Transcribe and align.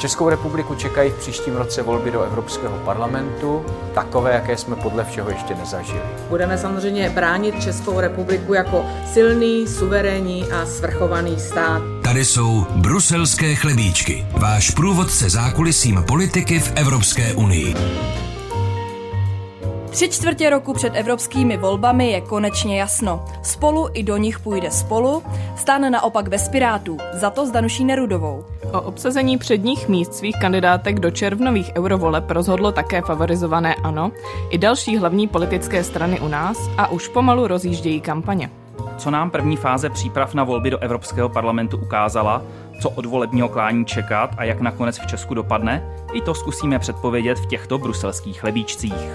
Českou 0.00 0.28
republiku 0.28 0.74
čekají 0.74 1.10
v 1.10 1.14
příštím 1.14 1.56
roce 1.56 1.82
volby 1.82 2.10
do 2.10 2.22
Evropského 2.22 2.78
parlamentu, 2.78 3.64
takové, 3.94 4.32
jaké 4.32 4.56
jsme 4.56 4.76
podle 4.76 5.04
všeho 5.04 5.30
ještě 5.30 5.54
nezažili. 5.54 6.00
Budeme 6.28 6.58
samozřejmě 6.58 7.10
bránit 7.10 7.62
Českou 7.62 8.00
republiku 8.00 8.54
jako 8.54 8.86
silný, 9.12 9.66
suverénní 9.66 10.44
a 10.52 10.66
svrchovaný 10.66 11.40
stát. 11.40 11.82
Tady 12.04 12.24
jsou 12.24 12.66
bruselské 12.76 13.54
chlebíčky, 13.54 14.26
váš 14.32 14.70
průvodce 14.70 15.30
zákulisím 15.30 16.04
politiky 16.08 16.60
v 16.60 16.72
Evropské 16.76 17.34
unii. 17.34 17.74
Tři 19.90 20.08
čtvrtě 20.08 20.50
roku 20.50 20.72
před 20.72 20.92
evropskými 20.96 21.56
volbami 21.56 22.10
je 22.10 22.20
konečně 22.20 22.80
jasno. 22.80 23.24
Spolu 23.42 23.88
i 23.92 24.02
do 24.02 24.16
nich 24.16 24.40
půjde 24.40 24.70
spolu, 24.70 25.22
stáne 25.56 25.90
naopak 25.90 26.28
bez 26.28 26.48
Pirátů, 26.48 26.98
za 27.12 27.30
to 27.30 27.46
s 27.46 27.50
Danuší 27.50 27.84
Nerudovou. 27.84 28.44
O 28.72 28.80
obsazení 28.80 29.38
předních 29.38 29.88
míst 29.88 30.14
svých 30.14 30.36
kandidátek 30.40 31.00
do 31.00 31.10
červnových 31.10 31.70
eurovoleb 31.76 32.30
rozhodlo 32.30 32.72
také 32.72 33.02
favorizované 33.02 33.74
ANO 33.74 34.12
i 34.50 34.58
další 34.58 34.96
hlavní 34.96 35.28
politické 35.28 35.84
strany 35.84 36.20
u 36.20 36.28
nás 36.28 36.70
a 36.78 36.88
už 36.88 37.08
pomalu 37.08 37.46
rozjíždějí 37.46 38.00
kampaně. 38.00 38.50
Co 38.98 39.10
nám 39.10 39.30
první 39.30 39.56
fáze 39.56 39.90
příprav 39.90 40.34
na 40.34 40.44
volby 40.44 40.70
do 40.70 40.78
Evropského 40.78 41.28
parlamentu 41.28 41.76
ukázala, 41.76 42.42
co 42.82 42.90
od 42.90 43.06
volebního 43.06 43.48
klání 43.48 43.84
čekat 43.84 44.30
a 44.36 44.44
jak 44.44 44.60
nakonec 44.60 44.98
v 44.98 45.06
Česku 45.06 45.34
dopadne, 45.34 45.94
i 46.12 46.20
to 46.20 46.34
zkusíme 46.34 46.78
předpovědět 46.78 47.38
v 47.38 47.46
těchto 47.46 47.78
bruselských 47.78 48.40
chlebíčcích. 48.40 49.10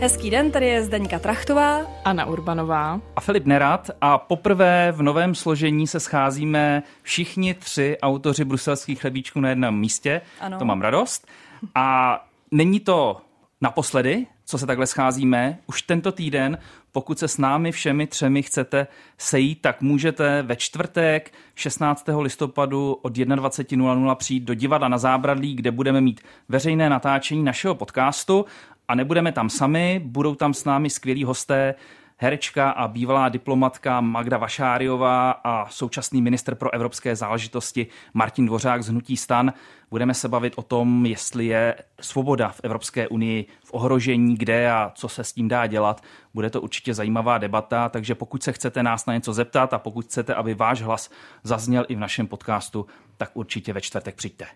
Hezký 0.00 0.30
den, 0.30 0.50
tady 0.50 0.66
je 0.66 0.84
Zdeňka 0.84 1.18
Trachtová. 1.18 1.80
Anna 2.04 2.26
Urbanová. 2.26 3.00
A 3.16 3.20
Filip 3.20 3.46
Nerad 3.46 3.90
a 4.00 4.18
poprvé 4.18 4.92
v 4.92 5.02
novém 5.02 5.34
složení 5.34 5.86
se 5.86 6.00
scházíme 6.00 6.82
všichni 7.02 7.54
tři 7.54 7.98
autoři 8.02 8.44
bruselských 8.44 9.00
chlebíčků 9.00 9.40
na 9.40 9.48
jednom 9.48 9.78
místě. 9.78 10.20
Ano. 10.40 10.58
To 10.58 10.64
mám 10.64 10.80
radost. 10.80 11.26
A 11.74 12.18
není 12.50 12.80
to 12.80 13.20
naposledy, 13.60 14.26
co 14.44 14.58
se 14.58 14.66
takhle 14.66 14.86
scházíme. 14.86 15.58
Už 15.66 15.82
tento 15.82 16.12
týden, 16.12 16.58
pokud 16.92 17.18
se 17.18 17.28
s 17.28 17.38
námi 17.38 17.72
všemi 17.72 18.06
třemi 18.06 18.42
chcete 18.42 18.86
sejít, 19.18 19.62
tak 19.62 19.80
můžete 19.80 20.42
ve 20.42 20.56
čtvrtek 20.56 21.32
16. 21.54 22.04
listopadu 22.20 22.98
od 23.02 23.16
21.00 23.16 24.14
přijít 24.14 24.44
do 24.44 24.54
divadla 24.54 24.88
na 24.88 24.98
Zábradlí, 24.98 25.54
kde 25.54 25.70
budeme 25.70 26.00
mít 26.00 26.20
veřejné 26.48 26.90
natáčení 26.90 27.44
našeho 27.44 27.74
podcastu 27.74 28.44
a 28.88 28.94
nebudeme 28.94 29.32
tam 29.32 29.50
sami, 29.50 30.00
budou 30.04 30.34
tam 30.34 30.54
s 30.54 30.64
námi 30.64 30.90
skvělí 30.90 31.24
hosté, 31.24 31.74
herečka 32.18 32.70
a 32.70 32.88
bývalá 32.88 33.28
diplomatka 33.28 34.00
Magda 34.00 34.38
Vašáriová 34.38 35.30
a 35.30 35.68
současný 35.68 36.22
minister 36.22 36.54
pro 36.54 36.74
evropské 36.74 37.16
záležitosti 37.16 37.86
Martin 38.14 38.46
Dvořák 38.46 38.82
z 38.82 38.88
Hnutí 38.88 39.16
stan. 39.16 39.52
Budeme 39.90 40.14
se 40.14 40.28
bavit 40.28 40.52
o 40.56 40.62
tom, 40.62 41.06
jestli 41.06 41.46
je 41.46 41.74
svoboda 42.00 42.48
v 42.48 42.60
Evropské 42.62 43.08
unii 43.08 43.46
v 43.64 43.74
ohrožení, 43.74 44.36
kde 44.36 44.70
a 44.70 44.92
co 44.94 45.08
se 45.08 45.24
s 45.24 45.32
tím 45.32 45.48
dá 45.48 45.66
dělat. 45.66 46.02
Bude 46.34 46.50
to 46.50 46.60
určitě 46.60 46.94
zajímavá 46.94 47.38
debata, 47.38 47.88
takže 47.88 48.14
pokud 48.14 48.42
se 48.42 48.52
chcete 48.52 48.82
nás 48.82 49.06
na 49.06 49.14
něco 49.14 49.32
zeptat 49.32 49.74
a 49.74 49.78
pokud 49.78 50.04
chcete, 50.04 50.34
aby 50.34 50.54
váš 50.54 50.82
hlas 50.82 51.10
zazněl 51.42 51.84
i 51.88 51.94
v 51.94 51.98
našem 51.98 52.26
podcastu, 52.26 52.86
tak 53.16 53.30
určitě 53.34 53.72
ve 53.72 53.80
čtvrtek 53.80 54.14
přijďte. 54.14 54.46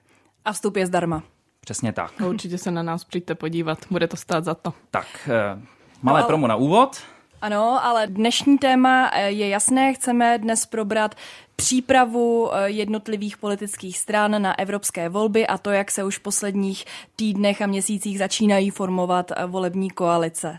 A 0.44 0.52
vstup 0.52 0.76
je 0.76 0.86
zdarma. 0.86 1.22
Přesně 1.60 1.92
tak. 1.92 2.20
A 2.20 2.26
určitě 2.26 2.58
se 2.58 2.70
na 2.70 2.82
nás 2.82 3.04
přijďte 3.04 3.34
podívat, 3.34 3.78
bude 3.90 4.08
to 4.08 4.16
stát 4.16 4.44
za 4.44 4.54
to. 4.54 4.72
Tak, 4.90 5.06
eh, 5.28 5.60
malé 6.02 6.20
ale- 6.20 6.26
promo 6.26 6.46
na 6.46 6.56
úvod. 6.56 6.96
Ano, 7.42 7.84
ale 7.84 8.06
dnešní 8.06 8.58
téma 8.58 9.10
eh, 9.14 9.30
je 9.30 9.48
jasné. 9.48 9.94
Chceme 9.94 10.38
dnes 10.38 10.66
probrat 10.66 11.14
přípravu 11.56 12.54
eh, 12.54 12.70
jednotlivých 12.70 13.36
politických 13.36 13.98
stran 13.98 14.42
na 14.42 14.58
evropské 14.58 15.08
volby 15.08 15.46
a 15.46 15.58
to, 15.58 15.70
jak 15.70 15.90
se 15.90 16.04
už 16.04 16.18
v 16.18 16.22
posledních 16.22 16.84
týdnech 17.16 17.62
a 17.62 17.66
měsících 17.66 18.18
začínají 18.18 18.70
formovat 18.70 19.32
volební 19.46 19.90
koalice. 19.90 20.58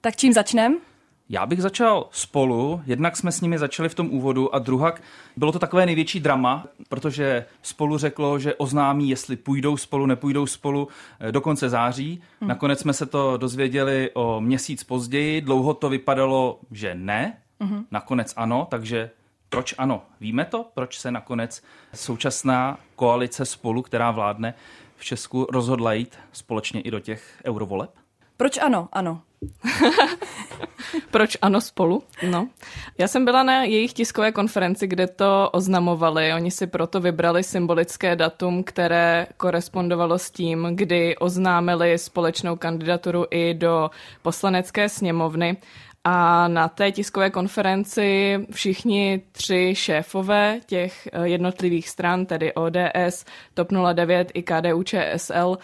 Tak 0.00 0.16
čím 0.16 0.32
začneme? 0.32 0.74
Já 1.32 1.46
bych 1.46 1.62
začal 1.62 2.08
spolu, 2.10 2.82
jednak 2.86 3.16
jsme 3.16 3.32
s 3.32 3.40
nimi 3.40 3.58
začali 3.58 3.88
v 3.88 3.94
tom 3.94 4.08
úvodu 4.10 4.54
a 4.54 4.58
druhak 4.58 5.02
bylo 5.36 5.52
to 5.52 5.58
takové 5.58 5.86
největší 5.86 6.20
drama, 6.20 6.66
protože 6.88 7.46
spolu 7.62 7.98
řeklo, 7.98 8.38
že 8.38 8.54
oznámí, 8.54 9.10
jestli 9.10 9.36
půjdou 9.36 9.76
spolu, 9.76 10.06
nepůjdou 10.06 10.46
spolu 10.46 10.88
eh, 11.20 11.32
do 11.32 11.40
konce 11.40 11.68
září. 11.68 12.22
Hmm. 12.40 12.48
Nakonec 12.48 12.80
jsme 12.80 12.92
se 12.92 13.06
to 13.06 13.36
dozvěděli 13.36 14.10
o 14.14 14.40
měsíc 14.40 14.84
později, 14.84 15.40
dlouho 15.40 15.74
to 15.74 15.88
vypadalo, 15.88 16.60
že 16.70 16.94
ne, 16.94 17.36
hmm. 17.60 17.84
nakonec 17.90 18.34
ano, 18.36 18.66
takže 18.70 19.10
proč 19.48 19.74
ano? 19.78 20.02
Víme 20.20 20.44
to, 20.44 20.66
proč 20.74 20.98
se 20.98 21.10
nakonec 21.10 21.62
současná 21.94 22.78
koalice 22.96 23.44
spolu, 23.44 23.82
která 23.82 24.10
vládne 24.10 24.54
v 24.96 25.04
Česku, 25.04 25.46
rozhodla 25.50 25.92
jít 25.92 26.18
společně 26.32 26.80
i 26.80 26.90
do 26.90 27.00
těch 27.00 27.40
eurovoleb? 27.44 27.90
Proč 28.36 28.58
ano? 28.58 28.88
Ano. 28.92 29.22
Proč 31.10 31.36
ano 31.42 31.60
spolu? 31.60 32.02
No. 32.30 32.48
Já 32.98 33.08
jsem 33.08 33.24
byla 33.24 33.42
na 33.42 33.64
jejich 33.64 33.92
tiskové 33.92 34.32
konferenci, 34.32 34.86
kde 34.86 35.06
to 35.06 35.50
oznamovali. 35.52 36.32
Oni 36.32 36.50
si 36.50 36.66
proto 36.66 37.00
vybrali 37.00 37.42
symbolické 37.42 38.16
datum, 38.16 38.64
které 38.64 39.26
korespondovalo 39.36 40.18
s 40.18 40.30
tím, 40.30 40.68
kdy 40.74 41.16
oznámili 41.16 41.98
společnou 41.98 42.56
kandidaturu 42.56 43.26
i 43.30 43.54
do 43.54 43.90
poslanecké 44.22 44.88
sněmovny. 44.88 45.56
A 46.04 46.48
na 46.48 46.68
té 46.68 46.92
tiskové 46.92 47.30
konferenci 47.30 48.38
všichni 48.50 49.22
tři 49.32 49.72
šéfové 49.76 50.60
těch 50.66 51.08
eh, 51.12 51.28
jednotlivých 51.28 51.88
stran, 51.88 52.26
tedy 52.26 52.54
ODS, 52.54 53.24
TOP 53.54 53.68
09 53.94 54.30
i 54.34 54.42
KDU 54.42 54.82
ČSL, 54.82 55.58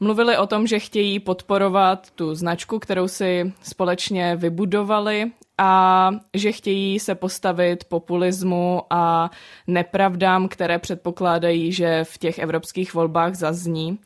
mluvili 0.00 0.38
o 0.38 0.46
tom, 0.46 0.66
že 0.66 0.78
chtějí 0.78 1.20
podporovat 1.20 2.10
tu 2.10 2.34
značku, 2.34 2.78
kterou 2.78 3.08
si 3.08 3.52
společně 3.62 4.36
vybudovali 4.36 5.30
a 5.58 6.10
že 6.34 6.52
chtějí 6.52 6.98
se 6.98 7.14
postavit 7.14 7.84
populismu 7.84 8.82
a 8.90 9.30
nepravdám, 9.66 10.48
které 10.48 10.78
předpokládají, 10.78 11.72
že 11.72 12.04
v 12.04 12.18
těch 12.18 12.38
evropských 12.38 12.94
volbách 12.94 13.34
zazní. 13.34 13.98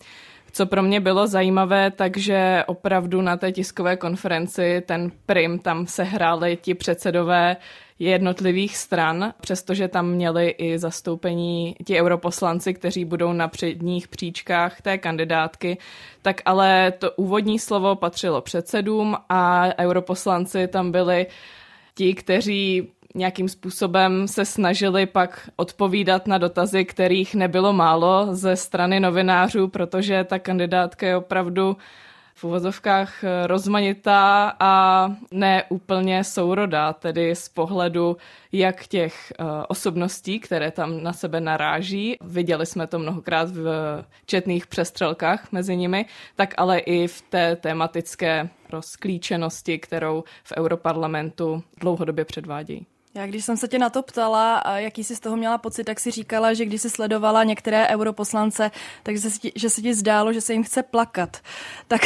Co 0.53 0.67
pro 0.67 0.83
mě 0.83 1.01
bylo 1.01 1.27
zajímavé, 1.27 1.91
takže 1.91 2.65
opravdu 2.67 3.23
na 3.23 3.37
té 3.37 3.53
tiskové 3.53 3.97
konferenci 3.97 4.83
ten 4.87 5.11
prim 5.27 5.59
tam 5.59 5.87
sehráli 5.87 6.59
ti 6.63 6.75
předsedové 6.75 7.57
jednotlivých 7.99 8.77
stran, 8.77 9.33
přestože 9.41 9.89
tam 9.89 10.11
měli 10.11 10.49
i 10.49 10.79
zastoupení 10.79 11.77
ti 11.85 12.01
europoslanci, 12.01 12.75
kteří 12.75 13.05
budou 13.05 13.33
na 13.33 13.49
předních 13.49 14.09
příčkách 14.09 14.81
té 14.81 14.99
kandidátky, 14.99 15.79
tak 16.23 16.41
ale 16.45 16.93
to 16.99 17.13
úvodní 17.13 17.59
slovo 17.59 17.97
patřilo 17.97 18.41
předsedům 18.41 19.17
a 19.29 19.65
europoslanci 19.79 20.69
tam 20.69 20.93
byli 20.93 21.27
ti, 21.95 22.15
kteří 22.15 22.89
nějakým 23.15 23.49
způsobem 23.49 24.29
se 24.29 24.45
snažili 24.45 25.07
pak 25.07 25.51
odpovídat 25.57 26.27
na 26.27 26.39
dotazy, 26.39 26.85
kterých 26.85 27.35
nebylo 27.35 27.73
málo 27.73 28.27
ze 28.31 28.57
strany 28.57 29.01
novinářů, 29.01 29.69
protože 29.69 30.25
ta 30.25 30.39
kandidátka 30.39 31.07
je 31.07 31.17
opravdu 31.17 31.77
v 32.39 32.45
uvozovkách 32.45 33.25
rozmanitá 33.47 34.57
a 34.61 35.09
ne 35.31 35.65
úplně 35.69 36.25
sourodá, 36.25 36.93
tedy 36.93 37.35
z 37.35 37.49
pohledu 37.49 38.17
jak 38.53 38.87
těch 38.87 39.33
uh, 39.41 39.47
osobností, 39.69 40.41
které 40.41 40.71
tam 40.71 41.03
na 41.03 41.13
sebe 41.13 41.41
naráží, 41.41 42.17
viděli 42.21 42.67
jsme 42.67 42.87
to 42.87 42.99
mnohokrát 42.99 43.51
v 43.51 43.67
četných 44.27 44.67
přestřelkách 44.67 45.53
mezi 45.53 45.77
nimi, 45.77 46.07
tak 46.37 46.55
ale 46.57 46.79
i 46.79 47.07
v 47.07 47.23
té 47.23 47.57
tematické 47.57 48.49
rozklíčenosti, 48.71 49.79
kterou 49.79 50.25
v 50.45 50.53
Europarlamentu 50.57 51.63
dlouhodobě 51.81 52.25
předvádějí. 52.25 52.87
Já 53.15 53.27
když 53.27 53.45
jsem 53.45 53.57
se 53.57 53.69
tě 53.69 53.79
na 53.79 53.91
to 53.91 54.03
ptala, 54.03 54.63
jaký 54.77 55.05
jsi 55.05 55.17
z 55.17 55.21
toho 55.21 55.37
měla 55.37 55.59
pocit, 55.59 55.85
tak 55.85 56.01
si 56.01 56.11
říkala, 56.11 56.55
že 56.55 56.65
když 56.65 56.83
jsi 56.83 56.91
sledovala 56.91 57.45
některé 57.45 57.89
europoslance, 57.89 58.71
takže 59.03 59.31
se, 59.31 59.49
že 59.55 59.71
se 59.71 59.83
ti 59.83 59.95
zdálo, 59.95 60.33
že 60.33 60.41
se 60.41 60.53
jim 60.53 60.65
chce 60.65 60.83
plakat. 60.83 61.37
Tak 61.89 62.01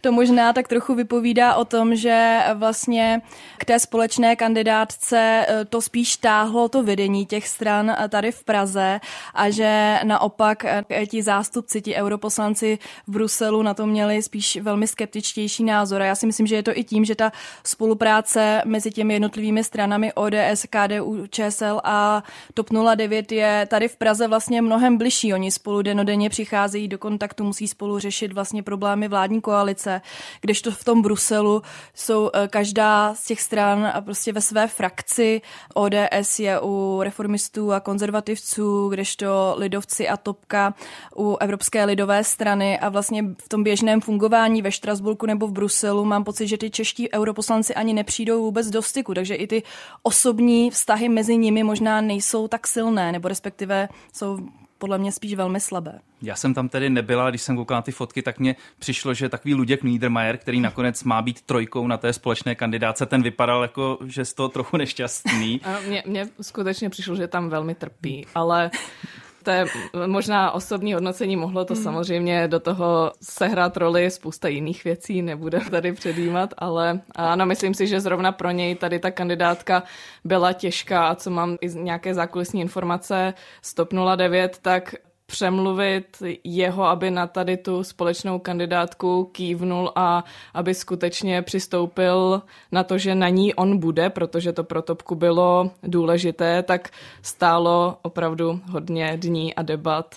to 0.00 0.12
možná 0.12 0.52
tak 0.52 0.68
trochu 0.68 0.94
vypovídá 0.94 1.54
o 1.54 1.64
tom, 1.64 1.96
že 1.96 2.40
vlastně 2.54 3.22
k 3.58 3.64
té 3.64 3.78
společné 3.78 4.36
kandidátce 4.36 5.46
eh, 5.48 5.64
to 5.64 5.82
spíš 5.82 6.16
táhlo 6.16 6.68
to 6.68 6.82
vedení 6.82 7.26
těch 7.26 7.48
stran 7.48 7.90
eh, 7.90 8.08
tady 8.08 8.32
v 8.32 8.44
Praze 8.44 9.00
a 9.34 9.50
že 9.50 10.00
naopak 10.04 10.64
eh, 10.64 11.06
ti 11.06 11.22
zástupci, 11.22 11.82
ti 11.82 11.94
europoslanci 11.94 12.78
v 13.06 13.10
Bruselu 13.10 13.62
na 13.62 13.74
to 13.74 13.86
měli 13.86 14.22
spíš 14.22 14.56
velmi 14.62 14.86
skeptičtější 14.86 15.64
názor. 15.64 16.02
A 16.02 16.04
já 16.04 16.14
si 16.14 16.26
myslím, 16.26 16.46
že 16.46 16.56
je 16.56 16.62
to 16.62 16.78
i 16.78 16.84
tím, 16.84 17.04
že 17.04 17.14
ta 17.14 17.32
spolupráce 17.64 18.62
mezi 18.64 18.90
těmi 18.90 19.14
jednotlivými 19.14 19.64
stranami 19.64 20.12
ODS 20.12 20.45
ODS, 20.52 20.66
KDU, 20.70 21.26
ČSL 21.30 21.80
a 21.84 22.22
TOP 22.54 22.70
09 22.96 23.32
je 23.32 23.66
tady 23.70 23.88
v 23.88 23.96
Praze 23.96 24.28
vlastně 24.28 24.62
mnohem 24.62 24.98
bližší. 24.98 25.34
Oni 25.34 25.50
spolu 25.50 25.82
denodenně 25.82 26.30
přicházejí 26.30 26.88
do 26.88 26.98
kontaktu, 26.98 27.44
musí 27.44 27.68
spolu 27.68 27.98
řešit 27.98 28.32
vlastně 28.32 28.62
problémy 28.62 29.08
vládní 29.08 29.40
koalice, 29.40 30.00
kdežto 30.40 30.70
v 30.70 30.84
tom 30.84 31.02
Bruselu 31.02 31.62
jsou 31.94 32.30
eh, 32.34 32.48
každá 32.48 33.14
z 33.14 33.24
těch 33.24 33.40
stran 33.40 33.90
a 33.94 34.00
prostě 34.00 34.32
ve 34.32 34.40
své 34.40 34.66
frakci. 34.66 35.40
ODS 35.74 36.38
je 36.38 36.60
u 36.60 37.00
reformistů 37.02 37.72
a 37.72 37.80
konzervativců, 37.80 38.88
kdežto 38.88 39.54
lidovci 39.58 40.08
a 40.08 40.16
topka 40.16 40.74
u 41.16 41.36
Evropské 41.40 41.84
lidové 41.84 42.24
strany 42.24 42.78
a 42.78 42.88
vlastně 42.88 43.24
v 43.42 43.48
tom 43.48 43.64
běžném 43.64 44.00
fungování 44.00 44.62
ve 44.62 44.72
Štrasburku 44.72 45.26
nebo 45.26 45.46
v 45.46 45.52
Bruselu 45.52 46.04
mám 46.04 46.24
pocit, 46.24 46.48
že 46.48 46.58
ty 46.58 46.70
čeští 46.70 47.12
europoslanci 47.12 47.74
ani 47.74 47.94
nepřijdou 47.94 48.42
vůbec 48.42 48.70
do 48.70 48.82
styku, 48.82 49.14
takže 49.14 49.34
i 49.34 49.46
ty 49.46 49.62
osobní 50.36 50.70
vztahy 50.70 51.08
mezi 51.08 51.36
nimi 51.36 51.62
možná 51.62 52.00
nejsou 52.00 52.48
tak 52.48 52.66
silné, 52.66 53.12
nebo 53.12 53.28
respektive 53.28 53.88
jsou 54.12 54.38
podle 54.78 54.98
mě 54.98 55.12
spíš 55.12 55.34
velmi 55.34 55.60
slabé. 55.60 56.00
Já 56.22 56.36
jsem 56.36 56.54
tam 56.54 56.68
tedy 56.68 56.90
nebyla, 56.90 57.30
když 57.30 57.42
jsem 57.42 57.56
koukal 57.56 57.76
na 57.76 57.82
ty 57.82 57.92
fotky, 57.92 58.22
tak 58.22 58.38
mně 58.38 58.56
přišlo, 58.78 59.14
že 59.14 59.28
takový 59.28 59.54
Luděk 59.54 59.82
Niedermayer, 59.82 60.36
který 60.36 60.60
nakonec 60.60 61.04
má 61.04 61.22
být 61.22 61.40
trojkou 61.40 61.86
na 61.86 61.96
té 61.96 62.12
společné 62.12 62.54
kandidáce, 62.54 63.06
ten 63.06 63.22
vypadal 63.22 63.62
jako, 63.62 63.98
že 64.04 64.24
z 64.24 64.34
toho 64.34 64.48
trochu 64.48 64.76
nešťastný. 64.76 65.60
Mně, 65.88 66.02
mně 66.06 66.28
skutečně 66.40 66.90
přišlo, 66.90 67.16
že 67.16 67.28
tam 67.28 67.48
velmi 67.48 67.74
trpí, 67.74 68.26
ale 68.34 68.70
to 69.46 69.50
je 69.50 69.66
možná 70.06 70.50
osobní 70.50 70.94
hodnocení, 70.94 71.36
mohlo 71.36 71.64
to 71.64 71.74
hmm. 71.74 71.82
samozřejmě 71.82 72.48
do 72.48 72.60
toho 72.60 73.12
sehrát 73.22 73.76
roli 73.76 74.10
spousta 74.10 74.48
jiných 74.48 74.84
věcí, 74.84 75.22
nebude 75.22 75.60
tady 75.70 75.92
předjímat, 75.92 76.54
ale 76.58 77.00
ano, 77.14 77.46
myslím 77.46 77.74
si, 77.74 77.86
že 77.86 78.00
zrovna 78.00 78.32
pro 78.32 78.50
něj 78.50 78.74
tady 78.74 78.98
ta 78.98 79.10
kandidátka 79.10 79.82
byla 80.24 80.52
těžká 80.52 81.08
a 81.08 81.14
co 81.14 81.30
mám 81.30 81.56
i 81.60 81.68
nějaké 81.68 82.14
zákulisní 82.14 82.60
informace 82.60 83.34
z 83.62 83.74
TOP 83.74 83.92
09, 84.16 84.58
tak 84.62 84.94
přemluvit 85.26 86.22
jeho, 86.44 86.84
aby 86.84 87.10
na 87.10 87.26
tady 87.26 87.56
tu 87.56 87.84
společnou 87.84 88.38
kandidátku 88.38 89.24
kývnul 89.24 89.92
a 89.94 90.24
aby 90.54 90.74
skutečně 90.74 91.42
přistoupil 91.42 92.42
na 92.72 92.84
to, 92.84 92.98
že 92.98 93.14
na 93.14 93.28
ní 93.28 93.54
on 93.54 93.78
bude, 93.78 94.10
protože 94.10 94.52
to 94.52 94.64
pro 94.64 94.82
Topku 94.82 95.14
bylo 95.14 95.70
důležité, 95.82 96.62
tak 96.62 96.88
stálo 97.22 97.98
opravdu 98.02 98.60
hodně 98.70 99.16
dní 99.16 99.54
a 99.54 99.62
debat. 99.62 100.14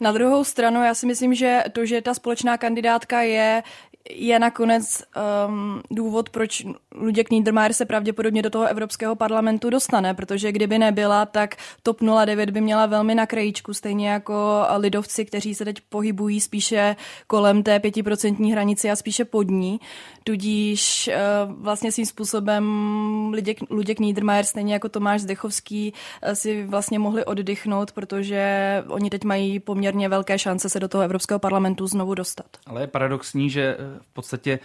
Na 0.00 0.12
druhou 0.12 0.44
stranu, 0.44 0.82
já 0.84 0.94
si 0.94 1.06
myslím, 1.06 1.34
že 1.34 1.62
to, 1.72 1.86
že 1.86 2.02
ta 2.02 2.14
společná 2.14 2.58
kandidátka 2.58 3.22
je, 3.22 3.62
je 4.14 4.38
nakonec 4.38 5.02
um, 5.48 5.82
důvod, 5.90 6.30
proč 6.30 6.66
Luděk 6.94 7.30
Niedermayer 7.30 7.72
se 7.72 7.84
pravděpodobně 7.84 8.42
do 8.42 8.50
toho 8.50 8.66
Evropského 8.66 9.16
parlamentu 9.16 9.70
dostane, 9.70 10.14
protože 10.14 10.52
kdyby 10.52 10.78
nebyla, 10.78 11.26
tak 11.26 11.56
TOP 11.82 12.00
09 12.24 12.50
by 12.50 12.60
měla 12.60 12.86
velmi 12.86 13.14
na 13.14 13.26
krajíčku, 13.26 13.74
stejně 13.74 14.08
jako 14.08 14.66
lidovci, 14.76 15.24
kteří 15.24 15.54
se 15.54 15.64
teď 15.64 15.76
pohybují 15.88 16.40
spíše 16.40 16.96
kolem 17.26 17.62
té 17.62 17.80
pětiprocentní 17.80 18.52
hranice 18.52 18.90
a 18.90 18.96
spíše 18.96 19.24
pod 19.24 19.42
ní. 19.42 19.80
Tudíž 20.24 21.10
uh, 21.46 21.52
vlastně 21.62 21.92
svým 21.92 22.06
způsobem 22.06 22.64
Luděk, 23.34 23.58
Luděk 23.70 24.00
Niedermayer, 24.00 24.44
stejně 24.44 24.72
jako 24.72 24.88
Tomáš 24.88 25.20
Zdechovský, 25.20 25.92
uh, 25.92 26.32
si 26.32 26.66
vlastně 26.66 26.98
mohli 26.98 27.24
oddychnout, 27.24 27.92
protože 27.92 28.84
oni 28.88 29.10
teď 29.10 29.24
mají 29.24 29.60
poměrně 29.60 30.08
velké 30.08 30.38
šance 30.38 30.68
se 30.68 30.80
do 30.80 30.88
toho 30.88 31.04
Evropského 31.04 31.38
parlamentu 31.38 31.86
znovu 31.86 32.14
dostat. 32.14 32.46
Ale 32.66 32.80
je 32.80 32.86
paradoxní, 32.86 33.50
že 33.50 33.76
v 34.02 34.12
podstatě 34.12 34.58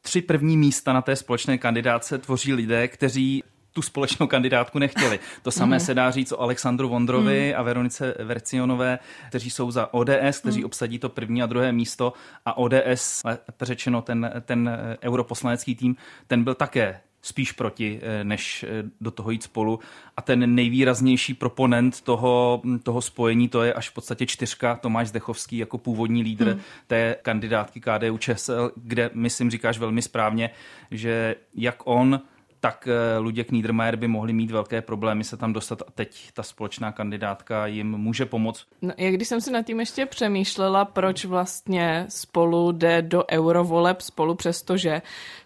tři 0.00 0.22
první 0.22 0.56
místa 0.56 0.92
na 0.92 1.02
té 1.02 1.16
společné 1.16 1.58
kandidáce 1.58 2.18
tvoří 2.18 2.54
lidé, 2.54 2.88
kteří 2.88 3.42
tu 3.72 3.82
společnou 3.82 4.26
kandidátku 4.26 4.78
nechtěli. 4.78 5.18
To 5.42 5.50
samé 5.50 5.76
mm. 5.76 5.80
se 5.80 5.94
dá 5.94 6.10
říct 6.10 6.32
o 6.32 6.40
Alexandru 6.40 6.88
Vondrovi 6.88 7.52
mm. 7.52 7.60
a 7.60 7.62
Veronice 7.62 8.14
Vercionové, 8.18 8.98
kteří 9.28 9.50
jsou 9.50 9.70
za 9.70 9.94
ODS, 9.94 10.40
kteří 10.40 10.60
mm. 10.60 10.66
obsadí 10.66 10.98
to 10.98 11.08
první 11.08 11.42
a 11.42 11.46
druhé 11.46 11.72
místo 11.72 12.12
a 12.46 12.56
ODS, 12.56 13.22
řečeno 13.62 14.02
ten, 14.02 14.32
ten 14.44 14.70
europoslanecký 15.02 15.74
tým, 15.74 15.96
ten 16.26 16.44
byl 16.44 16.54
také 16.54 17.00
spíš 17.22 17.52
proti, 17.52 18.00
eh, 18.02 18.24
než 18.24 18.64
eh, 18.68 18.82
do 19.00 19.10
toho 19.10 19.30
jít 19.30 19.42
spolu. 19.42 19.80
A 20.16 20.22
ten 20.22 20.54
nejvýraznější 20.54 21.34
proponent 21.34 22.00
toho, 22.00 22.60
hm, 22.64 22.78
toho 22.78 23.02
spojení, 23.02 23.48
to 23.48 23.62
je 23.62 23.72
až 23.72 23.88
v 23.88 23.94
podstatě 23.94 24.26
čtyřka 24.26 24.76
Tomáš 24.76 25.08
Zdechovský 25.08 25.58
jako 25.58 25.78
původní 25.78 26.22
lídr 26.22 26.50
hmm. 26.50 26.60
té 26.86 27.16
kandidátky 27.22 27.80
KDU 27.80 28.18
ČSL, 28.18 28.72
kde, 28.76 29.10
myslím, 29.14 29.50
říkáš 29.50 29.78
velmi 29.78 30.02
správně, 30.02 30.50
že 30.90 31.36
jak 31.54 31.76
on, 31.84 32.20
tak 32.60 32.88
eh, 32.88 33.18
Luděk 33.18 33.50
Niedermayer 33.50 33.96
by 33.96 34.08
mohli 34.08 34.32
mít 34.32 34.50
velké 34.50 34.82
problémy 34.82 35.24
se 35.24 35.36
tam 35.36 35.52
dostat 35.52 35.82
a 35.82 35.90
teď 35.94 36.30
ta 36.32 36.42
společná 36.42 36.92
kandidátka 36.92 37.66
jim 37.66 37.90
může 37.90 38.26
pomoct. 38.26 38.66
No, 38.82 38.92
jak 38.96 39.14
když 39.14 39.28
jsem 39.28 39.40
si 39.40 39.50
nad 39.50 39.62
tím 39.62 39.80
ještě 39.80 40.06
přemýšlela, 40.06 40.84
proč 40.84 41.24
vlastně 41.24 42.06
spolu 42.08 42.72
jde 42.72 43.02
do 43.02 43.24
eurovoleb 43.32 44.00
spolu, 44.00 44.34
přestože 44.34 45.02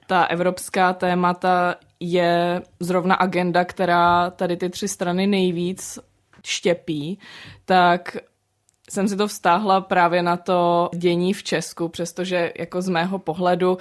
ta 0.06 0.24
evropská 0.24 0.92
témata 0.92 1.74
je 2.00 2.62
zrovna 2.80 3.14
agenda, 3.14 3.64
která 3.64 4.30
tady 4.30 4.56
ty 4.56 4.70
tři 4.70 4.88
strany 4.88 5.26
nejvíc 5.26 5.98
štěpí, 6.44 7.18
tak 7.64 8.16
jsem 8.90 9.08
si 9.08 9.16
to 9.16 9.26
vztáhla 9.28 9.80
právě 9.80 10.22
na 10.22 10.36
to 10.36 10.90
dění 10.94 11.32
v 11.32 11.42
Česku, 11.42 11.88
přestože 11.88 12.52
jako 12.58 12.82
z 12.82 12.88
mého 12.88 13.18
pohledu 13.18 13.78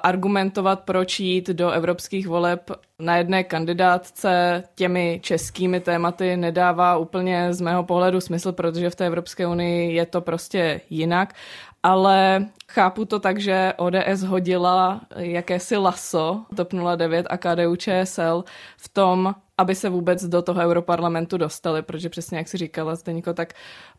argumentovat, 0.00 0.80
proč 0.80 1.20
jít 1.20 1.48
do 1.48 1.70
evropských 1.70 2.28
voleb 2.28 2.70
na 2.98 3.16
jedné 3.16 3.44
kandidátce 3.44 4.62
těmi 4.74 5.20
českými 5.22 5.80
tématy 5.80 6.36
nedává 6.36 6.96
úplně 6.96 7.54
z 7.54 7.60
mého 7.60 7.84
pohledu 7.84 8.20
smysl, 8.20 8.52
protože 8.52 8.90
v 8.90 8.94
té 8.94 9.06
Evropské 9.06 9.46
unii 9.46 9.94
je 9.94 10.06
to 10.06 10.20
prostě 10.20 10.80
jinak. 10.90 11.34
Ale 11.82 12.46
chápu 12.68 13.04
to 13.04 13.18
tak, 13.18 13.40
že 13.40 13.72
ODS 13.76 14.22
hodila 14.22 15.00
jakési 15.16 15.76
laso 15.76 16.44
TOP 16.56 16.72
09 16.96 17.26
a 17.30 17.36
KDU 17.36 17.76
ČSL 17.76 18.44
v 18.76 18.88
tom, 18.88 19.34
aby 19.58 19.74
se 19.74 19.88
vůbec 19.88 20.24
do 20.24 20.42
toho 20.42 20.60
europarlamentu 20.60 21.36
dostali, 21.36 21.82
protože 21.82 22.08
přesně 22.08 22.38
jak 22.38 22.48
si 22.48 22.56
říkala 22.56 22.94
Zdeňko, 22.94 23.34
tak 23.34 23.52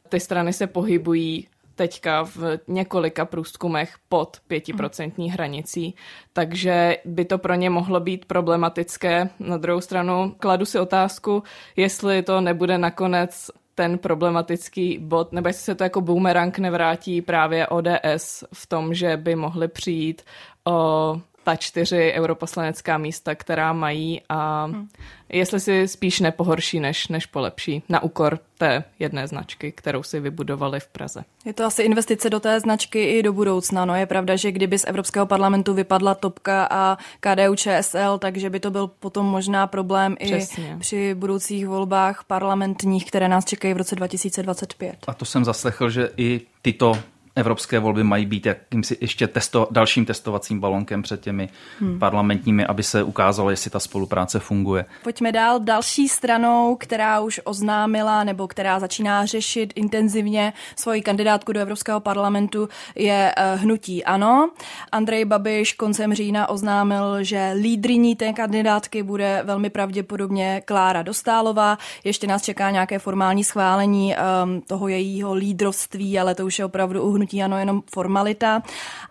ty 0.09 0.19
strany 0.19 0.53
se 0.53 0.67
pohybují 0.67 1.47
teďka 1.79 2.23
v 2.23 2.59
několika 2.67 3.25
průzkumech 3.25 3.95
pod 4.09 4.37
pětiprocentní 4.47 5.31
hranicí, 5.31 5.95
takže 6.33 6.97
by 7.05 7.25
to 7.25 7.37
pro 7.37 7.55
ně 7.55 7.69
mohlo 7.69 7.99
být 7.99 8.25
problematické. 8.25 9.29
Na 9.39 9.57
druhou 9.57 9.81
stranu 9.81 10.35
kladu 10.39 10.65
si 10.65 10.79
otázku, 10.79 11.43
jestli 11.75 12.23
to 12.23 12.41
nebude 12.41 12.77
nakonec 12.77 13.51
ten 13.75 13.97
problematický 13.97 14.97
bod, 14.97 15.31
nebo 15.31 15.47
jestli 15.47 15.63
se 15.63 15.75
to 15.75 15.83
jako 15.83 16.01
boomerang 16.01 16.59
nevrátí 16.59 17.21
právě 17.21 17.67
ODS 17.67 18.43
v 18.53 18.67
tom, 18.67 18.93
že 18.93 19.17
by 19.17 19.35
mohli 19.35 19.67
přijít 19.67 20.21
o 20.67 21.21
ta 21.49 21.55
čtyři 21.55 22.13
europoslanecká 22.15 22.97
místa, 22.97 23.35
která 23.35 23.73
mají 23.73 24.21
a 24.29 24.65
hmm. 24.65 24.87
jestli 25.29 25.59
si 25.59 25.87
spíš 25.87 26.19
nepohorší, 26.19 26.79
než, 26.79 27.07
než 27.07 27.25
polepší 27.25 27.83
na 27.89 28.03
úkor 28.03 28.39
té 28.57 28.83
jedné 28.99 29.27
značky, 29.27 29.71
kterou 29.71 30.03
si 30.03 30.19
vybudovali 30.19 30.79
v 30.79 30.87
Praze. 30.87 31.23
Je 31.45 31.53
to 31.53 31.63
asi 31.63 31.83
investice 31.83 32.29
do 32.29 32.39
té 32.39 32.59
značky 32.59 33.03
i 33.03 33.23
do 33.23 33.33
budoucna. 33.33 33.85
No 33.85 33.95
je 33.95 34.05
pravda, 34.05 34.35
že 34.35 34.51
kdyby 34.51 34.79
z 34.79 34.85
Evropského 34.87 35.25
parlamentu 35.25 35.73
vypadla 35.73 36.15
Topka 36.15 36.67
a 36.71 36.97
KDU 37.19 37.55
ČSL, 37.55 38.17
takže 38.17 38.49
by 38.49 38.59
to 38.59 38.71
byl 38.71 38.87
potom 38.87 39.25
možná 39.25 39.67
problém 39.67 40.15
Přesně. 40.15 40.75
i 40.77 40.79
při 40.79 41.13
budoucích 41.13 41.67
volbách 41.67 42.23
parlamentních, 42.23 43.05
které 43.05 43.27
nás 43.27 43.45
čekají 43.45 43.73
v 43.73 43.77
roce 43.77 43.95
2025. 43.95 44.95
A 45.07 45.13
to 45.13 45.25
jsem 45.25 45.45
zaslechl, 45.45 45.89
že 45.89 46.09
i 46.17 46.41
tyto 46.61 46.93
evropské 47.39 47.79
volby 47.79 48.03
mají 48.03 48.25
být 48.25 48.45
jakýmsi 48.45 48.97
ještě 49.01 49.27
testo, 49.27 49.67
dalším 49.71 50.05
testovacím 50.05 50.59
balonkem 50.59 51.01
před 51.01 51.21
těmi 51.21 51.49
hmm. 51.79 51.99
parlamentními, 51.99 52.65
aby 52.65 52.83
se 52.83 53.03
ukázalo, 53.03 53.49
jestli 53.49 53.71
ta 53.71 53.79
spolupráce 53.79 54.39
funguje. 54.39 54.85
Pojďme 55.03 55.31
dál. 55.31 55.59
Další 55.59 56.07
stranou, 56.07 56.75
která 56.75 57.19
už 57.19 57.41
oznámila 57.43 58.23
nebo 58.23 58.47
která 58.47 58.79
začíná 58.79 59.25
řešit 59.25 59.73
intenzivně 59.75 60.53
svoji 60.75 61.01
kandidátku 61.01 61.53
do 61.53 61.59
Evropského 61.59 61.99
parlamentu, 61.99 62.69
je 62.95 63.33
eh, 63.37 63.55
hnutí 63.55 64.03
ANO. 64.03 64.51
Andrej 64.91 65.25
Babiš 65.25 65.73
koncem 65.73 66.13
října 66.13 66.49
oznámil, 66.49 67.23
že 67.23 67.53
lídriní 67.61 68.15
té 68.15 68.33
kandidátky 68.33 69.03
bude 69.03 69.41
velmi 69.45 69.69
pravděpodobně 69.69 70.61
Klára 70.65 71.01
Dostálová. 71.01 71.77
Ještě 72.03 72.27
nás 72.27 72.41
čeká 72.41 72.71
nějaké 72.71 72.99
formální 72.99 73.43
schválení 73.43 74.15
um, 74.15 74.61
toho 74.61 74.87
jejího 74.87 75.33
lídrovství, 75.33 76.19
ale 76.19 76.35
to 76.35 76.45
už 76.45 76.59
je 76.59 76.65
opravdu 76.65 77.03
u 77.03 77.11
hnutí 77.29 77.43
ano 77.43 77.59
jenom 77.59 77.83
formalita. 77.93 78.61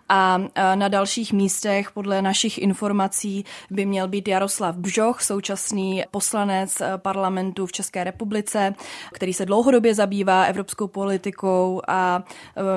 A 0.09 0.41
na 0.75 0.87
dalších 0.87 1.33
místech 1.33 1.91
podle 1.91 2.21
našich 2.21 2.57
informací 2.57 3.45
by 3.69 3.85
měl 3.85 4.07
být 4.07 4.27
Jaroslav 4.27 4.75
Bžoch, 4.75 5.21
současný 5.21 6.03
poslanec 6.11 6.81
parlamentu 6.97 7.65
v 7.65 7.71
České 7.71 8.03
republice, 8.03 8.73
který 9.13 9.33
se 9.33 9.45
dlouhodobě 9.45 9.93
zabývá 9.93 10.43
evropskou 10.43 10.87
politikou 10.87 11.81
a 11.87 12.23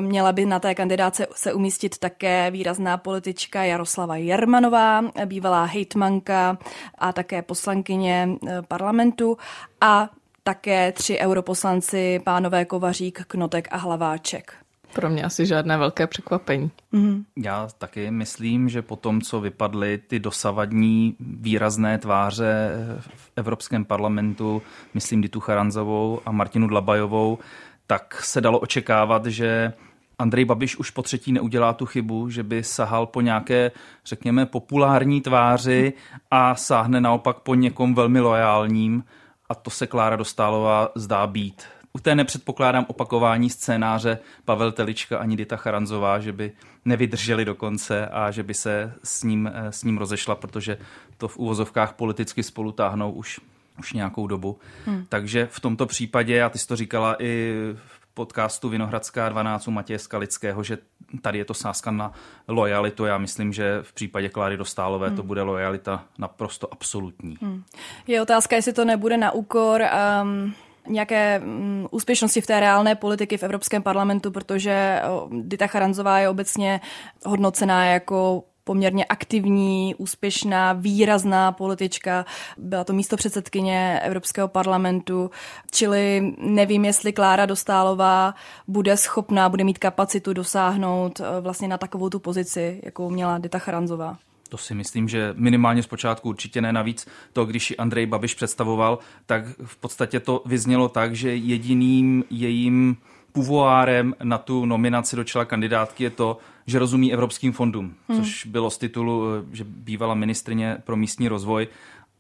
měla 0.00 0.32
by 0.32 0.46
na 0.46 0.60
té 0.60 0.74
kandidáce 0.74 1.26
se 1.34 1.52
umístit 1.52 1.98
také 1.98 2.50
výrazná 2.50 2.96
politička 2.96 3.64
Jaroslava 3.64 4.16
Jermanová, 4.16 5.02
bývalá 5.24 5.64
hejtmanka 5.64 6.58
a 6.98 7.12
také 7.12 7.42
poslankyně 7.42 8.28
parlamentu 8.68 9.36
a 9.80 10.08
také 10.42 10.92
tři 10.92 11.18
europoslanci 11.18 12.20
pánové 12.24 12.64
Kovařík, 12.64 13.24
Knotek 13.26 13.68
a 13.70 13.76
Hlaváček. 13.76 14.61
Pro 14.94 15.10
mě 15.10 15.24
asi 15.24 15.46
žádné 15.46 15.78
velké 15.78 16.06
překvapení. 16.06 16.70
Mm-hmm. 16.92 17.24
Já 17.36 17.68
taky 17.78 18.10
myslím, 18.10 18.68
že 18.68 18.82
po 18.82 18.96
tom, 18.96 19.20
co 19.20 19.40
vypadly 19.40 19.98
ty 19.98 20.18
dosavadní 20.18 21.16
výrazné 21.20 21.98
tváře 21.98 22.70
v 23.16 23.30
Evropském 23.36 23.84
parlamentu, 23.84 24.62
myslím 24.94 25.20
Ditu 25.20 25.40
Charanzovou 25.40 26.20
a 26.26 26.32
Martinu 26.32 26.66
Dlabajovou, 26.66 27.38
tak 27.86 28.22
se 28.24 28.40
dalo 28.40 28.58
očekávat, 28.58 29.26
že 29.26 29.72
Andrej 30.18 30.44
Babiš 30.44 30.76
už 30.76 30.90
po 30.90 31.02
třetí 31.02 31.32
neudělá 31.32 31.72
tu 31.72 31.86
chybu, 31.86 32.30
že 32.30 32.42
by 32.42 32.62
sahal 32.64 33.06
po 33.06 33.20
nějaké, 33.20 33.70
řekněme, 34.06 34.46
populární 34.46 35.20
tváři 35.20 35.92
a 36.30 36.54
sáhne 36.54 37.00
naopak 37.00 37.38
po 37.38 37.54
někom 37.54 37.94
velmi 37.94 38.20
loajálním 38.20 39.04
a 39.48 39.54
to 39.54 39.70
se 39.70 39.86
Klára 39.86 40.16
Dostálová 40.16 40.88
zdá 40.94 41.26
být. 41.26 41.62
U 41.94 41.98
té 41.98 42.14
nepředpokládám 42.14 42.86
opakování 42.88 43.50
scénáře 43.50 44.18
Pavel 44.44 44.72
Telička 44.72 45.18
ani 45.18 45.36
Dita 45.36 45.56
Charanzová, 45.56 46.20
že 46.20 46.32
by 46.32 46.52
nevydrželi 46.84 47.44
do 47.44 47.54
konce 47.54 48.06
a 48.06 48.30
že 48.30 48.42
by 48.42 48.54
se 48.54 48.92
s 49.04 49.22
ním, 49.22 49.50
eh, 49.54 49.72
s 49.72 49.84
ním 49.84 49.98
rozešla, 49.98 50.34
protože 50.34 50.78
to 51.16 51.28
v 51.28 51.36
úvozovkách 51.36 51.92
politicky 51.92 52.42
spolu 52.42 52.72
táhnou 52.72 53.12
už, 53.12 53.40
už 53.78 53.92
nějakou 53.92 54.26
dobu. 54.26 54.58
Hmm. 54.86 55.06
Takže 55.08 55.48
v 55.50 55.60
tomto 55.60 55.86
případě, 55.86 56.42
a 56.42 56.48
ty 56.48 56.58
jsi 56.58 56.66
to 56.66 56.76
říkala 56.76 57.16
i 57.18 57.54
v 57.74 58.14
podcastu 58.14 58.68
Vinohradská 58.68 59.28
12 59.28 59.68
u 59.68 59.70
Matěje 59.70 59.98
Skalického, 59.98 60.62
že 60.62 60.78
tady 61.22 61.38
je 61.38 61.44
to 61.44 61.54
sázka 61.54 61.90
na 61.90 62.12
lojalitu. 62.48 63.04
Já 63.04 63.18
myslím, 63.18 63.52
že 63.52 63.78
v 63.82 63.92
případě 63.92 64.28
Kláry 64.28 64.56
Dostálové 64.56 65.06
hmm. 65.06 65.16
to 65.16 65.22
bude 65.22 65.42
lojalita 65.42 66.04
naprosto 66.18 66.72
absolutní. 66.72 67.36
Hmm. 67.40 67.62
Je 68.06 68.22
otázka, 68.22 68.56
jestli 68.56 68.72
to 68.72 68.84
nebude 68.84 69.16
na 69.16 69.30
úkor 69.30 69.82
um, 70.22 70.54
nějaké 70.88 71.40
um, 71.44 71.88
úspěšnosti 71.90 72.40
v 72.40 72.46
té 72.46 72.60
reálné 72.60 72.94
politiky 72.94 73.36
v 73.36 73.42
Evropském 73.42 73.82
parlamentu, 73.82 74.30
protože 74.30 75.02
Dita 75.30 75.66
Charanzová 75.66 76.18
je 76.18 76.28
obecně 76.28 76.80
hodnocená 77.24 77.86
jako 77.86 78.44
poměrně 78.64 79.04
aktivní, 79.04 79.94
úspěšná, 79.94 80.72
výrazná 80.72 81.52
politička. 81.52 82.24
Byla 82.58 82.84
to 82.84 82.92
místo 82.92 83.16
předsedkyně 83.16 84.00
Evropského 84.02 84.48
parlamentu, 84.48 85.30
čili 85.70 86.34
nevím, 86.38 86.84
jestli 86.84 87.12
Klára 87.12 87.46
Dostálová 87.46 88.34
bude 88.68 88.96
schopná, 88.96 89.48
bude 89.48 89.64
mít 89.64 89.78
kapacitu 89.78 90.32
dosáhnout 90.32 91.20
eh, 91.20 91.40
vlastně 91.40 91.68
na 91.68 91.78
takovou 91.78 92.08
tu 92.08 92.18
pozici, 92.18 92.80
jakou 92.84 93.10
měla 93.10 93.38
Dita 93.38 93.58
Charanzová. 93.58 94.18
To 94.52 94.58
si 94.58 94.74
myslím, 94.74 95.08
že 95.08 95.34
minimálně 95.36 95.82
zpočátku 95.82 96.28
určitě 96.28 96.60
ne. 96.60 96.72
Navíc 96.72 97.08
to, 97.32 97.44
když 97.44 97.74
Andrej 97.78 98.06
Babiš 98.06 98.34
představoval, 98.34 98.98
tak 99.26 99.44
v 99.64 99.76
podstatě 99.76 100.20
to 100.20 100.42
vyznělo 100.46 100.88
tak, 100.88 101.16
že 101.16 101.36
jediným 101.36 102.24
jejím 102.30 102.96
puvoárem 103.32 104.14
na 104.22 104.38
tu 104.38 104.64
nominaci 104.64 105.16
do 105.16 105.24
čela 105.24 105.44
kandidátky 105.44 106.04
je 106.04 106.10
to, 106.10 106.38
že 106.66 106.78
rozumí 106.78 107.12
evropským 107.12 107.52
fondům, 107.52 107.94
hmm. 108.08 108.18
což 108.18 108.46
bylo 108.46 108.70
z 108.70 108.78
titulu, 108.78 109.24
eh, 109.34 109.56
že 109.56 109.64
bývala 109.64 110.14
ministrině 110.14 110.76
pro 110.84 110.96
místní 110.96 111.28
rozvoj, 111.28 111.68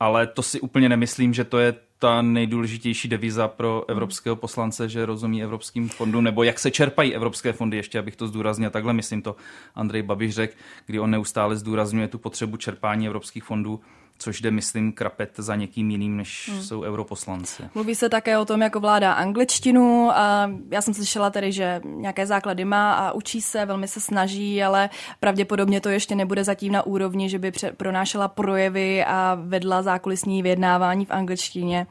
ale 0.00 0.26
to 0.26 0.42
si 0.42 0.60
úplně 0.60 0.88
nemyslím, 0.88 1.34
že 1.34 1.44
to 1.44 1.58
je 1.58 1.74
ta 2.02 2.22
nejdůležitější 2.22 3.08
deviza 3.08 3.48
pro 3.48 3.84
evropského 3.88 4.36
poslance, 4.36 4.88
že 4.88 5.06
rozumí 5.06 5.42
evropským 5.42 5.88
fondům, 5.88 6.24
nebo 6.24 6.42
jak 6.42 6.58
se 6.58 6.70
čerpají 6.70 7.14
evropské 7.14 7.52
fondy, 7.52 7.76
ještě 7.76 7.98
abych 7.98 8.16
to 8.16 8.26
zdůraznil, 8.26 8.70
takhle 8.70 8.92
myslím 8.92 9.22
to 9.22 9.36
Andrej 9.74 10.02
Babiš 10.02 10.34
řekl, 10.34 10.54
kdy 10.86 11.00
on 11.00 11.10
neustále 11.10 11.56
zdůrazňuje 11.56 12.08
tu 12.08 12.18
potřebu 12.18 12.56
čerpání 12.56 13.06
evropských 13.06 13.44
fondů 13.44 13.80
což 14.22 14.40
jde, 14.40 14.50
myslím, 14.50 14.92
krapet 14.92 15.30
za 15.36 15.56
někým 15.56 15.90
jiným, 15.90 16.16
než 16.16 16.50
hmm. 16.52 16.62
jsou 16.62 16.82
europoslanci. 16.82 17.62
Mluví 17.74 17.94
se 17.94 18.08
také 18.08 18.38
o 18.38 18.44
tom, 18.44 18.62
jako 18.62 18.80
vládá 18.80 19.12
angličtinu 19.12 20.10
a 20.10 20.50
já 20.70 20.82
jsem 20.82 20.94
slyšela 20.94 21.30
tedy, 21.30 21.52
že 21.52 21.80
nějaké 21.84 22.26
základy 22.26 22.64
má 22.64 22.92
a 22.92 23.12
učí 23.12 23.40
se, 23.40 23.66
velmi 23.66 23.88
se 23.88 24.00
snaží, 24.00 24.62
ale 24.62 24.90
pravděpodobně 25.20 25.80
to 25.80 25.88
ještě 25.88 26.14
nebude 26.14 26.44
zatím 26.44 26.72
na 26.72 26.86
úrovni, 26.86 27.28
že 27.28 27.38
by 27.38 27.52
pronášela 27.76 28.28
projevy 28.28 29.04
a 29.04 29.38
vedla 29.40 29.82
zákulisní 29.82 30.42
vyjednávání 30.42 31.04
v 31.04 31.10
angličtině. 31.10 31.86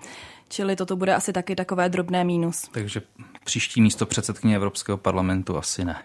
Čili 0.50 0.76
toto 0.76 0.96
bude 0.96 1.16
asi 1.16 1.34
taky 1.34 1.56
takové 1.56 1.90
drobné 1.90 2.24
mínus. 2.24 2.70
Takže 2.72 3.02
příští 3.44 3.82
místo 3.82 4.06
předsedkyně 4.06 4.56
Evropského 4.56 4.98
parlamentu 4.98 5.58
asi 5.58 5.86
ne. 5.86 5.96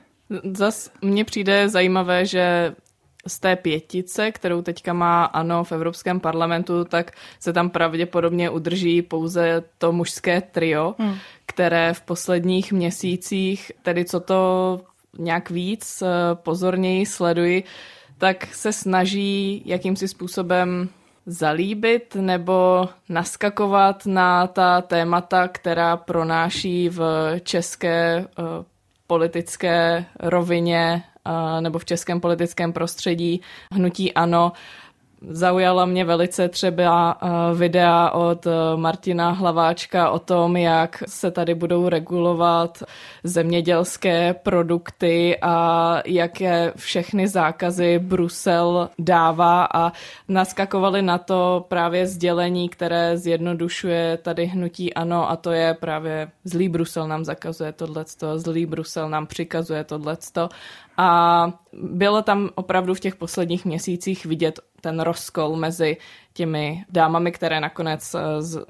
Zas 0.52 0.90
mně 1.02 1.24
přijde 1.24 1.68
zajímavé, 1.68 2.26
že 2.26 2.74
z 3.26 3.38
té 3.38 3.56
pětice, 3.56 4.32
kterou 4.32 4.62
teďka 4.62 4.92
má 4.92 5.24
ANO 5.24 5.64
v 5.64 5.72
Evropském 5.72 6.20
parlamentu, 6.20 6.84
tak 6.84 7.10
se 7.40 7.52
tam 7.52 7.70
pravděpodobně 7.70 8.50
udrží 8.50 9.02
pouze 9.02 9.62
to 9.78 9.92
mužské 9.92 10.40
trio, 10.40 10.94
hmm. 10.98 11.14
které 11.46 11.94
v 11.94 12.00
posledních 12.00 12.72
měsících, 12.72 13.72
tedy 13.82 14.04
co 14.04 14.20
to 14.20 14.80
nějak 15.18 15.50
víc 15.50 16.02
eh, 16.02 16.08
pozorněji 16.34 17.06
sleduji, 17.06 17.64
tak 18.18 18.54
se 18.54 18.72
snaží 18.72 19.62
jakýmsi 19.64 20.08
způsobem 20.08 20.88
zalíbit 21.26 22.14
nebo 22.20 22.88
naskakovat 23.08 24.06
na 24.06 24.46
ta 24.46 24.80
témata, 24.80 25.48
která 25.48 25.96
pronáší 25.96 26.88
v 26.88 27.00
české 27.42 28.26
uh, 28.38 28.44
politické 29.06 30.04
rovině 30.20 31.02
nebo 31.60 31.78
v 31.78 31.84
českém 31.84 32.20
politickém 32.20 32.72
prostředí 32.72 33.40
hnutí 33.72 34.12
ANO. 34.12 34.52
Zaujala 35.20 35.86
mě 35.86 36.04
velice 36.04 36.48
třeba 36.48 37.18
videa 37.54 38.10
od 38.10 38.46
eh, 38.46 38.50
Martina 38.76 39.30
Hlaváčka 39.30 40.10
o 40.10 40.18
tom, 40.18 40.56
jak 40.56 41.02
se 41.06 41.30
tady 41.30 41.54
budou 41.54 41.88
regulovat 41.88 42.82
zemědělské 43.24 44.34
produkty 44.34 45.38
a 45.42 46.02
jaké 46.06 46.72
všechny 46.76 47.28
zákazy 47.28 47.98
Brusel 47.98 48.90
dává. 48.98 49.68
A 49.74 49.92
naskakovali 50.28 51.02
na 51.02 51.18
to 51.18 51.64
právě 51.68 52.06
sdělení, 52.06 52.68
které 52.68 53.18
zjednodušuje 53.18 54.16
tady 54.16 54.46
hnutí 54.46 54.94
ANO 54.94 55.30
a 55.30 55.36
to 55.36 55.52
je 55.52 55.74
právě 55.74 56.28
zlý 56.44 56.68
Brusel 56.68 57.08
nám 57.08 57.24
zakazuje 57.24 57.72
tohleto, 57.72 58.38
zlý 58.38 58.66
Brusel 58.66 59.08
nám 59.08 59.26
přikazuje 59.26 59.84
tohleto 59.84 60.48
a 60.96 61.52
bylo 61.72 62.22
tam 62.22 62.50
opravdu 62.54 62.94
v 62.94 63.00
těch 63.00 63.16
posledních 63.16 63.64
měsících 63.64 64.26
vidět 64.26 64.60
ten 64.80 65.00
rozkol 65.00 65.56
mezi 65.56 65.96
těmi 66.32 66.84
dámami, 66.88 67.32
které 67.32 67.60
nakonec 67.60 68.14
eh, 68.14 68.20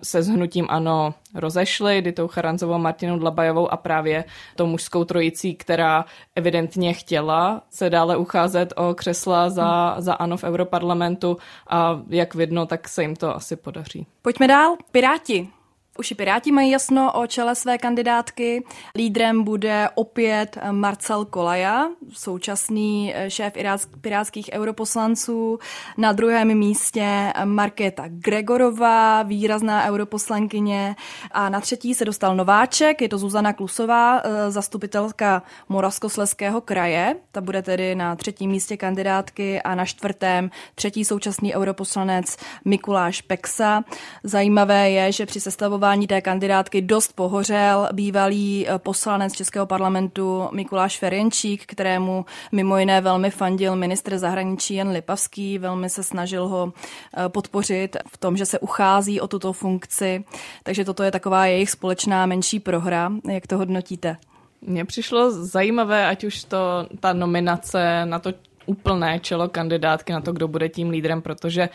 se 0.03 0.23
s 0.23 0.29
hnutím 0.29 0.67
ANO 0.69 1.15
rozešly, 1.35 2.03
Ditou 2.03 2.29
Charanzovou, 2.29 2.79
Martinou 2.79 3.19
Dlabajovou 3.19 3.73
a 3.73 3.77
právě 3.77 4.25
tou 4.57 4.67
mužskou 4.67 5.05
trojicí, 5.05 5.55
která 5.55 6.05
evidentně 6.37 6.93
chtěla 6.93 7.63
se 7.71 7.91
dále 7.91 8.17
ucházet 8.17 8.73
o 8.77 8.95
křesla 8.95 9.51
za, 9.51 9.95
za 9.99 10.15
ANO 10.15 10.37
v 10.37 10.45
Europarlamentu 10.45 11.37
a 11.69 12.03
jak 12.09 12.35
vidno, 12.35 12.67
tak 12.67 12.89
se 12.89 13.03
jim 13.03 13.17
to 13.17 13.37
asi 13.37 13.57
podaří. 13.57 14.07
Pojďme 14.23 14.49
dál. 14.49 14.77
Piráti. 14.91 15.56
Už 15.99 16.11
i 16.11 16.15
Piráti 16.15 16.53
mají 16.53 16.71
jasno 16.71 17.13
o 17.13 17.27
čele 17.27 17.55
své 17.55 17.79
kandidátky. 17.79 18.65
Lídrem 18.97 19.45
bude 19.45 19.89
opět 19.95 20.59
Marcel 20.71 21.25
Kolaja, 21.25 21.89
současný 22.13 23.13
eh, 23.15 23.31
šéf 23.31 23.53
pirátských 24.01 24.51
europoslanců. 24.53 25.59
Na 25.99 26.13
druhém 26.13 26.55
místě 26.55 27.33
Markéta 27.45 28.05
Gregorová, 28.09 29.23
výrazná 29.23 29.85
europoslankyně. 29.85 30.97
A 31.31 31.49
na 31.49 31.61
třetí 31.61 31.95
se 31.95 32.05
dostal 32.05 32.37
nováček, 32.37 33.03
je 33.03 33.09
to 33.09 33.19
Zuzana 33.19 33.53
Klusová, 33.53 34.21
eh, 34.25 34.51
zastupitelka 34.51 35.43
Moravskosleského 35.69 36.61
kraje. 36.61 37.17
Ta 37.33 37.41
bude 37.41 37.63
tedy 37.63 37.95
na 37.95 38.17
třetím 38.17 38.51
místě 38.51 38.77
kandidátky 38.77 39.63
a 39.63 39.75
na 39.75 39.85
čtvrtém 39.85 40.51
třetí 40.75 41.05
současný 41.05 41.55
europoslanec 41.55 42.37
Mikuláš 42.65 43.23
Peksa. 43.23 43.85
Zajímavé 44.25 44.91
je, 44.91 45.13
že 45.13 45.27
při 45.27 45.41
sestavování 45.41 45.86
jmenování 45.87 46.07
té 46.07 46.21
kandidátky 46.21 46.83
dost 46.83 47.13
pohořel 47.13 47.89
bývalý 47.93 48.69
eh, 48.69 48.79
poslanec 48.79 49.33
Českého 49.33 49.67
parlamentu 49.67 50.49
Mikuláš 50.53 50.99
Ferjenčík, 50.99 51.67
kterému 51.67 52.25
mimo 52.53 52.79
jiné 52.79 53.01
velmi 53.01 53.31
fandil 53.31 53.77
ministr 53.77 54.19
zahraničí 54.19 54.75
Jan 54.75 54.91
Lipavský, 54.91 55.59
velmi 55.59 55.91
se 55.91 56.03
snažil 56.03 56.49
ho 56.49 56.73
eh, 57.17 57.29
podpořit 57.29 57.97
v 58.09 58.17
tom, 58.17 58.37
že 58.37 58.47
se 58.47 58.59
uchází 58.59 59.21
o 59.21 59.29
tuto 59.29 59.53
funkci. 59.53 60.25
Takže 60.63 60.85
toto 60.85 61.03
je 61.03 61.11
taková 61.11 61.47
jejich 61.47 61.71
společná 61.71 62.27
menší 62.27 62.61
prohra. 62.61 63.13
Jak 63.33 63.47
to 63.47 63.59
hodnotíte? 63.59 64.17
Mně 64.63 64.85
přišlo 64.85 65.31
zajímavé, 65.31 66.07
ať 66.07 66.25
už 66.25 66.45
to 66.45 66.59
ta 67.01 67.13
nominace 67.13 68.07
na 68.07 68.19
to 68.19 68.33
úplné 68.67 69.21
čelo 69.21 69.49
kandidátky 69.49 70.13
na 70.13 70.21
to, 70.21 70.33
kdo 70.33 70.49
bude 70.49 70.69
tím 70.69 70.91
lídrem, 70.91 71.23
protože 71.23 71.69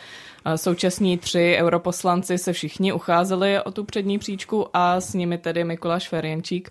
eh, 0.44 0.58
současní 0.58 1.18
tři 1.18 1.56
europoslanci 1.58 2.38
se 2.38 2.52
všichni 2.52 2.92
ucházeli 2.92 3.62
o 3.62 3.70
tu 3.70 3.84
přední 3.84 4.18
příčku 4.18 4.66
a 4.72 5.00
s 5.00 5.14
nimi 5.14 5.38
tedy 5.38 5.64
Mikuláš 5.64 6.08
Ferjenčík. 6.08 6.70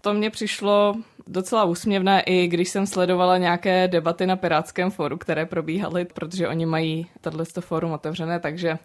To 0.00 0.14
mně 0.14 0.30
přišlo 0.30 0.94
docela 1.26 1.64
úsměvné, 1.64 2.20
i 2.20 2.46
když 2.46 2.68
jsem 2.68 2.86
sledovala 2.86 3.38
nějaké 3.38 3.88
debaty 3.88 4.26
na 4.26 4.36
Pirátském 4.36 4.90
fóru, 4.90 5.18
které 5.18 5.46
probíhaly, 5.46 6.04
protože 6.04 6.48
oni 6.48 6.66
mají 6.66 7.06
tato 7.20 7.60
fórum 7.60 7.92
otevřené, 7.92 8.40
takže 8.40 8.78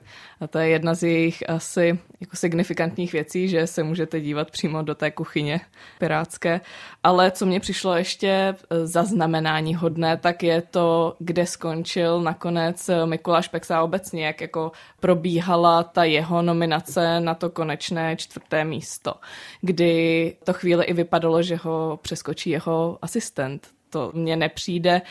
to 0.50 0.60
je 0.60 0.69
jedna 0.69 0.93
z 0.93 1.03
jejich 1.03 1.50
asi 1.50 2.00
jako 2.22 2.36
signifikantních 2.36 3.13
věcí, 3.13 3.48
že 3.48 3.67
se 3.67 3.84
můžete 3.84 4.22
dívat 4.22 4.51
přímo 4.51 4.81
do 4.81 4.96
té 4.96 5.12
kuchyně 5.12 5.62
pirátské. 6.00 6.62
Ale 7.03 7.31
co 7.31 7.46
mě 7.46 7.60
přišlo 7.60 7.96
ještě 7.96 8.55
zaznamenání 8.84 9.75
hodné, 9.75 10.17
tak 10.17 10.43
je 10.43 10.62
to, 10.62 11.15
kde 11.19 11.46
skončil 11.46 12.22
nakonec 12.22 12.89
Mikuláš 13.05 13.48
Peksa 13.48 13.81
obecně, 13.81 14.25
jak 14.25 14.41
jako 14.41 14.72
probíhala 15.00 15.84
ta 15.84 16.03
jeho 16.03 16.41
nominace 16.41 17.19
na 17.19 17.34
to 17.34 17.50
konečné 17.50 18.15
čtvrté 18.15 18.65
místo, 18.65 19.13
kdy 19.62 20.36
to 20.43 20.53
chvíli 20.53 20.86
i 20.86 20.93
vypadalo, 20.93 21.43
že 21.43 21.55
ho 21.55 22.00
přeskočil 22.01 22.28
skočí 22.29 22.50
jeho 22.50 22.98
asistent. 23.01 23.67
To 23.89 24.12
mně 24.13 24.36
nepřijde, 24.36 25.01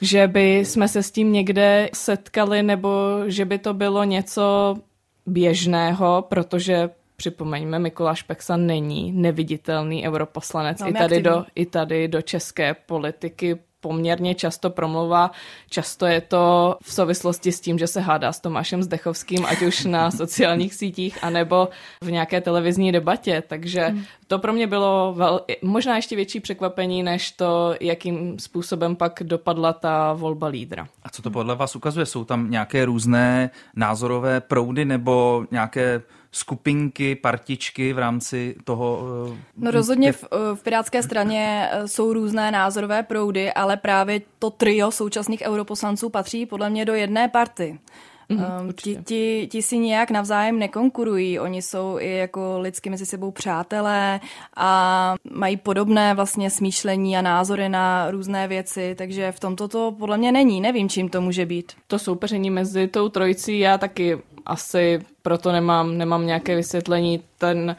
že 0.00 0.26
by 0.26 0.58
jsme 0.58 0.88
se 0.88 1.02
s 1.02 1.10
tím 1.10 1.32
někde 1.32 1.88
setkali 1.94 2.62
nebo 2.62 2.90
že 3.26 3.44
by 3.44 3.58
to 3.58 3.74
bylo 3.74 4.04
něco 4.04 4.76
běžného, 5.26 6.26
protože 6.28 6.90
připomeňme, 7.16 7.78
Mikuláš 7.78 8.22
Peksa 8.22 8.56
není 8.56 9.12
neviditelný 9.12 10.06
europoslanec 10.06 10.82
i 10.86 10.92
tady, 10.92 11.22
do, 11.22 11.44
i 11.54 11.66
tady 11.66 12.08
do 12.08 12.22
české 12.22 12.74
politiky 12.74 13.58
poměrně 13.82 14.34
často 14.34 14.70
promluvá. 14.70 15.30
Často 15.70 16.06
je 16.06 16.20
to 16.20 16.76
v 16.82 16.92
souvislosti 16.92 17.52
s 17.52 17.60
tím, 17.60 17.78
že 17.78 17.86
se 17.86 18.00
hádá 18.00 18.32
s 18.32 18.40
Tomášem 18.40 18.82
Zdechovským, 18.82 19.46
ať 19.46 19.62
už 19.62 19.84
na 19.84 20.10
sociálních 20.22 20.74
sítích, 20.74 21.18
anebo 21.22 21.68
v 22.00 22.10
nějaké 22.10 22.40
televizní 22.40 22.92
debatě. 22.92 23.42
Takže 23.48 23.80
hmm. 23.80 24.04
to 24.26 24.38
pro 24.38 24.52
mě 24.52 24.66
bylo 24.66 25.14
vel, 25.16 25.40
možná 25.62 25.96
ještě 25.96 26.16
větší 26.16 26.40
překvapení, 26.40 27.02
než 27.02 27.30
to, 27.30 27.74
jakým 27.80 28.38
způsobem 28.38 28.96
pak 28.96 29.22
dopadla 29.22 29.72
ta 29.72 30.12
volba 30.12 30.46
lídra. 30.46 30.88
A 31.02 31.08
co 31.10 31.22
to 31.22 31.30
podle 31.30 31.54
vás 31.54 31.76
ukazuje? 31.76 32.06
Jsou 32.06 32.24
tam 32.24 32.50
nějaké 32.50 32.84
různé 32.84 33.50
názorové 33.76 34.40
proudy 34.40 34.84
nebo 34.84 35.44
nějaké 35.50 36.02
skupinky, 36.32 37.14
partičky 37.14 37.92
v 37.92 37.98
rámci 37.98 38.56
toho? 38.64 39.00
Eh, 39.32 39.38
no 39.56 39.70
rozhodně 39.70 40.12
v, 40.12 40.24
eh, 40.24 40.36
v 40.54 40.62
Pirátské 40.62 41.02
straně 41.02 41.68
eh, 41.72 41.88
jsou 41.88 42.12
různé 42.12 42.50
názorové 42.50 43.02
proudy, 43.02 43.52
ale 43.52 43.76
právě 43.76 44.20
to 44.38 44.50
trio 44.50 44.90
současných 44.90 45.42
europoslanců 45.42 46.08
patří 46.08 46.46
podle 46.46 46.70
mě 46.70 46.84
do 46.84 46.94
jedné 46.94 47.28
party. 47.28 47.78
Mm, 48.28 48.72
ti, 48.72 48.98
ti, 49.04 49.48
ti 49.50 49.62
si 49.62 49.78
nějak 49.78 50.10
navzájem 50.10 50.58
nekonkurují, 50.58 51.38
oni 51.38 51.62
jsou 51.62 51.96
i 52.00 52.16
jako 52.16 52.58
lidsky 52.60 52.90
mezi 52.90 53.06
sebou 53.06 53.30
přátelé 53.30 54.20
a 54.56 55.14
mají 55.30 55.56
podobné 55.56 56.14
vlastně 56.14 56.50
smýšlení 56.50 57.16
a 57.16 57.22
názory 57.22 57.68
na 57.68 58.10
různé 58.10 58.48
věci, 58.48 58.94
takže 58.98 59.32
v 59.32 59.40
tomto 59.40 59.68
to 59.68 59.94
podle 59.98 60.18
mě 60.18 60.32
není, 60.32 60.60
nevím, 60.60 60.88
čím 60.88 61.08
to 61.08 61.20
může 61.20 61.46
být. 61.46 61.72
To 61.86 61.98
soupeření 61.98 62.50
mezi 62.50 62.88
tou 62.88 63.08
trojicí 63.08 63.58
já 63.58 63.78
taky 63.78 64.18
asi 64.46 64.98
proto 65.22 65.52
nemám, 65.52 65.98
nemám 65.98 66.26
nějaké 66.26 66.56
vysvětlení. 66.56 67.22
Ten 67.38 67.76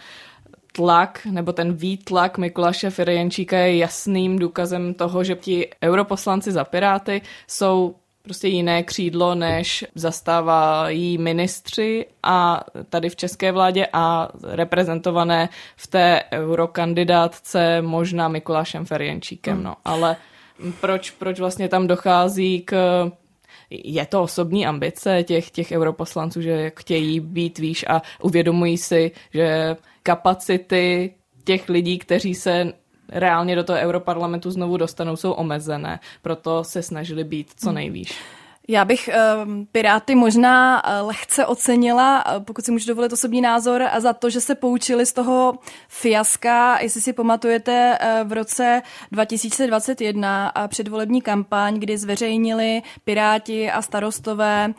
tlak 0.71 1.27
nebo 1.31 1.53
ten 1.53 1.73
výtlak 1.73 2.37
Mikuláše 2.37 2.89
Firjenčíka 2.89 3.57
je 3.57 3.77
jasným 3.77 4.39
důkazem 4.39 4.93
toho, 4.93 5.23
že 5.23 5.35
ti 5.35 5.69
europoslanci 5.83 6.51
za 6.51 6.63
Piráty 6.63 7.21
jsou 7.47 7.95
prostě 8.23 8.47
jiné 8.47 8.83
křídlo, 8.83 9.35
než 9.35 9.85
zastávají 9.95 11.17
ministři 11.17 12.05
a 12.23 12.63
tady 12.89 13.09
v 13.09 13.15
české 13.15 13.51
vládě 13.51 13.87
a 13.93 14.29
reprezentované 14.43 15.49
v 15.75 15.87
té 15.87 16.23
eurokandidátce 16.31 17.81
možná 17.81 18.27
Mikulášem 18.27 18.85
Ferjenčíkem. 18.85 19.53
Hmm. 19.53 19.63
No. 19.63 19.75
Ale 19.85 20.15
proč, 20.81 21.11
proč 21.11 21.39
vlastně 21.39 21.69
tam 21.69 21.87
dochází 21.87 22.61
k 22.61 22.75
je 23.83 24.05
to 24.05 24.23
osobní 24.23 24.65
ambice 24.65 25.23
těch, 25.23 25.51
těch 25.51 25.71
europoslanců, 25.71 26.41
že 26.41 26.71
chtějí 26.77 27.19
být 27.19 27.57
výš 27.57 27.85
a 27.87 28.01
uvědomují 28.21 28.77
si, 28.77 29.11
že 29.33 29.75
kapacity 30.03 31.13
těch 31.43 31.69
lidí, 31.69 31.99
kteří 31.99 32.35
se 32.35 32.73
reálně 33.09 33.55
do 33.55 33.63
toho 33.63 33.79
europarlamentu 33.79 34.51
znovu 34.51 34.77
dostanou, 34.77 35.15
jsou 35.15 35.31
omezené. 35.31 35.99
Proto 36.21 36.63
se 36.63 36.83
snažili 36.83 37.23
být 37.23 37.51
co 37.57 37.69
hmm. 37.69 37.75
Já 38.67 38.85
bych 38.85 39.09
uh, 39.45 39.51
Piráty 39.71 40.15
možná 40.15 40.83
uh, 40.83 41.07
lehce 41.07 41.45
ocenila, 41.45 42.25
uh, 42.25 42.43
pokud 42.43 42.65
si 42.65 42.71
můžu 42.71 42.87
dovolit 42.87 43.13
osobní 43.13 43.41
názor, 43.41 43.81
a 43.81 43.99
za 43.99 44.13
to, 44.13 44.29
že 44.29 44.41
se 44.41 44.55
poučili 44.55 45.05
z 45.05 45.13
toho 45.13 45.59
fiaska, 45.87 46.79
jestli 46.81 47.01
si 47.01 47.13
pamatujete, 47.13 47.97
uh, 48.01 48.29
v 48.29 48.33
roce 48.33 48.81
2021 49.11 50.55
uh, 50.57 50.67
předvolební 50.67 51.21
kampaň, 51.21 51.79
kdy 51.79 51.97
zveřejnili 51.97 52.81
Piráti 53.03 53.71
a 53.71 53.81
starostové 53.81 54.73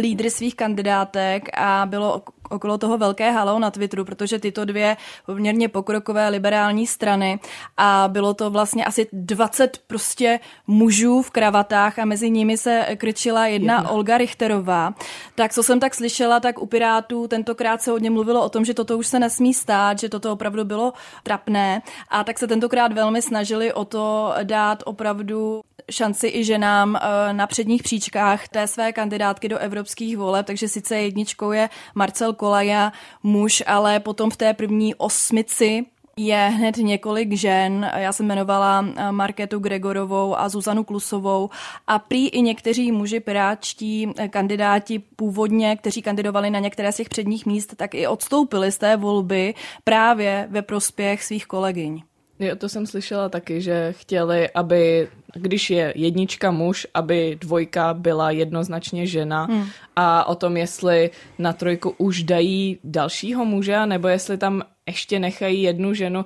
lídry 0.00 0.30
svých 0.30 0.54
kandidátek 0.54 1.48
a 1.54 1.86
bylo 1.86 2.22
okolo 2.50 2.78
toho 2.78 2.98
velké 2.98 3.30
halo 3.30 3.58
na 3.58 3.70
Twitteru, 3.70 4.04
protože 4.04 4.38
tyto 4.38 4.64
dvě 4.64 4.96
poměrně 5.26 5.68
pokrokové 5.68 6.28
liberální 6.28 6.86
strany 6.86 7.40
a 7.76 8.08
bylo 8.08 8.34
to 8.34 8.50
vlastně 8.50 8.84
asi 8.84 9.08
20 9.12 9.80
prostě 9.86 10.40
mužů 10.66 11.22
v 11.22 11.30
kravatách 11.30 11.98
a 11.98 12.04
mezi 12.04 12.30
nimi 12.30 12.56
se 12.56 12.86
krčila 12.96 13.46
jedna, 13.46 13.74
jedna. 13.74 13.90
Olga 13.90 14.18
Richterová. 14.18 14.94
Tak 15.34 15.52
co 15.52 15.62
jsem 15.62 15.80
tak 15.80 15.94
slyšela, 15.94 16.40
tak 16.40 16.62
u 16.62 16.66
Pirátů 16.66 17.28
tentokrát 17.28 17.82
se 17.82 17.90
hodně 17.90 18.10
mluvilo 18.10 18.44
o 18.44 18.48
tom, 18.48 18.64
že 18.64 18.74
toto 18.74 18.98
už 18.98 19.06
se 19.06 19.18
nesmí 19.18 19.54
stát, 19.54 19.98
že 19.98 20.08
toto 20.08 20.32
opravdu 20.32 20.64
bylo 20.64 20.92
trapné 21.22 21.82
a 22.08 22.24
tak 22.24 22.38
se 22.38 22.46
tentokrát 22.46 22.92
velmi 22.92 23.22
snažili 23.22 23.72
o 23.72 23.84
to 23.84 24.34
dát 24.44 24.82
opravdu 24.86 25.62
šanci 25.90 26.28
i 26.34 26.44
ženám 26.44 26.96
eh, 26.96 27.32
na 27.32 27.46
předních 27.46 27.82
příčkách 27.82 28.48
té 28.48 28.66
své 28.66 28.92
kandidátky 28.92 29.48
do 29.48 29.58
evropských 29.58 30.16
voleb, 30.16 30.46
takže 30.46 30.68
sice 30.68 30.96
jedničkou 30.96 31.52
je 31.52 31.68
Marcel 31.94 32.32
Kolaja, 32.36 32.92
muž, 33.22 33.62
ale 33.66 34.00
potom 34.00 34.30
v 34.30 34.36
té 34.36 34.54
první 34.54 34.94
osmici 34.94 35.86
je 36.18 36.36
hned 36.36 36.76
několik 36.76 37.32
žen. 37.32 37.90
Já 37.96 38.12
jsem 38.12 38.26
jmenovala 38.26 38.86
eh, 38.96 39.12
Marketu 39.12 39.58
Gregorovou 39.58 40.38
a 40.38 40.48
Zuzanu 40.48 40.84
Klusovou 40.84 41.50
a 41.86 41.98
prý 41.98 42.28
i 42.28 42.42
někteří 42.42 42.92
muži 42.92 43.20
piráčtí 43.20 44.12
eh, 44.16 44.28
kandidáti 44.28 44.98
původně, 44.98 45.76
kteří 45.76 46.02
kandidovali 46.02 46.50
na 46.50 46.58
některé 46.58 46.92
z 46.92 46.96
těch 46.96 47.08
předních 47.08 47.46
míst, 47.46 47.76
tak 47.76 47.94
i 47.94 48.06
odstoupili 48.06 48.72
z 48.72 48.78
té 48.78 48.96
volby 48.96 49.54
právě 49.84 50.46
ve 50.50 50.62
prospěch 50.62 51.24
svých 51.24 51.46
kolegyň. 51.46 52.02
Jo, 52.38 52.56
to 52.56 52.68
jsem 52.68 52.86
slyšela 52.86 53.28
taky, 53.28 53.60
že 53.60 53.94
chtěli, 53.98 54.50
aby, 54.50 55.08
když 55.34 55.70
je 55.70 55.92
jednička 55.96 56.50
muž, 56.50 56.86
aby 56.94 57.38
dvojka 57.40 57.94
byla 57.94 58.30
jednoznačně 58.30 59.06
žena 59.06 59.44
hmm. 59.44 59.66
a 59.96 60.24
o 60.24 60.34
tom, 60.34 60.56
jestli 60.56 61.10
na 61.38 61.52
trojku 61.52 61.94
už 61.98 62.22
dají 62.22 62.78
dalšího 62.84 63.44
muže, 63.44 63.86
nebo 63.86 64.08
jestli 64.08 64.38
tam 64.38 64.62
ještě 64.86 65.18
nechají 65.18 65.62
jednu 65.62 65.94
ženu, 65.94 66.24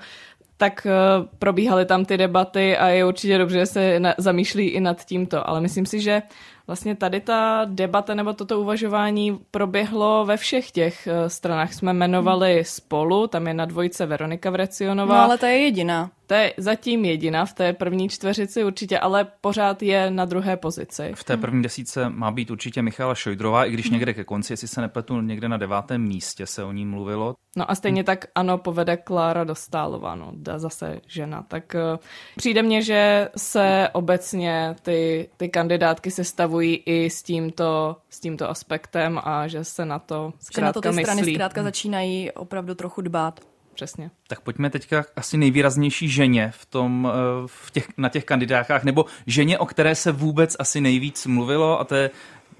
tak 0.56 0.86
uh, 0.86 1.26
probíhaly 1.38 1.86
tam 1.86 2.04
ty 2.04 2.16
debaty 2.16 2.76
a 2.76 2.88
je 2.88 3.04
určitě 3.04 3.38
dobře, 3.38 3.58
že 3.58 3.66
se 3.66 4.00
na, 4.00 4.14
zamýšlí 4.18 4.68
i 4.68 4.80
nad 4.80 5.04
tímto. 5.04 5.48
Ale 5.48 5.60
myslím 5.60 5.86
si, 5.86 6.00
že 6.00 6.22
Vlastně 6.70 6.94
tady 6.94 7.20
ta 7.20 7.64
debata 7.64 8.14
nebo 8.14 8.32
toto 8.32 8.60
uvažování 8.60 9.38
proběhlo 9.50 10.24
ve 10.24 10.36
všech 10.36 10.70
těch 10.70 11.06
eh, 11.06 11.30
stranách. 11.30 11.74
Jsme 11.74 11.92
jmenovali 11.92 12.64
spolu, 12.64 13.26
tam 13.26 13.46
je 13.46 13.54
na 13.54 13.64
dvojce 13.64 14.06
Veronika 14.06 14.50
Vrecionová. 14.50 15.14
No 15.14 15.20
ale 15.22 15.38
ta 15.38 15.48
je 15.48 15.58
jediná. 15.58 16.10
To 16.30 16.34
je 16.34 16.54
zatím 16.56 17.04
jediná 17.04 17.44
v 17.46 17.52
té 17.52 17.72
první 17.72 18.08
čtveřici 18.08 18.64
určitě, 18.64 18.98
ale 18.98 19.26
pořád 19.40 19.82
je 19.82 20.10
na 20.10 20.24
druhé 20.24 20.56
pozici. 20.56 21.12
V 21.14 21.24
té 21.24 21.36
první 21.36 21.62
desíce 21.62 22.08
má 22.08 22.30
být 22.30 22.50
určitě 22.50 22.82
Michala 22.82 23.14
Šojdrová, 23.14 23.64
i 23.64 23.70
když 23.70 23.86
hmm. 23.86 23.92
někde 23.92 24.14
ke 24.14 24.24
konci, 24.24 24.52
jestli 24.52 24.68
se 24.68 24.80
nepletu, 24.80 25.20
někde 25.20 25.48
na 25.48 25.56
devátém 25.56 26.02
místě 26.02 26.46
se 26.46 26.64
o 26.64 26.72
ní 26.72 26.86
mluvilo. 26.86 27.34
No 27.56 27.70
a 27.70 27.74
stejně 27.74 28.04
tak 28.04 28.24
ano, 28.34 28.58
povede 28.58 28.96
Klára 28.96 29.44
Dostálová, 29.44 30.14
no, 30.14 30.32
zase 30.56 31.00
žena. 31.06 31.42
Tak 31.42 31.76
uh, 31.92 31.98
přijde 32.36 32.62
mně, 32.62 32.82
že 32.82 33.28
se 33.36 33.88
obecně 33.92 34.74
ty, 34.82 35.28
ty 35.36 35.48
kandidátky 35.48 36.10
se 36.10 36.24
stavují 36.24 36.82
i 36.86 37.10
s 37.10 37.22
tímto, 37.22 37.96
s 38.10 38.20
tímto 38.20 38.50
aspektem 38.50 39.20
a 39.24 39.48
že 39.48 39.64
se 39.64 39.84
na 39.84 39.98
to 39.98 40.32
zkrátka 40.40 40.60
že 40.60 40.64
na 40.64 40.72
to 40.72 40.80
ty 40.80 40.88
myslí. 40.88 41.04
strany 41.04 41.34
zkrátka 41.34 41.62
začínají 41.62 42.30
opravdu 42.30 42.74
trochu 42.74 43.00
dbát 43.00 43.40
přesně. 43.80 44.10
Tak 44.28 44.40
pojďme 44.40 44.70
teďka 44.70 45.04
asi 45.16 45.36
nejvýraznější 45.36 46.08
ženě 46.08 46.52
v 46.56 46.66
tom, 46.66 47.08
eh, 47.10 47.12
v 47.46 47.70
těch, 47.70 47.88
na 47.96 48.08
těch 48.08 48.24
kandidátkách, 48.24 48.84
nebo 48.84 49.04
ženě, 49.26 49.58
o 49.58 49.66
které 49.66 49.94
se 49.94 50.12
vůbec 50.12 50.56
asi 50.58 50.80
nejvíc 50.80 51.26
mluvilo, 51.26 51.80
a 51.80 51.84
to 51.84 51.94
je 51.94 52.10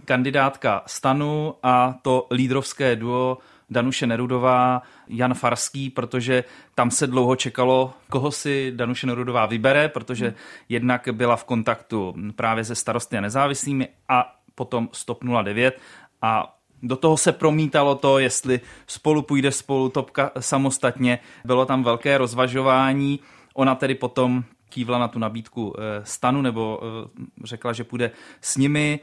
kandidátka 0.04 0.82
Stanu 0.86 1.54
a 1.62 1.94
to 2.02 2.26
lídrovské 2.32 2.96
duo 2.96 3.38
Danuše 3.70 4.06
Nerudová, 4.06 4.82
Jan 5.08 5.34
Farský, 5.34 5.90
protože 5.90 6.44
tam 6.74 6.90
se 6.90 7.06
dlouho 7.06 7.36
čekalo, 7.36 7.92
koho 8.10 8.30
si 8.30 8.72
Danuše 8.76 9.06
Nerudová 9.06 9.46
vybere, 9.46 9.88
protože 9.88 10.34
jednak 10.68 11.08
byla 11.12 11.36
v 11.36 11.44
kontaktu 11.44 12.14
právě 12.36 12.64
se 12.64 12.74
starosty 12.74 13.18
a 13.18 13.20
nezávislými 13.20 13.88
a 14.08 14.36
potom 14.54 14.88
Stop 14.92 15.24
09 15.42 15.80
a 16.22 16.59
do 16.82 16.96
toho 16.96 17.16
se 17.16 17.32
promítalo 17.32 17.94
to, 17.94 18.18
jestli 18.18 18.60
spolu 18.86 19.22
půjde 19.22 19.52
spolu 19.52 19.88
topka 19.88 20.30
samostatně. 20.40 21.18
Bylo 21.44 21.66
tam 21.66 21.82
velké 21.82 22.18
rozvažování. 22.18 23.20
Ona 23.54 23.74
tedy 23.74 23.94
potom 23.94 24.44
kývla 24.68 24.98
na 24.98 25.08
tu 25.08 25.18
nabídku 25.18 25.74
eh, 25.78 26.00
stanu 26.04 26.42
nebo 26.42 26.80
eh, 26.82 27.08
řekla, 27.44 27.72
že 27.72 27.84
půjde 27.84 28.10
s 28.40 28.56
nimi. 28.56 29.00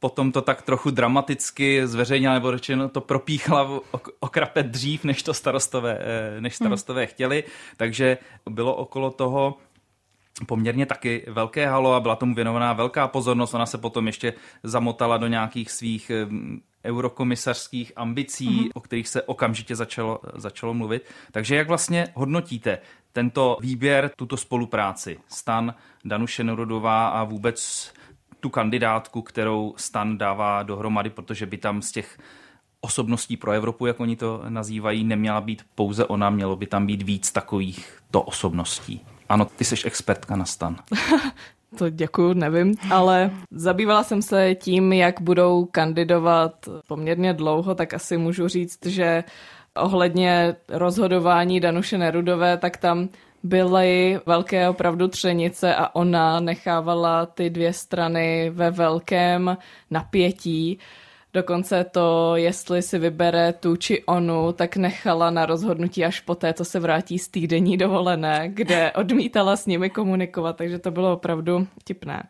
Potom 0.00 0.32
to 0.32 0.42
tak 0.42 0.62
trochu 0.62 0.90
dramaticky 0.90 1.86
zveřejnila, 1.86 2.34
nebo 2.34 2.52
řečeno 2.52 2.88
to 2.88 3.00
propíchla 3.00 3.80
o 4.20 4.30
dřív, 4.62 5.04
než 5.04 5.22
to 5.22 5.34
starostové, 5.34 5.98
eh, 6.00 6.40
než 6.40 6.56
starostové 6.56 7.02
hmm. 7.02 7.06
chtěli. 7.06 7.44
Takže 7.76 8.18
bylo 8.50 8.74
okolo 8.74 9.10
toho 9.10 9.54
poměrně 10.46 10.86
taky 10.86 11.24
velké 11.28 11.66
halo 11.66 11.94
a 11.94 12.00
byla 12.00 12.16
tomu 12.16 12.34
věnovaná 12.34 12.72
velká 12.72 13.08
pozornost. 13.08 13.54
Ona 13.54 13.66
se 13.66 13.78
potom 13.78 14.06
ještě 14.06 14.32
zamotala 14.62 15.16
do 15.16 15.26
nějakých 15.26 15.70
svých 15.70 16.10
eurokomisařských 16.86 17.92
ambicí, 17.96 18.48
mm-hmm. 18.48 18.70
o 18.74 18.80
kterých 18.80 19.08
se 19.08 19.22
okamžitě 19.22 19.76
začalo, 19.76 20.20
začalo 20.34 20.74
mluvit. 20.74 21.02
Takže 21.32 21.56
jak 21.56 21.68
vlastně 21.68 22.08
hodnotíte 22.14 22.78
tento 23.12 23.58
výběr, 23.60 24.10
tuto 24.16 24.36
spolupráci 24.36 25.18
Stan, 25.28 25.74
Danuše 26.04 26.44
Norodová 26.44 27.08
a 27.08 27.24
vůbec 27.24 27.90
tu 28.40 28.48
kandidátku, 28.48 29.22
kterou 29.22 29.74
Stan 29.76 30.18
dává 30.18 30.62
dohromady, 30.62 31.10
protože 31.10 31.46
by 31.46 31.58
tam 31.58 31.82
z 31.82 31.92
těch 31.92 32.18
osobností 32.80 33.36
pro 33.36 33.52
Evropu, 33.52 33.86
jak 33.86 34.00
oni 34.00 34.16
to 34.16 34.42
nazývají, 34.48 35.04
neměla 35.04 35.40
být 35.40 35.62
pouze 35.74 36.04
ona, 36.04 36.30
mělo 36.30 36.56
by 36.56 36.66
tam 36.66 36.86
být 36.86 37.02
víc 37.02 37.32
takových 37.32 37.98
to 38.10 38.22
osobností. 38.22 39.00
Ano, 39.28 39.44
ty 39.44 39.64
jsi 39.64 39.74
expertka 39.84 40.36
na 40.36 40.44
stan. 40.44 40.76
To 41.78 41.90
děkuju, 41.90 42.32
nevím, 42.32 42.74
ale 42.90 43.30
zabývala 43.50 44.02
jsem 44.02 44.22
se 44.22 44.54
tím, 44.54 44.92
jak 44.92 45.20
budou 45.20 45.64
kandidovat 45.64 46.68
poměrně 46.88 47.32
dlouho, 47.32 47.74
tak 47.74 47.94
asi 47.94 48.16
můžu 48.16 48.48
říct, 48.48 48.86
že 48.86 49.24
ohledně 49.76 50.56
rozhodování 50.68 51.60
Danuše 51.60 51.98
Nerudové, 51.98 52.56
tak 52.56 52.76
tam 52.76 53.08
byly 53.42 54.20
velké 54.26 54.68
opravdu 54.68 55.08
třenice 55.08 55.74
a 55.74 55.94
ona 55.94 56.40
nechávala 56.40 57.26
ty 57.26 57.50
dvě 57.50 57.72
strany 57.72 58.50
ve 58.50 58.70
velkém 58.70 59.56
napětí. 59.90 60.78
Dokonce 61.36 61.84
to, 61.84 62.36
jestli 62.36 62.82
si 62.82 62.98
vybere 62.98 63.52
tu 63.52 63.76
či 63.76 64.04
onu, 64.04 64.52
tak 64.52 64.76
nechala 64.76 65.30
na 65.30 65.46
rozhodnutí 65.46 66.04
až 66.04 66.20
poté, 66.20 66.54
co 66.54 66.64
se 66.64 66.80
vrátí 66.80 67.18
z 67.18 67.28
týdenní 67.28 67.76
dovolené, 67.76 68.48
kde 68.48 68.92
odmítala 68.96 69.56
s 69.56 69.66
nimi 69.66 69.90
komunikovat, 69.90 70.56
takže 70.56 70.78
to 70.78 70.90
bylo 70.90 71.12
opravdu 71.12 71.66
tipné. 71.84 72.22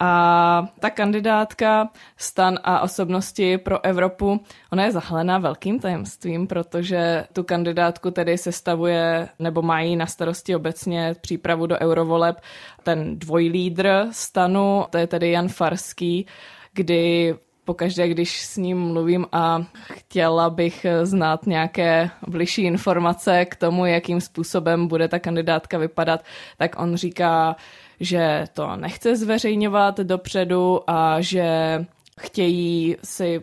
A 0.00 0.68
ta 0.80 0.90
kandidátka 0.90 1.88
stan 2.16 2.58
a 2.64 2.80
osobnosti 2.80 3.58
pro 3.58 3.84
Evropu, 3.84 4.40
ona 4.72 4.84
je 4.84 4.92
zahalená 4.92 5.38
velkým 5.38 5.80
tajemstvím, 5.80 6.46
protože 6.46 7.24
tu 7.32 7.42
kandidátku 7.42 8.10
tedy 8.10 8.38
sestavuje 8.38 9.28
nebo 9.38 9.62
mají 9.62 9.96
na 9.96 10.06
starosti 10.06 10.56
obecně 10.56 11.14
přípravu 11.20 11.66
do 11.66 11.78
eurovoleb 11.78 12.40
ten 12.82 13.18
dvojlídr 13.18 14.06
stanu, 14.10 14.84
to 14.90 14.98
je 14.98 15.06
tedy 15.06 15.30
Jan 15.30 15.48
Farský, 15.48 16.26
kdy 16.72 17.34
pokaždé, 17.66 18.08
když 18.08 18.40
s 18.40 18.56
ním 18.56 18.78
mluvím 18.78 19.26
a 19.32 19.64
chtěla 19.92 20.50
bych 20.50 20.86
znát 21.02 21.46
nějaké 21.46 22.10
bližší 22.26 22.62
informace 22.62 23.44
k 23.44 23.56
tomu, 23.56 23.86
jakým 23.86 24.20
způsobem 24.20 24.88
bude 24.88 25.08
ta 25.08 25.18
kandidátka 25.18 25.78
vypadat, 25.78 26.24
tak 26.58 26.78
on 26.78 26.96
říká, 26.96 27.56
že 28.00 28.44
to 28.52 28.76
nechce 28.76 29.16
zveřejňovat 29.16 30.00
dopředu 30.00 30.90
a 30.90 31.20
že 31.20 31.46
chtějí 32.20 32.96
si 33.04 33.42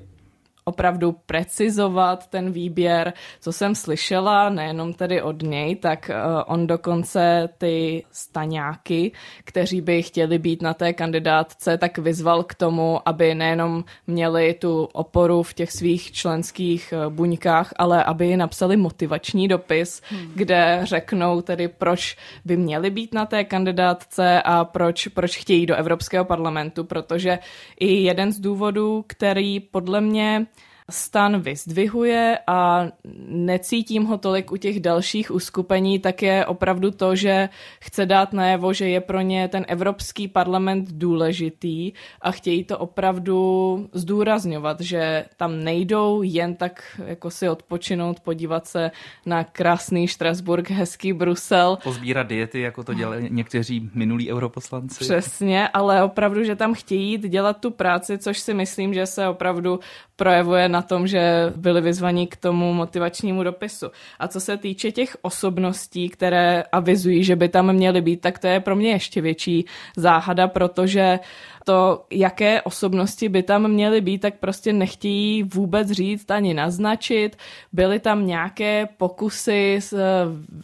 opravdu 0.64 1.16
precizovat 1.26 2.28
ten 2.28 2.52
výběr, 2.52 3.14
co 3.42 3.54
jsem 3.54 3.76
slyšela, 3.76 4.50
nejenom 4.50 4.94
tedy 4.94 5.22
od 5.22 5.42
něj, 5.42 5.76
tak 5.76 6.12
uh, 6.14 6.42
on 6.46 6.68
dokonce 6.68 7.50
ty 7.58 8.04
staňáky, 8.12 9.12
kteří 9.44 9.82
by 9.82 10.04
chtěli 10.04 10.40
být 10.40 10.62
na 10.62 10.74
té 10.74 10.94
kandidátce, 10.94 11.78
tak 11.78 11.98
vyzval 11.98 12.44
k 12.44 12.54
tomu, 12.54 13.00
aby 13.06 13.36
nejenom 13.36 13.84
měli 14.08 14.54
tu 14.54 14.90
oporu 14.94 15.44
v 15.44 15.54
těch 15.54 15.72
svých 15.72 16.12
členských 16.12 16.94
uh, 16.94 17.14
buňkách, 17.14 17.74
ale 17.76 18.04
aby 18.04 18.38
napsali 18.38 18.78
motivační 18.78 19.48
dopis, 19.48 20.02
hmm. 20.10 20.32
kde 20.36 20.80
řeknou 20.84 21.42
tedy, 21.42 21.68
proč 21.68 22.18
by 22.46 22.58
měli 22.58 22.90
být 22.90 23.14
na 23.14 23.26
té 23.26 23.44
kandidátce 23.44 24.42
a 24.42 24.66
proč, 24.66 25.08
proč 25.08 25.38
chtějí 25.38 25.66
do 25.66 25.76
Evropského 25.76 26.26
parlamentu, 26.26 26.84
protože 26.84 27.40
i 27.80 27.94
jeden 27.94 28.32
z 28.32 28.40
důvodů, 28.40 29.06
který 29.08 29.60
podle 29.60 30.02
mě 30.02 30.46
stan 30.90 31.42
vyzdvihuje 31.42 32.40
a 32.48 32.88
necítím 33.28 34.06
ho 34.06 34.18
tolik 34.18 34.52
u 34.52 34.58
těch 34.58 34.80
dalších 34.80 35.32
uskupení, 35.32 36.00
tak 36.00 36.22
je 36.22 36.46
opravdu 36.46 36.92
to, 36.92 37.16
že 37.16 37.50
chce 37.82 38.06
dát 38.06 38.34
najevo, 38.34 38.74
že 38.74 38.90
je 38.90 39.02
pro 39.02 39.22
ně 39.22 39.48
ten 39.48 39.66
Evropský 39.68 40.28
parlament 40.28 40.92
důležitý 40.92 41.92
a 42.22 42.32
chtějí 42.32 42.64
to 42.64 42.78
opravdu 42.78 43.90
zdůrazňovat, 43.94 44.82
že 44.82 45.26
tam 45.38 45.64
nejdou 45.64 46.22
jen 46.22 46.56
tak 46.56 47.02
jako 47.06 47.32
si 47.32 47.50
odpočinout, 47.50 48.20
podívat 48.20 48.68
se 48.68 48.92
na 49.26 49.44
krásný 49.44 50.08
Štrasburg, 50.08 50.70
hezký 50.70 51.14
Brusel. 51.14 51.78
Pozbírat 51.84 52.28
diety, 52.28 52.62
jako 52.62 52.84
to 52.84 52.94
dělali 52.94 53.28
někteří 53.32 53.90
minulí 53.94 54.32
europoslanci. 54.32 55.04
Přesně, 55.04 55.68
ale 55.68 56.04
opravdu, 56.04 56.44
že 56.44 56.56
tam 56.56 56.74
chtějí 56.74 57.12
jít 57.12 57.22
dělat 57.22 57.60
tu 57.60 57.72
práci, 57.72 58.18
což 58.18 58.40
si 58.40 58.54
myslím, 58.54 58.94
že 58.94 59.06
se 59.06 59.28
opravdu 59.28 59.80
projevuje 60.24 60.70
na 60.70 60.82
tom, 60.82 61.08
že 61.08 61.54
byli 61.56 61.82
vyzvaní 61.82 62.28
k 62.28 62.36
tomu 62.36 62.74
motivačnímu 62.74 63.44
dopisu. 63.44 63.92
A 64.20 64.28
co 64.28 64.40
se 64.40 64.58
týče 64.58 64.92
těch 64.92 65.18
osobností, 65.22 66.10
které 66.10 66.64
avizují, 66.72 67.24
že 67.24 67.36
by 67.36 67.50
tam 67.50 67.74
měly 67.74 68.02
být, 68.02 68.22
tak 68.22 68.40
to 68.40 68.48
je 68.48 68.60
pro 68.60 68.76
mě 68.76 68.90
ještě 68.90 69.22
větší 69.22 69.66
záhada, 69.96 70.48
protože 70.48 71.20
to, 71.64 72.06
jaké 72.12 72.62
osobnosti 72.62 73.30
by 73.30 73.44
tam 73.44 73.68
měly 73.68 74.02
být, 74.02 74.20
tak 74.20 74.34
prostě 74.40 74.74
nechtějí 74.74 75.44
vůbec 75.44 75.92
říct 75.92 76.32
ani 76.32 76.54
naznačit. 76.54 77.38
Byly 77.74 78.00
tam 78.00 78.28
nějaké 78.28 78.88
pokusy 78.98 79.76
s 79.76 79.94
eh, 79.94 80.04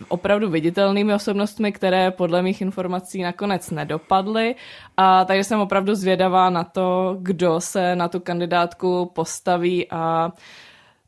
opravdu 0.08 0.50
viditelnými 0.50 1.14
osobnostmi, 1.14 1.72
které 1.72 2.12
podle 2.12 2.42
mých 2.42 2.62
informací 2.62 3.22
nakonec 3.22 3.72
nedopadly. 3.72 4.56
A 4.98 5.26
takže 5.26 5.44
jsem 5.44 5.60
opravdu 5.60 5.96
zvědavá 5.96 6.50
na 6.50 6.64
to, 6.64 7.18
kdo 7.20 7.62
se 7.62 7.96
na 7.96 8.08
tu 8.08 8.20
kandidátku 8.20 9.12
postaví 9.16 9.88
a 9.92 10.32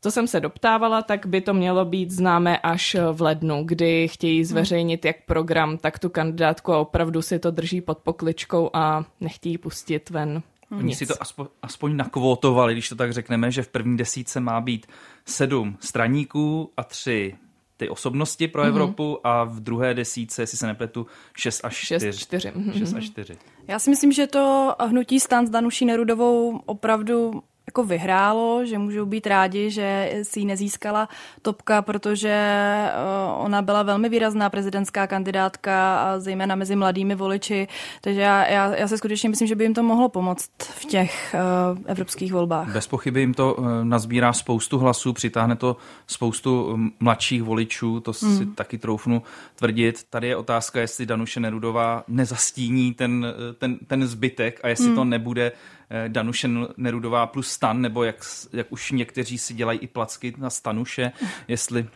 co 0.02 0.10
jsem 0.10 0.26
se 0.26 0.40
doptávala, 0.40 1.02
tak 1.02 1.26
by 1.26 1.40
to 1.40 1.54
mělo 1.54 1.84
být 1.84 2.10
známé 2.10 2.58
až 2.58 2.96
v 3.12 3.22
lednu, 3.22 3.64
kdy 3.64 4.08
chtějí 4.08 4.44
zveřejnit 4.44 5.04
jak 5.04 5.16
program, 5.26 5.78
tak 5.78 5.98
tu 5.98 6.08
kandidátku 6.08 6.72
a 6.72 6.78
opravdu 6.78 7.22
si 7.22 7.38
to 7.38 7.50
drží 7.50 7.80
pod 7.80 7.98
pokličkou 7.98 8.70
a 8.72 9.04
nechtějí 9.20 9.58
pustit 9.58 10.10
ven 10.10 10.42
Oni 10.70 10.84
Nic. 10.84 10.98
si 10.98 11.06
to 11.06 11.14
aspoň, 11.20 11.46
aspoň 11.62 11.96
nakvotovali, 11.96 12.72
když 12.72 12.88
to 12.88 12.96
tak 12.96 13.12
řekneme, 13.12 13.50
že 13.50 13.62
v 13.62 13.68
první 13.68 13.96
desíce 13.96 14.40
má 14.40 14.60
být 14.60 14.86
sedm 15.24 15.76
straníků 15.80 16.70
a 16.76 16.84
tři 16.84 17.34
ty 17.76 17.88
osobnosti 17.88 18.48
pro 18.48 18.62
mm-hmm. 18.62 18.66
Evropu 18.66 19.26
a 19.26 19.44
v 19.44 19.60
druhé 19.60 19.94
desíce, 19.94 20.42
jestli 20.42 20.58
se 20.58 20.66
nepletu, 20.66 21.06
6 21.36 21.64
až 21.64 21.76
4. 21.76 22.06
6, 22.06 22.18
4. 22.18 22.52
6 22.78 22.94
až 22.94 23.04
4. 23.04 23.36
Já 23.68 23.78
si 23.78 23.90
myslím, 23.90 24.12
že 24.12 24.26
to 24.26 24.74
hnutí 24.80 25.20
stan 25.20 25.46
s 25.46 25.50
Danuší 25.50 25.84
Nerudovou 25.84 26.58
opravdu 26.66 27.42
jako 27.72 27.84
vyhrálo, 27.84 28.66
že 28.66 28.78
můžou 28.78 29.06
být 29.06 29.26
rádi, 29.26 29.70
že 29.70 30.12
si 30.22 30.40
ji 30.40 30.46
nezískala 30.46 31.08
topka, 31.42 31.82
protože 31.82 32.28
eh, 32.28 32.92
ona 33.36 33.62
byla 33.62 33.82
velmi 33.82 34.08
výrazná 34.08 34.50
prezidentská 34.50 35.06
kandidátka 35.06 35.96
a 35.96 36.18
zejména 36.18 36.54
mezi 36.54 36.76
mladými 36.76 37.14
voliči, 37.14 37.68
takže 38.00 38.20
já, 38.20 38.46
já, 38.46 38.76
já 38.76 38.88
se 38.88 38.98
skutečně 38.98 39.28
myslím, 39.28 39.48
že 39.48 39.54
by 39.54 39.64
jim 39.64 39.74
to 39.74 39.82
mohlo 39.82 40.08
pomoct 40.08 40.50
v 40.58 40.84
těch 40.84 41.34
uh, 41.34 41.78
evropských 41.86 42.32
volbách. 42.32 42.72
Bez 42.72 42.86
pochyby 42.86 43.20
jim 43.20 43.34
to 43.34 43.54
uh, 43.54 43.66
nazbírá 43.84 44.32
spoustu 44.32 44.78
hlasů, 44.78 45.12
přitáhne 45.12 45.56
to 45.56 45.76
spoustu 46.06 46.78
mladších 47.00 47.42
voličů, 47.42 48.00
to 48.00 48.12
si 48.12 48.26
hmm. 48.26 48.54
taky 48.54 48.78
troufnu 48.78 49.22
tvrdit. 49.54 50.04
Tady 50.10 50.28
je 50.28 50.36
otázka, 50.36 50.80
jestli 50.80 51.06
Danuše 51.06 51.40
Nerudová 51.40 52.04
nezastíní 52.08 52.94
ten, 52.94 53.26
ten, 53.58 53.78
ten 53.86 54.06
zbytek 54.06 54.60
a 54.62 54.68
jestli 54.68 54.86
hmm. 54.86 54.94
to 54.94 55.04
nebude 55.04 55.52
Eh, 55.81 55.81
Danuše 56.08 56.48
Nerudová 56.76 57.26
plus 57.26 57.48
stan, 57.48 57.80
nebo 57.80 58.04
jak, 58.04 58.16
jak 58.52 58.72
už 58.72 58.92
někteří 58.92 59.38
si 59.38 59.54
dělají 59.54 59.78
i 59.78 59.86
placky 59.86 60.34
na 60.38 60.50
stanuše, 60.50 61.12
jestli 61.48 61.86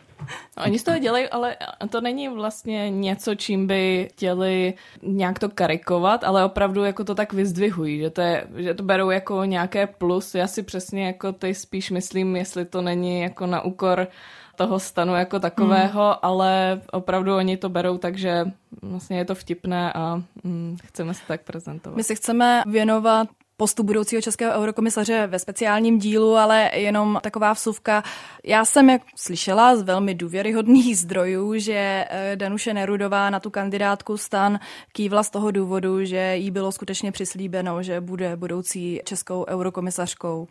Oni 0.65 0.79
z 0.79 0.83
toho 0.83 0.99
dělají, 0.99 1.27
ale 1.27 1.57
to 1.89 2.01
není 2.01 2.29
vlastně 2.29 2.89
něco, 2.89 3.35
čím 3.35 3.67
by 3.67 4.07
chtěli 4.11 4.73
nějak 5.01 5.39
to 5.39 5.49
karikovat, 5.49 6.23
ale 6.23 6.45
opravdu 6.45 6.83
jako 6.83 7.03
to 7.03 7.15
tak 7.15 7.33
vyzdvihují, 7.33 7.99
že 7.99 8.09
to, 8.09 8.21
je, 8.21 8.47
že 8.55 8.73
to 8.73 8.83
berou 8.83 9.09
jako 9.09 9.43
nějaké 9.43 9.87
plus. 9.87 10.35
Já 10.35 10.47
si 10.47 10.63
přesně 10.63 11.05
jako 11.05 11.31
ty 11.31 11.53
spíš 11.53 11.91
myslím, 11.91 12.35
jestli 12.35 12.65
to 12.65 12.81
není 12.81 13.21
jako 13.21 13.45
na 13.45 13.61
úkor 13.61 14.07
toho 14.55 14.79
stanu 14.79 15.15
jako 15.15 15.39
takového, 15.39 16.05
hmm. 16.05 16.19
ale 16.21 16.81
opravdu 16.91 17.35
oni 17.35 17.57
to 17.57 17.69
berou 17.69 17.97
tak, 17.97 18.17
že 18.17 18.45
vlastně 18.81 19.17
je 19.17 19.25
to 19.25 19.35
vtipné 19.35 19.93
a 19.93 20.21
mm, 20.43 20.77
chceme 20.83 21.13
se 21.13 21.21
tak 21.27 21.41
prezentovat. 21.41 21.95
My 21.95 22.03
se 22.03 22.15
chceme 22.15 22.63
věnovat 22.67 23.27
postu 23.57 23.83
budoucího 23.83 24.21
českého 24.21 24.53
eurokomisaře 24.53 25.27
ve 25.27 25.39
speciálním 25.39 25.99
dílu, 25.99 26.35
ale 26.35 26.71
jenom 26.73 27.19
taková 27.23 27.53
vsuvka. 27.53 28.03
Já 28.43 28.65
jsem 28.65 28.89
jak 28.89 29.01
slyšela 29.15 29.75
z 29.75 29.81
velmi 29.81 30.15
důvěryhodných 30.15 30.97
zdrojů, 31.03 31.59
že 31.59 32.05
eh, 32.09 32.35
Danuše 32.35 32.73
Nerudová 32.73 33.29
na 33.29 33.39
tu 33.39 33.49
kandidátku 33.49 34.17
stan 34.17 34.59
kývla 34.91 35.23
z 35.23 35.29
toho 35.29 35.51
důvodu, 35.51 36.05
že 36.05 36.35
jí 36.35 36.51
bylo 36.51 36.71
skutečně 36.71 37.11
přislíbeno, 37.11 37.83
že 37.83 38.01
bude 38.01 38.35
budoucí 38.35 39.01
českou 39.03 39.45
eurokomisařkou. 39.47 40.47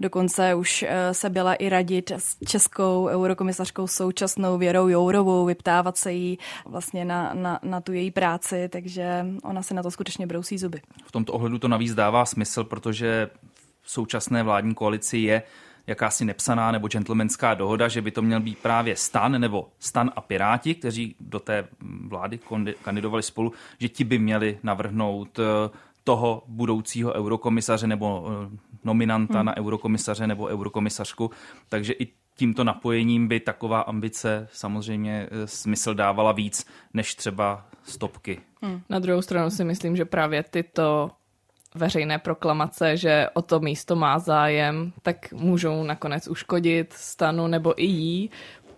Dokonce 0.00 0.54
už 0.54 0.84
eh, 0.88 1.14
se 1.14 1.30
byla 1.30 1.54
i 1.54 1.68
radit 1.68 2.10
s 2.10 2.36
českou 2.46 3.06
eurokomisařkou 3.06 3.86
současnou 3.86 4.58
Věrou 4.58 4.88
Jourovou, 4.88 5.46
vyptávat 5.46 5.96
se 5.96 6.12
jí 6.12 6.38
vlastně 6.66 7.04
na, 7.04 7.34
na, 7.34 7.60
na 7.62 7.80
tu 7.80 7.92
její 7.92 8.10
práci, 8.10 8.68
takže 8.68 9.26
ona 9.42 9.62
se 9.62 9.74
na 9.74 9.82
to 9.82 9.90
skutečně 9.90 10.26
brousí 10.26 10.58
zuby. 10.58 10.80
V 11.04 11.12
tomto 11.12 11.32
ohledu 11.32 11.58
to 11.58 11.68
navíc 11.68 11.94
dává 11.94 12.26
smysl, 12.26 12.64
protože 12.64 13.30
v 13.82 13.90
současné 13.90 14.42
vládní 14.42 14.74
koalici 14.74 15.18
je 15.18 15.42
jakási 15.86 16.24
nepsaná 16.24 16.72
nebo 16.72 16.88
gentlemanská 16.88 17.54
dohoda, 17.54 17.88
že 17.88 18.02
by 18.02 18.10
to 18.10 18.22
měl 18.22 18.40
být 18.40 18.58
právě 18.58 18.96
stan 18.96 19.40
nebo 19.40 19.68
stan 19.78 20.10
a 20.16 20.20
piráti, 20.20 20.74
kteří 20.74 21.16
do 21.20 21.40
té 21.40 21.68
vlády 22.08 22.38
kandidovali 22.82 23.22
spolu, 23.22 23.52
že 23.78 23.88
ti 23.88 24.04
by 24.04 24.18
měli 24.18 24.58
navrhnout 24.62 25.38
eh, 25.38 25.70
toho 26.04 26.42
budoucího 26.46 27.12
eurokomisaře 27.12 27.86
nebo 27.86 28.26
eh, 28.28 28.58
nominanta 28.84 29.38
hmm. 29.38 29.46
na 29.46 29.56
eurokomisaře 29.56 30.26
nebo 30.26 30.46
eurokomisařku. 30.46 31.30
Takže 31.68 31.92
i 31.92 32.08
tímto 32.36 32.64
napojením 32.64 33.28
by 33.28 33.40
taková 33.40 33.80
ambice 33.80 34.48
samozřejmě 34.52 35.28
eh, 35.30 35.46
smysl 35.46 35.94
dávala 35.94 36.32
víc 36.32 36.66
než 36.94 37.14
třeba 37.14 37.66
stopky. 37.82 38.40
Hmm. 38.62 38.80
Na 38.88 38.98
druhou 38.98 39.22
stranu 39.22 39.50
si 39.50 39.64
myslím, 39.64 39.96
že 39.96 40.04
právě 40.04 40.42
tyto 40.42 41.10
veřejné 41.74 42.18
proklamace, 42.18 42.96
že 42.96 43.28
o 43.34 43.42
to 43.42 43.60
místo 43.60 43.96
má 43.96 44.18
zájem, 44.18 44.92
tak 45.02 45.32
můžou 45.32 45.82
nakonec 45.82 46.28
uškodit 46.28 46.92
stanu 46.92 47.46
nebo 47.46 47.82
i 47.82 47.86
jí, 47.86 48.30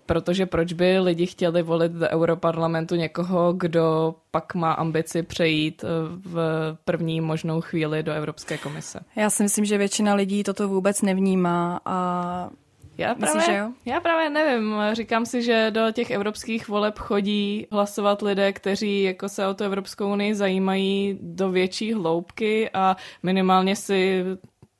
protože 0.06 0.46
proč 0.46 0.72
by 0.72 0.98
lidi 0.98 1.26
chtěli 1.26 1.62
volit 1.62 1.92
do 1.92 2.08
Europarlamentu 2.08 2.94
někoho, 2.94 3.52
kdo 3.52 4.14
pak 4.30 4.54
má 4.54 4.72
ambici 4.72 5.22
přejít 5.22 5.84
eh, 5.84 5.88
v 6.24 6.36
první 6.84 7.20
možnou 7.20 7.60
chvíli 7.60 8.02
do 8.02 8.12
Evropské 8.12 8.58
komise? 8.58 9.00
Já 9.16 9.30
si 9.30 9.42
myslím, 9.42 9.64
že 9.64 9.78
většina 9.78 10.14
lidí 10.14 10.42
toto 10.42 10.68
vůbec 10.68 11.02
nevnímá 11.02 11.80
a 11.84 12.50
já 12.98 13.14
právě, 13.14 13.34
Myslíš, 13.34 13.54
že 13.54 13.60
jo? 13.60 13.70
já 13.84 14.00
právě 14.00 14.30
nevím. 14.30 14.74
Říkám 14.92 15.26
si, 15.26 15.42
že 15.42 15.70
do 15.70 15.92
těch 15.92 16.10
evropských 16.10 16.68
voleb 16.68 16.98
chodí 16.98 17.66
hlasovat 17.72 18.22
lidé, 18.22 18.52
kteří 18.52 19.02
jako 19.02 19.28
se 19.28 19.46
o 19.46 19.54
tu 19.54 19.64
Evropskou 19.64 20.12
unii 20.12 20.34
zajímají 20.34 21.18
do 21.20 21.50
větší 21.50 21.92
hloubky 21.92 22.70
a 22.74 22.96
minimálně 23.22 23.76
si 23.76 24.24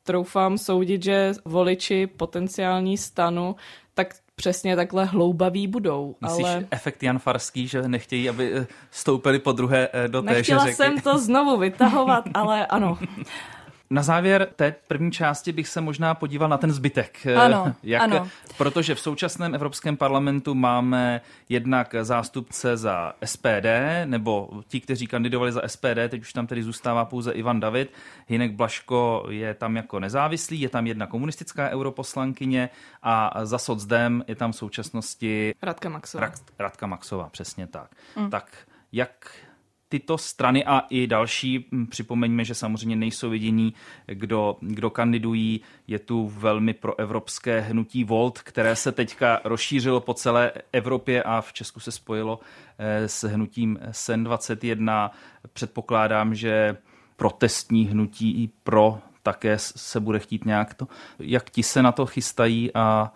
troufám 0.03 0.59
soudit, 0.59 1.03
že 1.03 1.33
voliči 1.45 2.07
potenciální 2.07 2.99
stanu 2.99 3.57
tak 3.95 4.15
přesně 4.43 4.77
takhle 4.77 5.05
hloubaví 5.05 5.67
budou. 5.67 6.15
Myslíš 6.21 6.47
ale... 6.47 6.67
efekt 6.71 7.03
Jan 7.03 7.19
Farský, 7.19 7.69
že 7.69 7.89
nechtějí, 7.89 8.29
aby 8.29 8.53
eh, 8.55 8.67
stoupili 8.91 9.39
po 9.39 9.53
druhé 9.53 9.89
eh, 9.93 10.09
do 10.09 10.23
té 10.23 10.33
Nechtěla 10.33 10.65
řeky? 10.65 10.77
jsem 10.77 11.01
to 11.01 11.19
znovu 11.19 11.57
vytahovat, 11.57 12.25
ale 12.35 12.67
ano. 12.67 12.99
Na 13.93 14.03
závěr 14.03 14.49
té 14.57 14.75
první 14.89 15.13
části 15.13 15.53
bych 15.53 15.69
se 15.69 15.81
možná 15.81 16.15
podíval 16.15 16.49
na 16.49 16.59
ten 16.59 16.73
zbytek. 16.73 17.27
Ano, 17.37 17.75
Jak, 17.83 18.03
ano. 18.03 18.29
Protože 18.59 18.95
v 18.95 19.01
současném 19.01 19.55
Evropském 19.55 19.97
parlamentu 19.97 20.55
máme 20.55 21.21
jednak 21.49 21.95
zástupce 22.03 22.77
za 22.77 23.13
SPD, 23.25 23.67
nebo 24.05 24.49
ti, 24.69 24.81
kteří 24.81 25.07
kandidovali 25.07 25.53
za 25.53 25.63
SPD, 25.67 26.09
teď 26.09 26.21
už 26.21 26.33
tam 26.33 26.47
tedy 26.47 26.63
zůstává 26.63 27.05
pouze 27.05 27.33
Ivan 27.33 27.61
David. 27.61 27.93
Hinek 28.27 28.53
Blaško 28.53 29.27
je 29.29 29.55
tam 29.55 29.77
jako 29.77 30.01
nezávislý, 30.01 30.61
je 30.61 30.69
tam 30.69 30.87
jedna 30.87 31.07
komunistická 31.07 31.69
europoslankyně 31.69 32.71
a 33.03 33.41
za 33.45 33.59
socdem 33.59 34.25
je 34.29 34.35
tam 34.35 34.53
v 34.53 34.57
současnosti 34.57 35.55
Radka 35.63 35.89
Maxová. 35.89 36.31
Radka 36.59 36.87
Maxová, 36.87 37.29
přesně 37.29 37.67
tak. 37.67 37.91
Mm. 38.17 38.31
Tak 38.31 38.57
jak 38.93 39.31
tyto 39.93 40.19
strany 40.19 40.65
a 40.65 40.79
i 40.91 41.07
další, 41.07 41.67
připomeňme, 41.91 42.45
že 42.45 42.55
samozřejmě 42.55 42.97
nejsou 42.97 43.33
jediní, 43.33 43.75
kdo, 44.07 44.57
kdo 44.61 44.91
kandidují. 44.91 45.61
Je 45.87 45.99
tu 45.99 46.29
velmi 46.29 46.75
proevropské 46.75 47.61
hnutí 47.61 48.05
Volt, 48.05 48.39
které 48.39 48.77
se 48.77 48.93
teďka 48.93 49.41
rozšířilo 49.45 50.01
po 50.01 50.15
celé 50.15 50.53
Evropě 50.73 51.23
a 51.23 51.41
v 51.41 51.53
Česku 51.53 51.81
se 51.81 51.93
spojilo 51.93 52.41
eh, 52.79 53.09
s 53.09 53.29
hnutím 53.29 53.79
SEN 53.91 54.25
21. 54.25 55.11
Předpokládám, 55.53 56.35
že 56.35 56.77
protestní 57.17 57.85
hnutí 57.85 58.43
i 58.43 58.51
pro 58.63 58.99
také 59.23 59.59
se 59.59 60.01
bude 60.01 60.19
chtít 60.19 60.45
nějak 60.45 60.75
to. 60.75 60.89
Jak 61.19 61.51
ti 61.51 61.63
se 61.63 61.83
na 61.83 61.93
to 61.93 62.07
chystají 62.07 62.75
a 62.75 63.13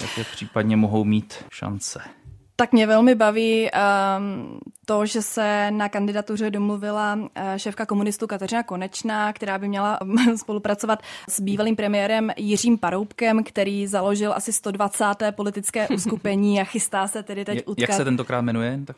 jaké 0.00 0.24
případně 0.24 0.76
mohou 0.76 1.04
mít 1.04 1.44
šance? 1.50 2.17
Tak 2.60 2.72
mě 2.72 2.86
velmi 2.86 3.14
baví 3.14 3.68
um, 3.70 4.60
to, 4.86 5.06
že 5.06 5.22
se 5.22 5.70
na 5.70 5.88
kandidatuře 5.88 6.50
domluvila 6.50 7.14
uh, 7.14 7.28
šéfka 7.56 7.86
komunistů 7.86 8.26
Kateřina 8.26 8.62
Konečná, 8.62 9.32
která 9.32 9.58
by 9.58 9.68
měla 9.68 9.98
spolupracovat 10.36 11.02
s 11.28 11.40
bývalým 11.40 11.76
premiérem 11.76 12.30
Jiřím 12.36 12.78
Paroubkem, 12.78 13.44
který 13.44 13.86
založil 13.86 14.32
asi 14.32 14.52
120. 14.52 15.04
politické 15.30 15.88
uskupení 15.94 16.60
a 16.60 16.64
chystá 16.64 17.08
se 17.08 17.22
tedy 17.22 17.44
teď 17.44 17.58
utkat. 17.66 17.88
Jak 17.88 17.92
se 17.92 18.04
tentokrát 18.04 18.40
jmenuje? 18.40 18.80
Tak... 18.84 18.96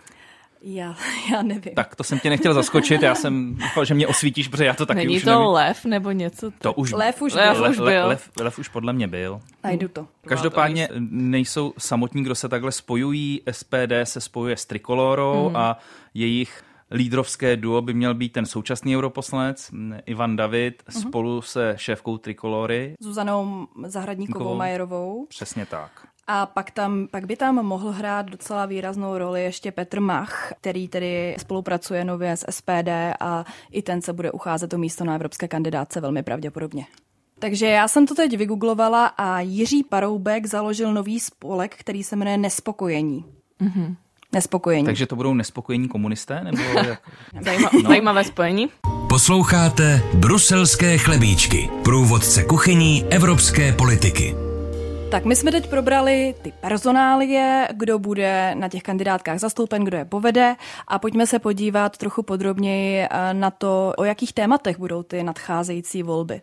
Já, 0.63 0.95
já 1.33 1.43
nevím. 1.43 1.75
Tak 1.75 1.97
to 1.97 2.05
jsem 2.05 2.19
tě 2.19 2.31
nechtěl 2.31 2.55
zaskočit, 2.55 3.03
já 3.03 3.15
jsem 3.15 3.55
doufal, 3.55 3.85
že 3.85 3.95
mě 3.95 4.07
osvítíš, 4.07 4.49
protože 4.49 4.65
já 4.65 4.75
to 4.75 4.87
taky 4.87 4.99
Není 4.99 5.17
už 5.17 5.23
to 5.23 5.31
nevím. 5.31 5.47
lev 5.47 5.85
nebo 5.85 6.11
něco? 6.11 6.51
To 6.59 6.73
už, 6.73 6.93
lev 6.93 7.23
už 7.23 7.35
lev 7.35 7.59
byl. 7.59 7.71
Už 7.71 7.77
byl. 7.77 8.07
Lev, 8.07 8.31
lev 8.41 8.59
už 8.59 8.69
podle 8.69 8.93
mě 8.93 9.09
byl. 9.09 9.41
Najdu 9.65 9.89
to. 9.89 10.07
Každopádně 10.27 10.89
nejsou 11.11 11.73
samotní, 11.79 12.25
kdo 12.25 12.35
se 12.35 12.49
takhle 12.49 12.73
spojují. 12.73 13.43
SPD 13.51 13.93
se 14.05 14.21
spojuje 14.21 14.57
s 14.57 14.67
Trikolorou 14.67 15.51
mm. 15.51 15.57
a 15.57 15.79
jejich 16.15 16.63
lídrovské 16.91 17.57
duo 17.57 17.83
by 17.83 17.95
měl 17.95 18.15
být 18.15 18.33
ten 18.33 18.47
současný 18.47 18.97
europoslanec 18.97 19.71
Ivan 20.07 20.37
David 20.37 20.83
mm-hmm. 20.83 21.09
spolu 21.09 21.43
se 21.43 21.75
šéfkou 21.77 22.19
Trikolory. 22.19 22.95
Zuzanou 23.01 23.67
Zahradníkovou 23.87 24.55
Majerovou. 24.55 25.27
Přesně 25.29 25.67
tak. 25.67 26.10
A 26.27 26.47
pak, 26.47 26.71
tam, 26.71 27.09
pak 27.11 27.27
by 27.27 27.37
tam 27.37 27.67
mohl 27.67 27.91
hrát 27.91 28.27
docela 28.27 28.67
výraznou 28.67 29.19
roli 29.19 29.43
ještě 29.43 29.73
Petr 29.73 30.01
Mach, 30.01 30.53
který 30.61 30.89
tedy 30.89 31.37
spolupracuje 31.39 32.05
nově 32.05 32.37
s 32.37 32.47
SPD 32.51 32.89
a 33.21 33.45
i 33.71 33.83
ten 33.83 34.03
se 34.03 34.13
bude 34.13 34.31
ucházet 34.31 34.75
o 34.75 34.79
místo 34.79 35.05
na 35.05 35.15
evropské 35.15 35.49
kandidáce 35.49 36.01
velmi 36.01 36.23
pravděpodobně. 36.23 36.87
Takže 37.39 37.67
já 37.67 37.89
jsem 37.89 38.07
to 38.07 38.15
teď 38.15 38.37
vygooglovala 38.37 39.07
a 39.07 39.41
Jiří 39.41 39.85
Paroubek 39.85 40.47
založil 40.47 40.95
nový 40.95 41.21
spolek, 41.21 41.77
který 41.77 42.05
se 42.05 42.17
jmenuje 42.17 42.39
Nespokojení. 42.39 43.25
Mm-hmm. 43.61 43.97
Nespokojení. 44.33 44.85
Takže 44.85 45.07
to 45.07 45.17
budou 45.17 45.35
nespokojení 45.35 45.89
komunisté? 45.89 46.41
Nebo 46.45 46.63
jak? 46.87 47.03
Zajíma, 47.41 47.71
no. 47.83 47.89
Zajímavé 47.89 48.25
spojení. 48.25 48.69
Posloucháte 49.09 50.03
Bruselské 50.15 50.99
chlebíčky, 50.99 51.71
průvodce 51.85 52.45
kuchyní 52.45 53.05
evropské 53.11 53.73
politiky. 53.73 54.50
Tak 55.11 55.25
my 55.25 55.37
jsme 55.37 55.53
teď 55.53 55.71
probrali 55.71 56.35
ty 56.43 56.53
personálie, 56.61 57.69
kdo 57.73 57.99
bude 57.99 58.55
na 58.55 58.69
těch 58.69 58.83
kandidátkách 58.83 59.39
zastoupen, 59.39 59.85
kdo 59.85 59.97
je 59.97 60.05
povede 60.05 60.57
a 60.89 60.99
pojďme 60.99 61.27
se 61.27 61.39
podívat 61.39 61.99
trochu 61.99 62.23
podrobněji 62.23 62.99
eh, 63.01 63.35
na 63.35 63.51
to, 63.51 63.95
o 63.97 64.05
jakých 64.05 64.33
tématech 64.33 64.79
budou 64.79 65.03
ty 65.03 65.23
nadcházející 65.23 66.03
volby. 66.03 66.41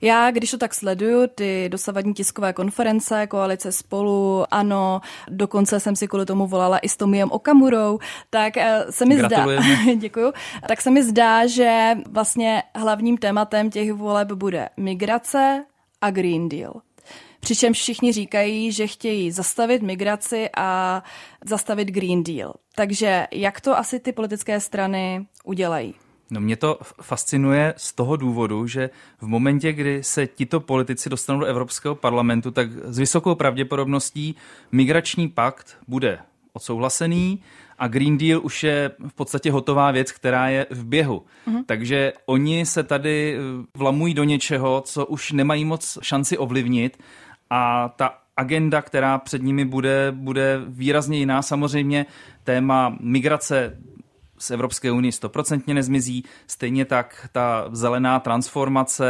Já, 0.00 0.30
když 0.30 0.50
to 0.50 0.58
tak 0.58 0.74
sleduju, 0.74 1.26
ty 1.34 1.68
dosavadní 1.68 2.14
tiskové 2.14 2.52
konference, 2.52 3.26
koalice 3.26 3.72
spolu, 3.72 4.44
ano, 4.50 5.00
dokonce 5.28 5.80
jsem 5.80 5.96
si 5.96 6.08
kvůli 6.08 6.26
tomu 6.26 6.46
volala 6.46 6.78
i 6.78 6.88
s 6.88 6.96
Tomiem 6.96 7.30
Okamurou, 7.30 7.98
tak 8.30 8.56
eh, 8.56 8.84
se 8.90 9.06
mi 9.06 9.18
zdá, 9.18 9.46
děkuju, 9.96 10.32
tak 10.68 10.80
se 10.80 10.90
mi 10.90 11.02
zdá, 11.02 11.46
že 11.46 11.96
vlastně 12.10 12.62
hlavním 12.74 13.18
tématem 13.18 13.70
těch 13.70 13.92
voleb 13.92 14.32
bude 14.32 14.68
migrace 14.76 15.64
a 16.00 16.10
Green 16.10 16.48
Deal. 16.48 16.87
Přičemž 17.48 17.78
všichni 17.78 18.12
říkají, 18.12 18.72
že 18.72 18.86
chtějí 18.86 19.30
zastavit 19.30 19.82
migraci 19.82 20.48
a 20.56 21.02
zastavit 21.44 21.88
Green 21.88 22.24
Deal. 22.24 22.54
Takže 22.74 23.26
jak 23.32 23.60
to 23.60 23.78
asi 23.78 24.00
ty 24.00 24.12
politické 24.12 24.60
strany 24.60 25.26
udělají? 25.44 25.94
No 26.30 26.40
mě 26.40 26.56
to 26.56 26.78
fascinuje 27.02 27.74
z 27.76 27.92
toho 27.92 28.16
důvodu, 28.16 28.66
že 28.66 28.90
v 29.20 29.26
momentě, 29.26 29.72
kdy 29.72 30.02
se 30.02 30.26
tito 30.26 30.60
politici 30.60 31.10
dostanou 31.10 31.40
do 31.40 31.46
Evropského 31.46 31.94
parlamentu, 31.94 32.50
tak 32.50 32.68
s 32.84 32.98
vysokou 32.98 33.34
pravděpodobností 33.34 34.34
migrační 34.72 35.28
pakt 35.28 35.76
bude 35.86 36.18
odsouhlasený 36.52 37.42
a 37.78 37.88
Green 37.88 38.18
Deal 38.18 38.40
už 38.42 38.64
je 38.64 38.90
v 39.08 39.14
podstatě 39.14 39.52
hotová 39.52 39.90
věc, 39.90 40.12
která 40.12 40.48
je 40.48 40.66
v 40.70 40.84
běhu. 40.84 41.22
Uh-huh. 41.46 41.64
Takže 41.66 42.12
oni 42.26 42.66
se 42.66 42.82
tady 42.82 43.36
eh, 43.36 43.40
vlamují 43.74 44.14
do 44.14 44.24
něčeho, 44.24 44.80
co 44.80 45.06
už 45.06 45.32
nemají 45.32 45.64
moc 45.64 45.98
šanci 46.02 46.38
ovlivnit 46.38 46.98
a 47.50 47.88
ta 47.88 48.18
agenda, 48.36 48.82
která 48.82 49.18
před 49.18 49.42
nimi 49.42 49.64
bude, 49.64 50.12
bude 50.12 50.60
výrazně 50.66 51.18
jiná. 51.18 51.42
Samozřejmě 51.42 52.06
téma 52.44 52.96
migrace 53.00 53.76
z 54.38 54.50
Evropské 54.50 54.90
unie 54.92 55.12
stoprocentně 55.12 55.74
nezmizí, 55.74 56.24
stejně 56.46 56.84
tak 56.84 57.28
ta 57.32 57.68
zelená 57.72 58.20
transformace, 58.20 59.06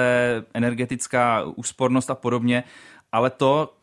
energetická 0.54 1.42
úspornost 1.56 2.10
a 2.10 2.14
podobně, 2.14 2.64
ale 3.12 3.30
to, 3.30 3.74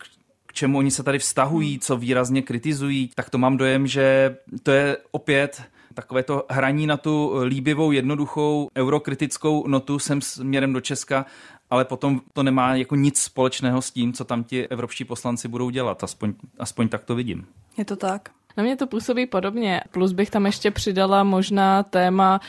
k 0.46 0.52
čemu 0.52 0.78
oni 0.78 0.90
se 0.90 1.02
tady 1.02 1.18
vztahují, 1.18 1.78
co 1.78 1.96
výrazně 1.96 2.42
kritizují, 2.42 3.10
tak 3.14 3.30
to 3.30 3.38
mám 3.38 3.56
dojem, 3.56 3.86
že 3.86 4.36
to 4.62 4.70
je 4.70 4.96
opět 5.10 5.62
takové 5.96 6.22
to 6.22 6.46
hraní 6.50 6.86
na 6.86 6.96
tu 6.96 7.34
líbivou, 7.44 7.92
jednoduchou 7.92 8.68
eurokritickou 8.76 9.68
notu 9.68 9.98
sem 9.98 10.20
směrem 10.20 10.72
do 10.72 10.80
Česka, 10.80 11.26
ale 11.70 11.84
potom 11.84 12.20
to 12.32 12.42
nemá 12.42 12.74
jako 12.74 12.96
nic 12.96 13.20
společného 13.20 13.82
s 13.82 13.90
tím, 13.90 14.12
co 14.12 14.24
tam 14.24 14.44
ti 14.44 14.68
evropští 14.68 15.04
poslanci 15.04 15.48
budou 15.48 15.70
dělat. 15.70 16.04
Aspoň, 16.04 16.34
aspoň 16.58 16.88
tak 16.88 17.04
to 17.04 17.14
vidím. 17.14 17.46
Je 17.76 17.84
to 17.84 17.96
tak. 17.96 18.28
Na 18.56 18.62
mě 18.62 18.76
to 18.76 18.86
působí 18.86 19.26
podobně. 19.26 19.80
Plus 19.90 20.12
bych 20.12 20.30
tam 20.30 20.46
ještě 20.46 20.70
přidala 20.70 21.24
možná 21.24 21.82
téma 21.82 22.40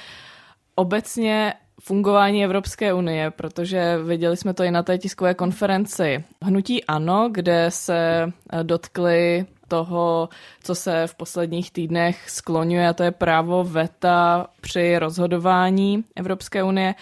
obecně 0.75 1.53
fungování 1.81 2.43
Evropské 2.43 2.93
unie, 2.93 3.31
protože 3.31 3.97
viděli 3.97 4.37
jsme 4.37 4.53
to 4.53 4.63
i 4.63 4.71
na 4.71 4.83
té 4.83 4.97
tiskové 4.97 5.33
konferenci 5.33 6.23
Hnutí 6.43 6.83
Ano, 6.83 7.29
kde 7.31 7.65
se 7.71 8.31
dotkli 8.63 9.45
toho, 9.67 10.29
co 10.63 10.75
se 10.75 11.07
v 11.07 11.15
posledních 11.15 11.71
týdnech 11.71 12.29
skloňuje, 12.29 12.87
a 12.87 12.93
to 12.93 13.03
je 13.03 13.11
právo 13.11 13.63
VETA 13.63 14.47
při 14.61 14.99
rozhodování 14.99 16.03
Evropské 16.15 16.63
unie. 16.63 16.95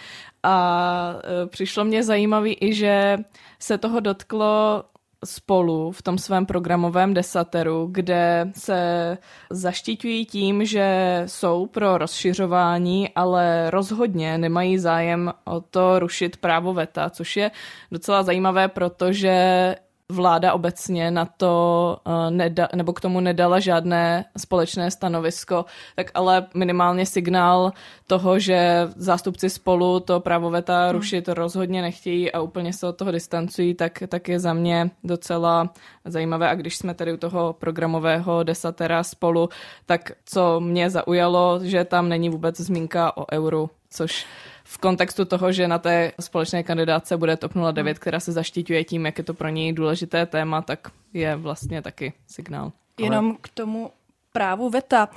A 0.48 1.14
e, 1.42 1.46
přišlo 1.46 1.84
mě 1.84 2.02
zajímavý 2.02 2.56
i, 2.60 2.74
že 2.74 3.18
se 3.58 3.78
toho 3.78 4.00
dotklo 4.00 4.84
spolu 5.24 5.92
v 5.92 6.02
tom 6.02 6.18
svém 6.18 6.46
programovém 6.46 7.14
desateru, 7.14 7.88
kde 7.92 8.50
se 8.56 9.18
zaštiťují 9.50 10.26
tím, 10.26 10.64
že 10.64 11.22
jsou 11.26 11.66
pro 11.66 11.98
rozšiřování, 11.98 13.08
ale 13.14 13.70
rozhodně 13.70 14.38
nemají 14.38 14.78
zájem 14.78 15.32
o 15.44 15.60
to 15.60 15.98
rušit 15.98 16.36
právo 16.36 16.74
VETA, 16.74 17.10
což 17.10 17.36
je 17.36 17.50
docela 17.92 18.22
zajímavé, 18.22 18.68
protože 18.68 19.74
vláda 20.12 20.54
obecně 20.54 21.10
na 21.10 21.24
to 21.24 21.96
uh, 22.06 22.30
neda, 22.30 22.68
nebo 22.74 22.92
k 22.92 23.00
tomu 23.00 23.20
nedala 23.20 23.60
žádné 23.60 24.24
společné 24.36 24.90
stanovisko, 24.90 25.64
tak 25.96 26.10
ale 26.14 26.46
minimálně 26.54 27.06
signál 27.06 27.72
toho, 28.06 28.38
že 28.38 28.88
zástupci 28.96 29.50
spolu 29.50 30.00
to 30.00 30.20
právo 30.20 30.50
veta 30.50 30.84
hmm. 30.84 30.92
rušit 30.92 31.28
rozhodně 31.28 31.82
nechtějí 31.82 32.32
a 32.32 32.40
úplně 32.40 32.72
se 32.72 32.86
od 32.86 32.96
toho 32.96 33.10
distancují, 33.10 33.74
tak, 33.74 34.02
tak 34.08 34.28
je 34.28 34.40
za 34.40 34.52
mě 34.52 34.90
docela 35.04 35.70
zajímavé. 36.04 36.48
A 36.48 36.54
když 36.54 36.76
jsme 36.76 36.94
tady 36.94 37.12
u 37.12 37.16
toho 37.16 37.52
programového 37.52 38.42
desatera 38.42 39.02
spolu, 39.02 39.48
tak 39.86 40.12
co 40.24 40.60
mě 40.60 40.90
zaujalo, 40.90 41.60
že 41.62 41.84
tam 41.84 42.08
není 42.08 42.28
vůbec 42.28 42.60
zmínka 42.60 43.16
o 43.16 43.32
euru, 43.32 43.70
což 43.90 44.26
v 44.68 44.78
kontextu 44.78 45.24
toho, 45.24 45.52
že 45.52 45.68
na 45.68 45.78
té 45.78 46.12
společné 46.20 46.62
kandidáce 46.62 47.16
bude 47.16 47.36
TOP 47.36 47.52
09, 47.72 47.98
která 47.98 48.20
se 48.20 48.32
zaštiťuje 48.32 48.84
tím, 48.84 49.06
jak 49.06 49.18
je 49.18 49.24
to 49.24 49.34
pro 49.34 49.48
něj 49.48 49.72
důležité 49.72 50.26
téma, 50.26 50.62
tak 50.62 50.88
je 51.12 51.36
vlastně 51.36 51.82
taky 51.82 52.12
signál. 52.26 52.72
Jenom 52.98 53.36
k 53.40 53.48
tomu 53.48 53.90
právu 54.32 54.70
VETA. 54.70 55.08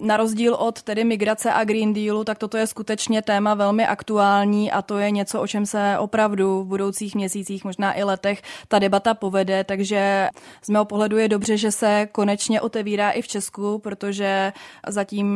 Na 0.00 0.16
rozdíl 0.16 0.54
od 0.54 0.82
tedy 0.82 1.04
migrace 1.04 1.52
a 1.52 1.64
Green 1.64 1.92
Dealu, 1.92 2.24
tak 2.24 2.38
toto 2.38 2.56
je 2.56 2.66
skutečně 2.66 3.22
téma 3.22 3.54
velmi 3.54 3.86
aktuální 3.86 4.72
a 4.72 4.82
to 4.82 4.98
je 4.98 5.10
něco, 5.10 5.40
o 5.40 5.46
čem 5.46 5.66
se 5.66 5.96
opravdu 5.98 6.62
v 6.62 6.66
budoucích 6.66 7.14
měsících, 7.14 7.64
možná 7.64 7.98
i 7.98 8.02
letech, 8.02 8.42
ta 8.68 8.78
debata 8.78 9.14
povede, 9.14 9.64
takže 9.64 10.28
z 10.62 10.68
mého 10.68 10.84
pohledu 10.84 11.16
je 11.16 11.28
dobře, 11.28 11.56
že 11.56 11.72
se 11.72 12.08
konečně 12.12 12.60
otevírá 12.60 13.10
i 13.10 13.22
v 13.22 13.28
Česku, 13.28 13.78
protože 13.78 14.52
zatím 14.86 15.28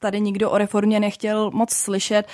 tady 0.00 0.20
nikdo 0.20 0.50
o 0.50 0.58
reformě 0.58 1.00
nechtěl 1.00 1.50
moc 1.50 1.72
slyšet. 1.72 2.26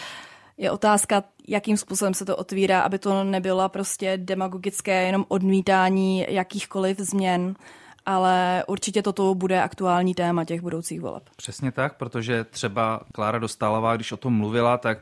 Je 0.62 0.70
otázka, 0.70 1.24
jakým 1.48 1.76
způsobem 1.76 2.14
se 2.14 2.24
to 2.24 2.36
otvírá, 2.36 2.80
aby 2.80 2.98
to 2.98 3.24
nebylo 3.24 3.68
prostě 3.68 4.16
demagogické 4.16 5.06
jenom 5.06 5.24
odmítání 5.28 6.26
jakýchkoliv 6.28 6.98
změn 6.98 7.54
ale 8.06 8.64
určitě 8.66 9.02
toto 9.02 9.34
bude 9.34 9.62
aktuální 9.62 10.14
téma 10.14 10.44
těch 10.44 10.60
budoucích 10.60 11.00
voleb. 11.00 11.22
Přesně 11.36 11.72
tak, 11.72 11.96
protože 11.96 12.44
třeba 12.44 13.00
Klára 13.12 13.38
Dostálová, 13.38 13.96
když 13.96 14.12
o 14.12 14.16
tom 14.16 14.34
mluvila, 14.34 14.78
tak 14.78 14.98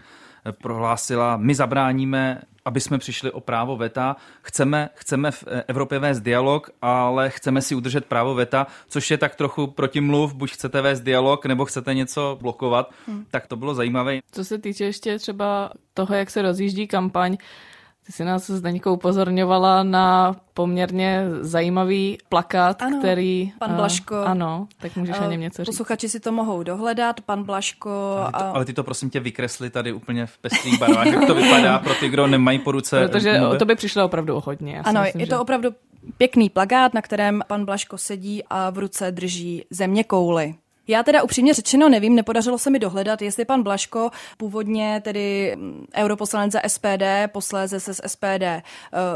prohlásila, 0.62 1.36
my 1.36 1.54
zabráníme, 1.54 2.42
aby 2.64 2.80
jsme 2.80 2.98
přišli 2.98 3.30
o 3.30 3.40
právo 3.40 3.76
VETA, 3.76 4.16
chceme, 4.42 4.88
chceme 4.94 5.30
v 5.30 5.44
Evropě 5.66 5.98
vést 5.98 6.20
dialog, 6.20 6.70
ale 6.82 7.30
chceme 7.30 7.62
si 7.62 7.74
udržet 7.74 8.04
právo 8.04 8.34
VETA, 8.34 8.66
což 8.88 9.10
je 9.10 9.18
tak 9.18 9.34
trochu 9.34 9.66
protimluv, 9.66 10.34
buď 10.34 10.52
chcete 10.52 10.80
vést 10.82 11.00
dialog, 11.00 11.46
nebo 11.46 11.64
chcete 11.64 11.94
něco 11.94 12.38
blokovat, 12.40 12.90
hmm. 13.06 13.26
tak 13.30 13.46
to 13.46 13.56
bylo 13.56 13.74
zajímavé. 13.74 14.18
Co 14.32 14.44
se 14.44 14.58
týče 14.58 14.84
ještě 14.84 15.18
třeba 15.18 15.70
toho, 15.94 16.14
jak 16.14 16.30
se 16.30 16.42
rozjíždí 16.42 16.86
kampaň, 16.86 17.36
ty 18.10 18.14
jsi 18.16 18.24
nás 18.24 18.50
Zdeňkou 18.50 18.92
upozorňovala 18.92 19.82
na 19.82 20.36
poměrně 20.54 21.24
zajímavý 21.40 22.18
plakát, 22.28 22.82
ano, 22.82 22.98
který... 22.98 23.52
Pan 23.58 23.74
Blaško. 23.74 24.14
Uh, 24.14 24.28
ano, 24.28 24.68
tak 24.80 24.96
můžeš 24.96 25.18
uh, 25.18 25.26
o 25.26 25.30
něm 25.30 25.40
něco 25.40 25.64
říct. 25.64 25.66
Posluchači 25.66 26.08
si 26.08 26.20
to 26.20 26.32
mohou 26.32 26.62
dohledat, 26.62 27.20
pan 27.20 27.42
Blaško... 27.42 27.90
Ale, 28.18 28.32
to, 28.32 28.56
ale 28.56 28.64
ty 28.64 28.72
to 28.72 28.84
prosím 28.84 29.10
tě 29.10 29.20
vykresli 29.20 29.70
tady 29.70 29.92
úplně 29.92 30.26
v 30.26 30.38
pestrých 30.38 30.80
barvách, 30.80 31.06
jak 31.06 31.26
to 31.26 31.34
vypadá 31.34 31.78
pro 31.78 31.94
ty, 31.94 32.08
kdo 32.08 32.26
nemají 32.26 32.58
po 32.58 32.72
ruce... 32.72 33.08
Protože 33.08 33.40
o 33.40 33.56
to 33.56 33.64
by 33.64 33.74
přišlo 33.74 34.04
opravdu 34.04 34.36
o 34.36 34.40
hodně. 34.40 34.76
Já 34.76 34.82
ano, 34.82 35.02
myslím, 35.02 35.20
je 35.20 35.26
to 35.26 35.34
že... 35.34 35.38
opravdu 35.38 35.70
pěkný 36.18 36.50
plakát, 36.50 36.94
na 36.94 37.02
kterém 37.02 37.42
pan 37.46 37.64
Blaško 37.64 37.98
sedí 37.98 38.42
a 38.50 38.70
v 38.70 38.78
ruce 38.78 39.10
drží 39.10 39.64
země 39.70 40.04
kouly. 40.04 40.54
Já 40.88 41.02
teda 41.02 41.22
upřímně 41.22 41.54
řečeno 41.54 41.88
nevím, 41.88 42.14
nepodařilo 42.14 42.58
se 42.58 42.70
mi 42.70 42.78
dohledat, 42.78 43.22
jestli 43.22 43.44
pan 43.44 43.62
Blaško, 43.62 44.10
původně 44.36 45.00
tedy 45.04 45.56
mm, 45.56 45.86
europoslanec 45.96 46.52
za 46.52 46.60
SPD, 46.66 47.04
posléze 47.32 47.80
se 47.80 47.94
z 47.94 48.00
SPD 48.06 48.42
eh, 48.42 48.62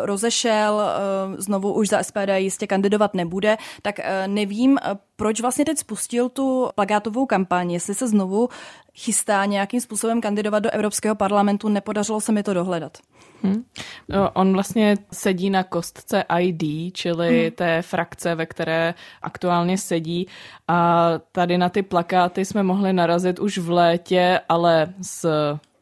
rozešel, 0.02 0.82
eh, 0.82 1.42
znovu 1.42 1.72
už 1.72 1.88
za 1.88 2.02
SPD 2.02 2.28
jistě 2.36 2.66
kandidovat 2.66 3.14
nebude, 3.14 3.56
tak 3.82 3.98
eh, 3.98 4.28
nevím, 4.28 4.78
proč 5.16 5.40
vlastně 5.40 5.64
teď 5.64 5.78
spustil 5.78 6.28
tu 6.28 6.68
plagátovou 6.74 7.26
kampaň, 7.26 7.72
jestli 7.72 7.94
se 7.94 8.08
znovu 8.08 8.48
chystá 8.94 9.44
nějakým 9.44 9.80
způsobem 9.80 10.20
kandidovat 10.20 10.58
do 10.58 10.70
Evropského 10.70 11.14
parlamentu, 11.14 11.68
nepodařilo 11.68 12.20
se 12.20 12.32
mi 12.32 12.42
to 12.42 12.54
dohledat. 12.54 12.98
Hmm. 13.42 13.64
No, 14.08 14.30
on 14.30 14.52
vlastně 14.52 14.96
sedí 15.12 15.50
na 15.50 15.64
kostce 15.64 16.24
ID, 16.40 16.94
čili 16.94 17.42
hmm. 17.42 17.50
té 17.50 17.82
frakce, 17.82 18.34
ve 18.34 18.46
které 18.46 18.94
aktuálně 19.22 19.78
sedí. 19.78 20.26
A 20.68 21.10
tady 21.32 21.58
na 21.58 21.68
ty 21.68 21.82
plakáty 21.82 22.44
jsme 22.44 22.62
mohli 22.62 22.92
narazit 22.92 23.38
už 23.38 23.58
v 23.58 23.70
létě, 23.70 24.40
ale 24.48 24.94
s 25.02 25.28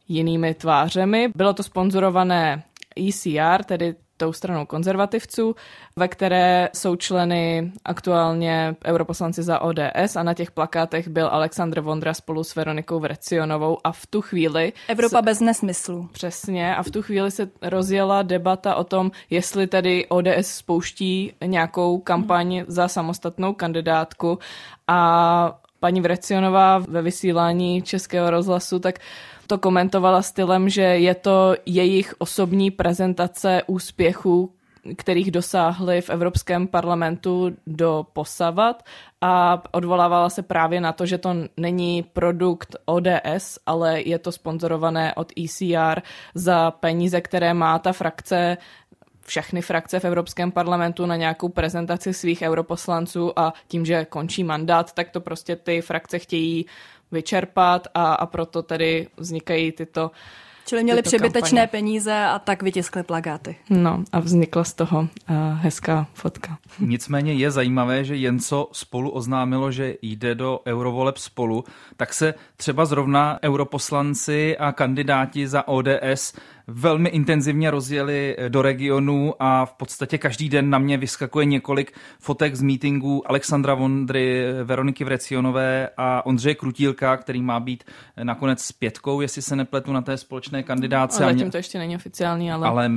jinými 0.09 0.55
tvářemi. 0.55 1.29
Bylo 1.37 1.53
to 1.53 1.63
sponzorované 1.63 2.63
ECR, 3.09 3.65
tedy 3.65 3.95
tou 4.23 4.33
stranou 4.33 4.67
konzervativců, 4.67 5.55
ve 5.97 6.09
které 6.09 6.69
jsou 6.75 6.97
členy 6.97 7.73
aktuálně 7.85 8.77
europoslanci 8.85 9.43
za 9.43 9.59
ODS 9.59 10.17
a 10.17 10.23
na 10.23 10.35
těch 10.35 10.51
plakátech 10.51 11.09
byl 11.09 11.29
Aleksandr 11.29 11.81
Vondra 11.81 12.15
spolu 12.15 12.45
s 12.45 12.55
Veronikou 12.55 13.01
Vrecionovou 13.01 13.79
a 13.85 13.93
v 13.93 14.07
tu 14.07 14.21
chvíli... 14.21 14.73
Evropa 14.89 15.23
s... 15.23 15.25
bez 15.25 15.41
nesmyslu. 15.41 16.09
Přesně 16.13 16.77
a 16.77 16.83
v 16.83 16.91
tu 16.91 17.03
chvíli 17.03 17.31
se 17.31 17.51
rozjela 17.63 18.23
debata 18.23 18.75
o 18.75 18.85
tom, 18.85 19.11
jestli 19.31 19.67
tedy 19.67 20.07
ODS 20.09 20.47
spouští 20.47 21.33
nějakou 21.45 21.99
kampaň 21.99 22.57
hmm. 22.57 22.65
za 22.69 22.89
samostatnou 22.89 23.55
kandidátku 23.55 24.39
a 24.89 25.59
paní 25.81 26.01
Vrecionová 26.01 26.79
ve 26.79 27.03
vysílání 27.03 27.83
Českého 27.83 28.31
rozhlasu, 28.31 28.79
tak 28.79 28.99
to 29.53 29.59
komentovala 29.59 30.23
stylem, 30.23 30.69
že 30.69 30.83
je 30.83 31.15
to 31.15 31.55
jejich 31.67 32.15
osobní 32.19 32.71
prezentace 32.71 33.63
úspěchů, 33.67 34.53
kterých 34.97 35.31
dosáhli 35.31 36.01
v 36.01 36.11
Evropském 36.11 36.67
parlamentu 36.67 37.57
do 37.67 38.07
posavat 38.13 38.83
a 39.21 39.63
odvolávala 39.71 40.31
se 40.31 40.43
právě 40.43 40.81
na 40.81 40.93
to, 40.93 41.07
že 41.07 41.19
to 41.19 41.35
není 41.57 42.03
produkt 42.03 42.77
ODS, 42.85 43.59
ale 43.67 44.01
je 44.01 44.19
to 44.19 44.33
sponzorované 44.33 45.15
od 45.15 45.33
ECR 45.37 46.03
za 46.35 46.71
peníze, 46.71 47.21
které 47.21 47.55
má 47.55 47.79
ta 47.79 47.93
frakce 47.93 48.57
všechny 49.27 49.63
frakce 49.63 50.01
v 50.01 50.05
Evropském 50.05 50.53
parlamentu 50.53 51.07
na 51.07 51.17
nějakou 51.17 51.49
prezentaci 51.49 52.15
svých 52.15 52.43
europoslanců 52.43 53.39
a 53.39 53.53
tím, 53.69 53.87
že 53.87 54.05
končí 54.05 54.45
mandát, 54.45 54.93
tak 54.93 55.11
to 55.11 55.21
prostě 55.21 55.57
ty 55.57 55.81
frakce 55.81 56.19
chtějí 56.19 56.67
vyčerpat 57.13 57.89
a, 57.95 58.15
a 58.15 58.27
proto 58.27 58.63
tedy 58.63 59.09
vznikají 59.17 59.73
tyto 59.73 60.11
Čili 60.67 60.85
měli 60.85 61.03
přebytečné 61.03 61.61
kampaně. 61.61 61.67
peníze 61.67 62.25
a 62.25 62.39
tak 62.39 62.63
vytiskli 62.63 63.03
plagáty. 63.03 63.57
No 63.71 64.05
a 64.13 64.21
vznikla 64.21 64.65
z 64.65 64.75
toho 64.75 65.01
uh, 65.01 65.09
hezká 65.55 66.07
fotka. 66.15 66.59
Nicméně 66.79 67.33
je 67.33 67.51
zajímavé, 67.51 68.05
že 68.05 68.17
jen 68.17 68.39
co 68.39 68.69
spolu 68.73 69.11
oznámilo, 69.11 69.73
že 69.73 69.95
jde 70.03 70.35
do 70.35 70.61
eurovoleb 70.67 71.17
spolu, 71.17 71.65
tak 71.97 72.15
se 72.15 72.35
třeba 72.57 72.85
zrovna 72.85 73.39
europoslanci 73.43 74.57
a 74.59 74.73
kandidáti 74.73 75.49
za 75.49 75.69
ODS 75.69 76.35
velmi 76.67 77.09
intenzivně 77.09 77.71
rozjeli 77.71 78.37
do 78.49 78.63
regionu 78.63 79.35
a 79.39 79.67
v 79.67 79.73
podstatě 79.73 80.19
každý 80.19 80.49
den 80.49 80.71
na 80.71 80.79
mě 80.79 80.97
vyskakuje 80.97 81.47
několik 81.47 81.93
fotek 82.21 82.55
z 82.55 82.63
meetingů 82.63 83.31
Alexandra 83.31 83.75
Vondry, 83.75 84.45
Veroniky 84.65 85.05
Vrecionové 85.05 85.89
a 85.97 86.27
Ondřeje 86.27 86.55
Krutílka, 86.55 87.17
který 87.17 87.43
má 87.43 87.61
být 87.61 87.85
nakonec 88.23 88.63
s 88.63 88.73
pětkou, 88.73 89.21
jestli 89.21 89.43
se 89.43 89.57
nepletu 89.57 89.93
na 89.93 90.03
té 90.03 90.17
společné 90.17 90.63
kandidáce. 90.63 91.25
Ale 91.25 91.33
zatím 91.33 91.51
to 91.51 91.57
ještě 91.57 91.79
není 91.79 91.97
oficiální, 91.97 92.53
ale... 92.53 92.69
Ale 92.69 92.91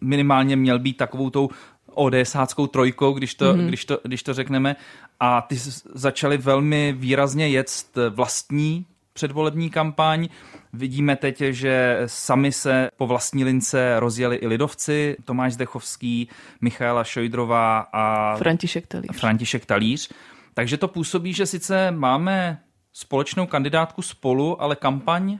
minimálně 0.00 0.56
měl 0.56 0.78
být 0.78 0.96
takovou 0.96 1.30
tou 1.30 1.48
ODSáckou 1.94 2.66
trojkou, 2.66 3.12
když 3.12 3.34
to, 3.34 3.54
mm-hmm. 3.54 3.66
když, 3.66 3.84
to, 3.84 4.00
když 4.02 4.22
to 4.22 4.34
řekneme. 4.34 4.76
A 5.20 5.40
ty 5.40 5.56
začaly 5.94 6.38
velmi 6.38 6.94
výrazně 6.98 7.48
jet 7.48 7.68
vlastní 8.10 8.86
předvolební 9.12 9.70
kampaň. 9.70 10.28
Vidíme 10.72 11.16
teď, 11.16 11.38
že 11.40 12.02
sami 12.06 12.52
se 12.52 12.88
po 12.96 13.06
vlastní 13.06 13.44
lince 13.44 14.00
rozjeli 14.00 14.36
i 14.36 14.46
lidovci, 14.46 15.16
Tomáš 15.24 15.52
Zdechovský, 15.52 16.28
Michaela 16.60 17.04
Šojdrová 17.04 17.78
a 17.92 18.36
František 18.36 18.86
Talíř. 18.86 19.20
František 19.20 19.66
Talíř. 19.66 20.12
Takže 20.54 20.76
to 20.76 20.88
působí, 20.88 21.32
že 21.32 21.46
sice 21.46 21.90
máme 21.90 22.60
společnou 22.92 23.46
kandidátku 23.46 24.02
spolu, 24.02 24.62
ale 24.62 24.76
kampaň 24.76 25.38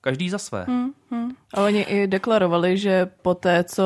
každý 0.00 0.30
za 0.30 0.38
své. 0.38 0.64
Hmm, 0.68 0.90
hmm. 1.10 1.30
A 1.54 1.64
oni 1.64 1.80
i 1.80 2.06
deklarovali, 2.06 2.78
že 2.78 3.06
po 3.22 3.34
té, 3.34 3.64
co 3.64 3.84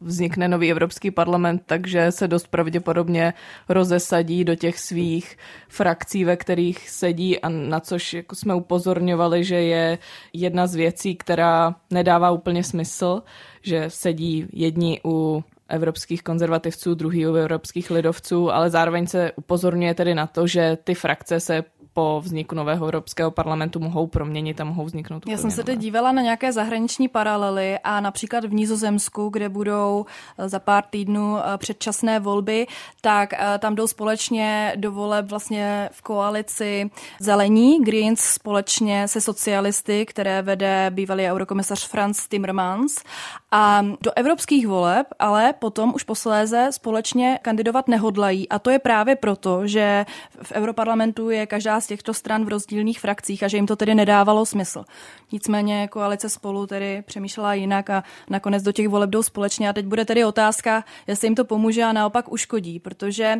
vznikne 0.00 0.48
nový 0.48 0.70
Evropský 0.70 1.10
parlament, 1.10 1.62
takže 1.66 2.12
se 2.12 2.28
dost 2.28 2.48
pravděpodobně 2.48 3.34
rozesadí 3.68 4.44
do 4.44 4.54
těch 4.54 4.78
svých 4.78 5.36
frakcí, 5.68 6.24
ve 6.24 6.36
kterých 6.36 6.90
sedí 6.90 7.40
a 7.40 7.48
na 7.48 7.80
což 7.80 8.14
jako 8.14 8.34
jsme 8.34 8.54
upozorňovali, 8.54 9.44
že 9.44 9.56
je 9.56 9.98
jedna 10.32 10.66
z 10.66 10.74
věcí, 10.74 11.16
která 11.16 11.74
nedává 11.90 12.30
úplně 12.30 12.64
smysl, 12.64 13.22
že 13.62 13.84
sedí 13.88 14.46
jedni 14.52 15.00
u 15.04 15.44
evropských 15.68 16.22
konzervativců, 16.22 16.94
druhý 16.94 17.26
u 17.26 17.34
evropských 17.34 17.90
lidovců, 17.90 18.52
ale 18.52 18.70
zároveň 18.70 19.06
se 19.06 19.32
upozorňuje 19.36 19.94
tedy 19.94 20.14
na 20.14 20.26
to, 20.26 20.46
že 20.46 20.78
ty 20.84 20.94
frakce 20.94 21.40
se 21.40 21.64
po 21.94 22.20
vzniku 22.24 22.54
nového 22.54 22.86
Evropského 22.86 23.30
parlamentu 23.30 23.80
mohou 23.80 24.06
proměnit 24.06 24.60
a 24.60 24.64
mohou 24.64 24.84
vzniknout. 24.84 25.22
Já 25.28 25.38
jsem 25.38 25.50
se 25.50 25.64
teď 25.64 25.78
dívala 25.78 26.12
na 26.12 26.22
nějaké 26.22 26.52
zahraniční 26.52 27.08
paralely 27.08 27.78
a 27.78 28.00
například 28.00 28.44
v 28.44 28.54
Nizozemsku, 28.54 29.28
kde 29.28 29.48
budou 29.48 30.06
eh, 30.38 30.48
za 30.48 30.58
pár 30.58 30.84
týdnů 30.90 31.38
eh, 31.38 31.58
předčasné 31.58 32.20
volby, 32.20 32.66
tak 33.00 33.32
eh, 33.32 33.58
tam 33.58 33.74
jdou 33.74 33.86
společně 33.86 34.72
do 34.76 34.92
voleb 34.92 35.26
vlastně 35.26 35.88
v 35.92 36.02
koalici 36.02 36.90
Zelení, 37.20 37.84
Greens 37.84 38.20
společně 38.20 39.08
se 39.08 39.20
socialisty, 39.20 40.06
které 40.06 40.42
vede 40.42 40.90
bývalý 40.90 41.24
eurokomisař 41.24 41.88
Franz 41.88 42.28
Timmermans. 42.28 43.02
A 43.50 43.82
do 44.00 44.10
evropských 44.16 44.66
voleb 44.66 45.06
ale 45.18 45.52
potom 45.52 45.92
už 45.94 46.02
posléze 46.02 46.68
společně 46.70 47.38
kandidovat 47.42 47.88
nehodlají. 47.88 48.48
A 48.48 48.58
to 48.58 48.70
je 48.70 48.78
právě 48.78 49.16
proto, 49.16 49.66
že 49.66 50.06
v 50.42 50.52
Europarlamentu 50.52 51.30
je 51.30 51.46
každá 51.46 51.80
z 51.84 51.86
těchto 51.86 52.14
stran 52.14 52.44
v 52.44 52.48
rozdílných 52.48 53.00
frakcích 53.00 53.42
a 53.42 53.48
že 53.48 53.56
jim 53.56 53.66
to 53.66 53.76
tedy 53.76 53.94
nedávalo 53.94 54.46
smysl. 54.46 54.84
Nicméně 55.32 55.88
koalice 55.88 56.28
spolu 56.28 56.66
tedy 56.66 57.02
přemýšlela 57.06 57.54
jinak 57.54 57.90
a 57.90 58.04
nakonec 58.30 58.62
do 58.62 58.72
těch 58.72 58.88
voleb 58.88 59.10
jdou 59.10 59.22
společně 59.22 59.68
a 59.68 59.72
teď 59.72 59.86
bude 59.86 60.04
tedy 60.04 60.24
otázka, 60.24 60.84
jestli 61.06 61.26
jim 61.26 61.34
to 61.34 61.44
pomůže 61.44 61.82
a 61.82 61.92
naopak 61.92 62.32
uškodí, 62.32 62.80
protože 62.80 63.36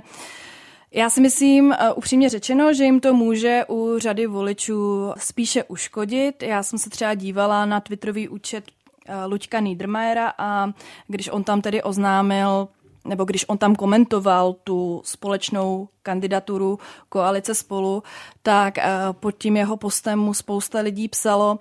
já 0.92 1.10
si 1.10 1.20
myslím, 1.20 1.66
uh, 1.66 1.74
upřímně 1.94 2.28
řečeno, 2.28 2.74
že 2.74 2.84
jim 2.84 3.00
to 3.00 3.14
může 3.14 3.64
u 3.68 3.98
řady 3.98 4.26
voličů 4.26 5.12
spíše 5.18 5.64
uškodit. 5.64 6.42
Já 6.42 6.62
jsem 6.62 6.78
se 6.78 6.90
třeba 6.90 7.14
dívala 7.14 7.66
na 7.66 7.80
twitterový 7.80 8.28
účet 8.28 8.64
uh, 9.08 9.14
Luďka 9.30 9.60
Niedermayera 9.60 10.32
a 10.38 10.72
když 11.08 11.28
on 11.28 11.44
tam 11.44 11.62
tedy 11.62 11.82
oznámil 11.82 12.68
nebo 13.04 13.24
když 13.24 13.48
on 13.48 13.58
tam 13.58 13.74
komentoval 13.76 14.52
tu 14.64 15.02
společnou 15.04 15.88
kandidaturu 16.02 16.78
koalice 17.08 17.54
spolu, 17.54 18.02
tak 18.42 18.78
eh, 18.78 18.84
pod 19.12 19.30
tím 19.30 19.56
jeho 19.56 19.76
postem 19.76 20.18
mu 20.18 20.34
spousta 20.34 20.80
lidí 20.80 21.08
psalo, 21.08 21.58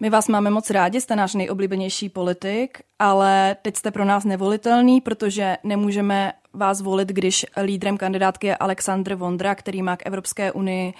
my 0.00 0.10
vás 0.10 0.28
máme 0.28 0.50
moc 0.50 0.70
rádi, 0.70 1.00
jste 1.00 1.16
náš 1.16 1.34
nejoblíbenější 1.34 2.08
politik, 2.08 2.78
ale 2.98 3.56
teď 3.62 3.76
jste 3.76 3.90
pro 3.90 4.04
nás 4.04 4.24
nevolitelný, 4.24 5.00
protože 5.00 5.56
nemůžeme 5.64 6.32
vás 6.54 6.80
volit, 6.80 7.08
když 7.08 7.46
lídrem 7.62 7.98
kandidátky 7.98 8.46
je 8.46 8.56
Aleksandr 8.56 9.14
Vondra, 9.14 9.54
který 9.54 9.82
má 9.82 9.96
k 9.96 10.06
Evropské 10.06 10.52
unii 10.52 10.94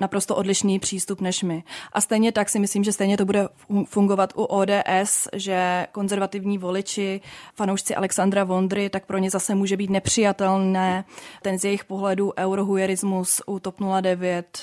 naprosto 0.00 0.36
odlišný 0.36 0.78
přístup 0.78 1.20
než 1.20 1.42
my. 1.42 1.64
A 1.92 2.00
stejně 2.00 2.32
tak 2.32 2.48
si 2.48 2.58
myslím, 2.58 2.84
že 2.84 2.92
stejně 2.92 3.16
to 3.16 3.24
bude 3.24 3.48
fungovat 3.84 4.32
u 4.36 4.44
ODS, 4.44 5.28
že 5.32 5.86
konzervativní 5.92 6.58
voliči, 6.58 7.20
fanoušci 7.54 7.94
Alexandra 7.94 8.44
Vondry, 8.44 8.90
tak 8.90 9.06
pro 9.06 9.18
ně 9.18 9.30
zase 9.30 9.54
může 9.54 9.76
být 9.76 9.90
nepřijatelné 9.90 11.04
ten 11.42 11.58
z 11.58 11.64
jejich 11.64 11.84
pohledu 11.84 12.32
eurohujerismus 12.38 13.42
u 13.46 13.58
TOP 13.58 13.76
09 14.00 14.58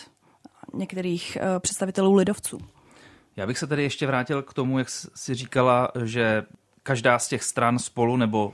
některých 0.74 1.38
eh, 1.42 1.60
představitelů 1.60 2.16
lidovců. 2.16 2.60
Já 3.36 3.48
bych 3.48 3.58
se 3.58 3.68
tady 3.68 3.84
ještě 3.84 4.08
vrátil 4.08 4.42
k 4.42 4.54
tomu, 4.54 4.80
jak 4.80 4.90
si 5.16 5.36
říkala, 5.36 5.90
že 6.04 6.44
každá 6.84 7.20
z 7.20 7.28
těch 7.28 7.44
stran 7.44 7.80
spolu, 7.80 8.18
nebo 8.18 8.54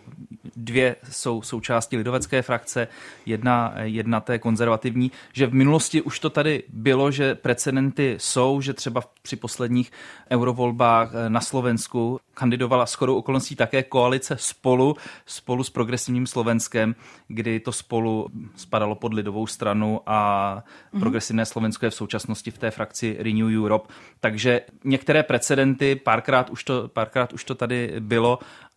dvě 0.55 0.95
jsou 1.11 1.41
součástí 1.41 1.97
lidovecké 1.97 2.41
frakce, 2.41 2.87
jedna, 3.25 3.73
jedna 3.81 4.19
té 4.19 4.39
konzervativní, 4.39 5.11
že 5.33 5.47
v 5.47 5.53
minulosti 5.53 6.01
už 6.01 6.19
to 6.19 6.29
tady 6.29 6.63
bylo, 6.73 7.11
že 7.11 7.35
precedenty 7.35 8.15
jsou, 8.19 8.61
že 8.61 8.73
třeba 8.73 9.01
při 9.21 9.35
posledních 9.35 9.91
eurovolbách 10.31 11.11
na 11.27 11.41
Slovensku 11.41 12.19
kandidovala 12.33 12.85
shodou 12.85 13.15
okolností 13.15 13.55
také 13.55 13.83
koalice 13.83 14.35
spolu, 14.39 14.95
spolu 15.25 15.63
s 15.63 15.69
progresivním 15.69 16.27
Slovenskem, 16.27 16.95
kdy 17.27 17.59
to 17.59 17.71
spolu 17.71 18.27
spadalo 18.55 18.95
pod 18.95 19.13
lidovou 19.13 19.47
stranu 19.47 20.01
a 20.05 20.63
mm-hmm. 20.93 20.99
progresivné 20.99 21.45
Slovensko 21.45 21.85
je 21.85 21.89
v 21.89 21.95
současnosti 21.95 22.51
v 22.51 22.57
té 22.57 22.71
frakci 22.71 23.17
Renew 23.19 23.63
Europe. 23.63 23.93
Takže 24.19 24.61
některé 24.83 25.23
precedenty, 25.23 25.95
párkrát 25.95 26.49
už 26.49 26.63
to, 26.63 26.87
párkrát 26.87 27.33
už 27.33 27.43
to 27.43 27.55
tady 27.55 27.93
bylo, 27.99 28.18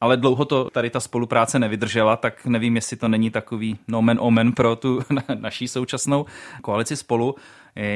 ale 0.00 0.16
dlouho 0.16 0.44
to 0.44 0.70
tady 0.70 0.90
ta 0.90 1.00
spolupráce 1.00 1.58
nevydržela, 1.58 2.16
tak 2.16 2.46
nevím, 2.46 2.76
jestli 2.76 2.96
to 2.96 3.08
není 3.08 3.30
takový 3.30 3.78
nomen 3.88 4.18
omen 4.20 4.52
pro 4.52 4.76
tu 4.76 5.00
naší 5.34 5.68
současnou 5.68 6.26
koalici 6.62 6.96
spolu. 6.96 7.34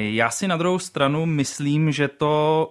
Já 0.01 0.31
si 0.31 0.49
na 0.49 0.57
druhou 0.57 0.79
stranu 0.79 1.27
myslím, 1.27 1.93
že 1.93 2.09
to 2.09 2.69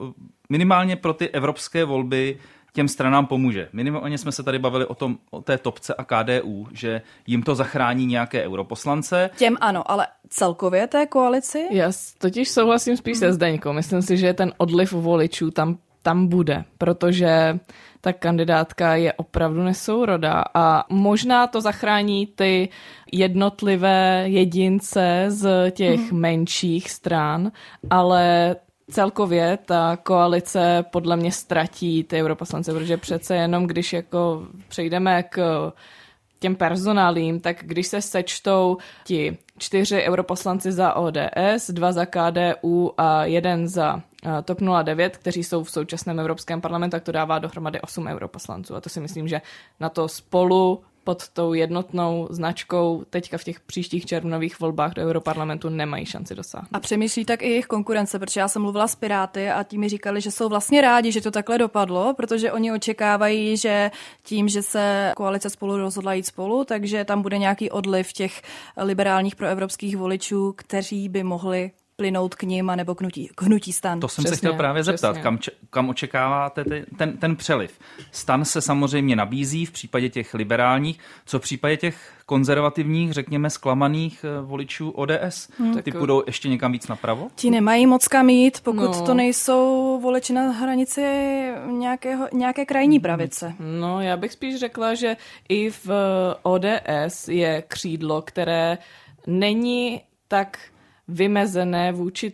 minimálně 0.49 0.95
pro 0.95 1.13
ty 1.13 1.29
evropské 1.29 1.85
volby 1.85 2.37
těm 2.75 2.87
stranám 2.87 3.25
pomůže. 3.25 3.69
Minimálně 3.73 4.17
jsme 4.17 4.31
se 4.31 4.43
tady 4.43 4.59
bavili 4.59 4.85
o, 4.85 4.95
tom, 4.95 5.17
o 5.31 5.41
té 5.41 5.57
topce 5.57 5.93
a 5.93 6.03
KDU, 6.03 6.67
že 6.73 7.01
jim 7.27 7.43
to 7.43 7.55
zachrání 7.55 8.05
nějaké 8.05 8.43
europoslance. 8.43 9.29
Těm 9.37 9.57
ano, 9.61 9.91
ale 9.91 10.07
celkově 10.29 10.87
té 10.87 11.05
koalici? 11.05 11.67
Já 11.71 11.91
totiž 12.17 12.49
souhlasím 12.49 12.97
spíš 12.97 13.17
se 13.17 13.33
Zdeňkou. 13.33 13.73
Myslím 13.73 14.01
si, 14.01 14.17
že 14.17 14.33
ten 14.33 14.53
odliv 14.57 14.91
voličů 14.91 15.51
tam, 15.51 15.77
tam 16.05 16.27
bude, 16.27 16.63
protože 16.77 17.59
ta 18.01 18.13
kandidátka 18.13 18.95
je 18.95 19.13
opravdu 19.13 19.63
nesourodá 19.63 20.43
a 20.53 20.85
možná 20.89 21.47
to 21.47 21.61
zachrání 21.61 22.27
ty 22.27 22.69
jednotlivé 23.11 24.23
jedince 24.27 25.25
z 25.27 25.71
těch 25.71 26.11
mm. 26.11 26.19
menších 26.19 26.91
stran, 26.91 27.51
ale 27.89 28.55
celkově 28.91 29.57
ta 29.65 29.97
koalice 30.03 30.85
podle 30.91 31.17
mě 31.17 31.31
ztratí 31.31 32.03
ty 32.03 32.21
europoslance, 32.23 32.73
protože 32.73 32.97
přece 32.97 33.35
jenom 33.35 33.67
když 33.67 33.93
jako 33.93 34.47
přejdeme 34.67 35.23
k 35.23 35.71
těm 36.45 36.55
personálím, 36.55 37.39
tak 37.39 37.57
když 37.61 37.87
se 37.87 38.01
sečtou 38.01 38.77
ti 39.03 39.37
čtyři 39.57 40.03
europoslanci 40.03 40.71
za 40.71 40.93
ODS, 40.93 41.69
dva 41.69 41.91
za 41.91 42.05
KDU 42.05 42.93
a 42.97 43.25
jeden 43.25 43.67
za 43.67 44.01
eh, 44.25 44.41
TOP 44.41 44.61
09, 44.83 45.17
kteří 45.17 45.43
jsou 45.43 45.63
v 45.63 45.71
současném 45.71 46.19
Evropském 46.19 46.61
parlamentu, 46.61 46.91
tak 46.91 47.03
to 47.03 47.11
dává 47.11 47.39
dohromady 47.39 47.81
8 47.81 48.07
europoslanců. 48.07 48.75
A 48.75 48.81
to 48.81 48.89
si 48.89 48.99
myslím, 48.99 49.27
že 49.27 49.41
na 49.79 49.89
to 49.89 50.07
spolu 50.07 50.83
pod 51.05 51.29
tou 51.29 51.53
jednotnou 51.53 52.27
značkou 52.29 53.03
teďka 53.09 53.37
v 53.37 53.43
těch 53.43 53.59
příštích 53.59 54.05
červnových 54.05 54.59
volbách 54.59 54.93
do 54.93 55.01
Europarlamentu 55.01 55.69
nemají 55.69 56.05
šanci 56.05 56.35
dosáhnout. 56.35 56.69
A 56.73 56.79
přemýšlí 56.79 57.25
tak 57.25 57.41
i 57.41 57.49
jejich 57.49 57.65
konkurence, 57.65 58.19
protože 58.19 58.39
já 58.39 58.47
jsem 58.47 58.61
mluvila 58.61 58.87
s 58.87 58.95
Piráty 58.95 59.49
a 59.49 59.63
ti 59.63 59.77
mi 59.77 59.89
říkali, 59.89 60.21
že 60.21 60.31
jsou 60.31 60.49
vlastně 60.49 60.81
rádi, 60.81 61.11
že 61.11 61.21
to 61.21 61.31
takhle 61.31 61.57
dopadlo, 61.57 62.13
protože 62.13 62.51
oni 62.51 62.71
očekávají, 62.71 63.57
že 63.57 63.91
tím, 64.23 64.49
že 64.49 64.61
se 64.61 65.13
koalice 65.15 65.49
spolu 65.49 65.77
rozhodla 65.77 66.13
jít 66.13 66.25
spolu, 66.25 66.65
takže 66.65 67.05
tam 67.05 67.21
bude 67.21 67.37
nějaký 67.37 67.71
odliv 67.71 68.13
těch 68.13 68.41
liberálních 68.77 69.35
proevropských 69.35 69.97
voličů, 69.97 70.53
kteří 70.57 71.09
by 71.09 71.23
mohli 71.23 71.71
plynout 71.95 72.35
k 72.35 72.43
ním 72.43 72.71
nebo 72.75 72.95
k 72.95 73.01
hnutí, 73.01 73.29
k 73.35 73.41
hnutí 73.41 73.73
stan. 73.73 73.99
To 73.99 74.07
jsem 74.07 74.23
Přesně, 74.23 74.35
se 74.35 74.39
chtěl 74.39 74.53
právě 74.53 74.81
přesně. 74.83 74.97
zeptat, 74.97 75.17
kam, 75.17 75.37
če- 75.39 75.51
kam 75.69 75.89
očekáváte 75.89 76.63
ty, 76.63 76.85
ten, 76.97 77.17
ten 77.17 77.35
přeliv. 77.35 77.79
Stan 78.11 78.45
se 78.45 78.61
samozřejmě 78.61 79.15
nabízí 79.15 79.65
v 79.65 79.71
případě 79.71 80.09
těch 80.09 80.33
liberálních, 80.33 80.99
co 81.25 81.39
v 81.39 81.41
případě 81.41 81.77
těch 81.77 82.11
konzervativních, 82.25 83.11
řekněme, 83.13 83.49
zklamaných 83.49 84.25
eh, 84.27 84.41
voličů 84.41 84.89
ODS. 84.89 85.49
Hmm. 85.59 85.81
Ty 85.81 85.91
půjdou 85.91 86.23
ještě 86.27 86.49
někam 86.49 86.71
víc 86.71 86.87
napravo? 86.87 87.27
Ti 87.35 87.49
nemají 87.49 87.85
moc 87.87 88.07
kam 88.07 88.29
jít, 88.29 88.59
pokud 88.63 88.81
No. 88.95 89.05
to 89.05 89.13
nejsou 89.13 89.99
voliči 90.01 90.33
na 90.33 90.41
hranici 90.51 91.01
nějakého, 91.71 92.27
nějaké 92.33 92.65
krajní 92.65 92.99
pravice. 92.99 93.53
No, 93.59 94.01
já 94.01 94.17
bych 94.17 94.31
spíš 94.31 94.55
řekla, 94.59 94.93
že 94.93 95.17
i 95.49 95.69
v 95.69 95.87
eh, 95.89 96.35
ODS 96.43 97.27
je 97.27 97.63
křídlo, 97.67 98.21
které 98.21 98.77
není 99.27 100.01
tak 100.27 100.57
vymezené 101.07 101.91
vůči 101.91 102.31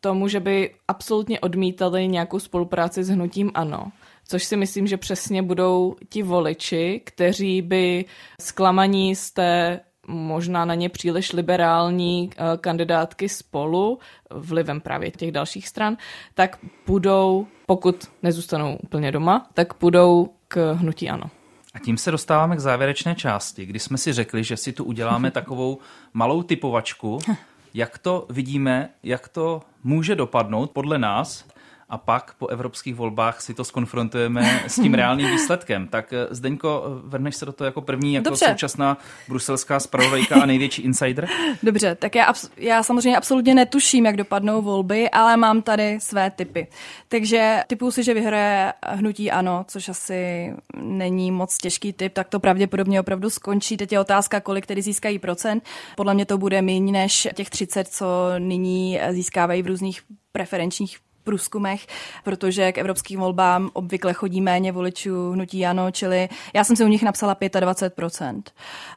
tomu, 0.00 0.28
že 0.28 0.40
by 0.40 0.74
absolutně 0.88 1.40
odmítali 1.40 2.08
nějakou 2.08 2.38
spolupráci 2.38 3.04
s 3.04 3.08
hnutím 3.08 3.50
ANO. 3.54 3.92
Což 4.28 4.44
si 4.44 4.56
myslím, 4.56 4.86
že 4.86 4.96
přesně 4.96 5.42
budou 5.42 5.96
ti 6.08 6.22
voliči, 6.22 7.00
kteří 7.04 7.62
by 7.62 8.04
zklamaní 8.40 9.16
z 9.16 9.30
té 9.30 9.80
možná 10.06 10.64
na 10.64 10.74
ně 10.74 10.88
příliš 10.88 11.32
liberální 11.32 12.30
eh, 12.32 12.56
kandidátky 12.56 13.28
spolu, 13.28 13.98
vlivem 14.30 14.80
právě 14.80 15.10
těch 15.10 15.32
dalších 15.32 15.68
stran, 15.68 15.96
tak 16.34 16.58
budou, 16.86 17.46
pokud 17.66 18.10
nezůstanou 18.22 18.76
úplně 18.82 19.12
doma, 19.12 19.46
tak 19.54 19.74
půjdou 19.74 20.28
k 20.48 20.72
hnutí 20.72 21.10
ANO. 21.10 21.30
A 21.74 21.78
tím 21.78 21.98
se 21.98 22.10
dostáváme 22.10 22.56
k 22.56 22.60
závěrečné 22.60 23.14
části, 23.14 23.66
kdy 23.66 23.78
jsme 23.78 23.98
si 23.98 24.12
řekli, 24.12 24.44
že 24.44 24.56
si 24.56 24.72
tu 24.72 24.84
uděláme 24.84 25.30
takovou 25.30 25.78
malou 26.12 26.42
typovačku, 26.42 27.18
jak 27.74 27.98
to 27.98 28.26
vidíme, 28.30 28.90
jak 29.02 29.28
to 29.28 29.62
může 29.82 30.14
dopadnout 30.14 30.70
podle 30.70 30.98
nás 30.98 31.48
a 31.94 31.98
pak 31.98 32.34
po 32.38 32.46
evropských 32.46 32.94
volbách 32.94 33.40
si 33.40 33.54
to 33.54 33.64
skonfrontujeme 33.64 34.62
s 34.66 34.74
tím 34.74 34.94
reálným 35.00 35.30
výsledkem. 35.30 35.88
Tak 35.88 36.12
eh, 36.12 36.26
Zdeňko, 36.30 36.84
eh, 36.86 37.00
vrneš 37.04 37.36
se 37.36 37.46
do 37.46 37.52
toho 37.52 37.66
jako 37.66 37.80
první, 37.80 38.14
jako 38.14 38.24
Dobře. 38.24 38.46
současná 38.48 38.98
bruselská 39.28 39.80
spravodajka 39.80 40.42
a 40.42 40.46
největší 40.46 40.82
insider? 40.82 41.28
Dobře, 41.62 41.94
tak 41.94 42.14
já, 42.14 42.32
já 42.56 42.82
samozřejmě 42.82 43.16
absolutně 43.16 43.54
netuším, 43.54 44.06
jak 44.06 44.16
dopadnou 44.16 44.62
volby, 44.62 45.10
ale 45.10 45.36
mám 45.36 45.62
tady 45.62 46.00
své 46.00 46.30
typy. 46.30 46.66
Takže 47.08 47.62
typuju 47.66 47.90
si, 47.90 48.02
že 48.02 48.14
vyhraje 48.14 48.72
hnutí 48.86 49.30
ano, 49.30 49.64
což 49.68 49.88
asi 49.88 50.52
není 50.76 51.30
moc 51.30 51.58
těžký 51.58 51.92
typ, 51.92 52.12
tak 52.12 52.28
to 52.28 52.40
pravděpodobně 52.40 53.00
opravdu 53.00 53.30
skončí. 53.30 53.76
Teď 53.76 53.92
je 53.92 54.00
otázka, 54.00 54.40
kolik 54.40 54.66
tedy 54.66 54.82
získají 54.82 55.18
procent. 55.18 55.64
Podle 55.96 56.14
mě 56.14 56.26
to 56.26 56.38
bude 56.38 56.62
méně 56.62 56.92
než 56.92 57.28
těch 57.34 57.50
30, 57.50 57.88
co 57.88 58.06
nyní 58.38 59.00
získávají 59.10 59.62
v 59.62 59.66
různých 59.66 60.02
preferenčních 60.32 60.98
průzkumech, 61.24 61.86
protože 62.24 62.72
k 62.72 62.78
evropským 62.78 63.20
volbám 63.20 63.70
obvykle 63.72 64.12
chodí 64.12 64.40
méně 64.40 64.72
voličů 64.72 65.32
hnutí 65.32 65.66
ano, 65.66 65.90
čili 65.90 66.28
já 66.54 66.64
jsem 66.64 66.76
si 66.76 66.84
u 66.84 66.88
nich 66.88 67.02
napsala 67.02 67.34
25%. 67.34 68.42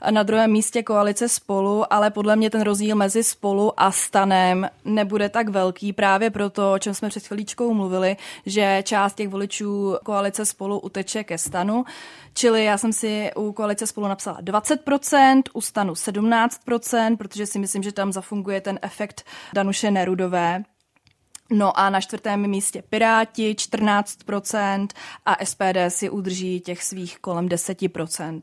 A 0.01 0.11
Na 0.11 0.23
druhém 0.23 0.51
místě 0.51 0.83
koalice 0.83 1.29
spolu, 1.29 1.93
ale 1.93 2.11
podle 2.11 2.35
mě 2.35 2.49
ten 2.49 2.61
rozdíl 2.61 2.95
mezi 2.95 3.23
spolu 3.23 3.73
a 3.77 3.91
stanem 3.91 4.69
nebude 4.85 5.29
tak 5.29 5.49
velký 5.49 5.93
právě 5.93 6.29
proto, 6.29 6.73
o 6.73 6.79
čem 6.79 6.93
jsme 6.93 7.09
před 7.09 7.27
chvílíčkou 7.27 7.73
mluvili, 7.73 8.17
že 8.45 8.83
část 8.83 9.13
těch 9.13 9.29
voličů 9.29 9.95
koalice 10.03 10.45
spolu 10.45 10.79
uteče 10.79 11.23
ke 11.23 11.37
stanu. 11.37 11.85
Čili 12.33 12.65
já 12.65 12.77
jsem 12.77 12.93
si 12.93 13.31
u 13.35 13.51
koalice 13.51 13.87
spolu 13.87 14.07
napsala 14.07 14.41
20%, 14.41 15.41
u 15.53 15.61
stanu 15.61 15.93
17%, 15.93 17.17
protože 17.17 17.45
si 17.45 17.59
myslím, 17.59 17.83
že 17.83 17.91
tam 17.91 18.11
zafunguje 18.11 18.61
ten 18.61 18.79
efekt 18.81 19.25
Danuše 19.53 19.91
Nerudové, 19.91 20.63
No 21.51 21.79
a 21.79 21.89
na 21.89 22.01
čtvrtém 22.01 22.47
místě 22.47 22.83
Piráti 22.89 23.53
14% 23.53 24.87
a 25.25 25.45
SPD 25.45 25.77
si 25.87 26.09
udrží 26.09 26.59
těch 26.59 26.83
svých 26.83 27.19
kolem 27.19 27.47
10%. 27.49 28.41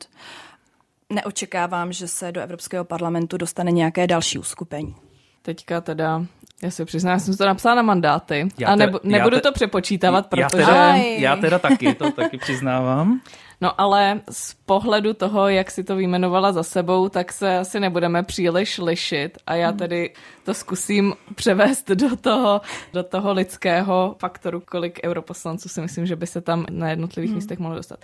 Neočekávám, 1.13 1.93
že 1.93 2.09
se 2.09 2.33
do 2.33 2.41
Evropského 2.41 2.85
parlamentu 2.85 3.37
dostane 3.37 3.71
nějaké 3.71 4.07
další 4.07 4.39
uskupení. 4.39 4.95
Teďka 5.43 5.81
teda, 5.81 6.25
já 6.63 6.71
se 6.71 6.85
přiznám, 6.85 7.13
já 7.13 7.19
jsem 7.19 7.37
to 7.37 7.47
napsala 7.47 7.75
na 7.75 7.83
mandáty 7.83 8.49
Já 8.59 8.69
a 8.69 8.77
te- 8.77 8.87
nebu, 8.87 9.01
já 9.05 9.19
nebudu 9.19 9.37
te- 9.37 9.43
to 9.43 9.53
přepočítávat, 9.53 10.29
já 10.37 10.49
protože... 10.49 10.65
teda, 10.67 10.93
Aj. 10.93 11.21
já 11.21 11.37
teda 11.37 11.59
taky, 11.59 11.95
to 11.95 12.11
taky 12.11 12.39
přiznávám. 12.39 13.21
No 13.65 13.81
ale 13.81 14.21
z 14.31 14.55
pohledu 14.55 15.15
toho, 15.15 15.49
jak 15.49 15.71
si 15.71 15.85
to 15.85 15.97
vyjmenovala 15.97 16.53
za 16.53 16.63
sebou, 16.63 17.09
tak 17.09 17.33
se 17.33 17.59
asi 17.59 17.81
nebudeme 17.81 18.23
příliš 18.23 18.79
lišit 18.79 19.39
a 19.47 19.55
já 19.55 19.73
tedy 19.73 20.13
to 20.45 20.55
zkusím 20.55 21.15
převést 21.35 21.89
do 21.89 22.17
toho, 22.17 22.61
do 22.93 23.03
toho 23.03 23.33
lidského 23.33 24.17
faktoru, 24.19 24.61
kolik 24.61 25.01
europoslanců 25.05 25.69
si 25.69 25.81
myslím, 25.81 26.07
že 26.07 26.17
by 26.17 26.27
se 26.27 26.41
tam 26.41 26.67
na 26.71 26.91
jednotlivých 26.91 27.31
hmm. 27.31 27.37
místech 27.37 27.59
mohlo 27.59 27.77
dostat. 27.77 28.01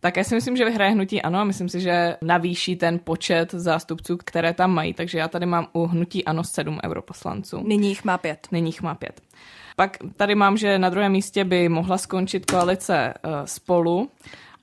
Tak 0.00 0.16
já 0.16 0.24
si 0.24 0.34
myslím, 0.34 0.56
že 0.56 0.64
vyhraje 0.64 0.90
hnutí 0.90 1.22
ano 1.22 1.38
a 1.38 1.44
myslím 1.44 1.68
si, 1.68 1.80
že 1.80 2.16
navýší 2.22 2.76
ten 2.76 3.00
počet 3.04 3.50
zástupců, 3.52 4.16
které 4.16 4.52
tam 4.52 4.70
mají. 4.74 4.94
Takže 4.94 5.18
já 5.18 5.28
tady 5.28 5.46
mám 5.46 5.66
u 5.72 5.86
hnutí 5.86 6.24
ano 6.24 6.44
sedm 6.44 6.78
europoslanců. 6.84 7.62
Nyní 7.66 7.88
jich 7.88 8.04
má 8.04 8.18
pět. 8.18 8.48
Nyní 8.52 8.68
jich 8.68 8.82
má 8.82 8.94
pět. 8.94 9.20
Pak 9.76 9.96
tady 10.16 10.34
mám, 10.34 10.56
že 10.56 10.78
na 10.78 10.88
druhém 10.88 11.12
místě 11.12 11.44
by 11.44 11.68
mohla 11.68 11.98
skončit 11.98 12.50
koalice 12.50 13.14
uh, 13.24 13.32
spolu, 13.44 14.10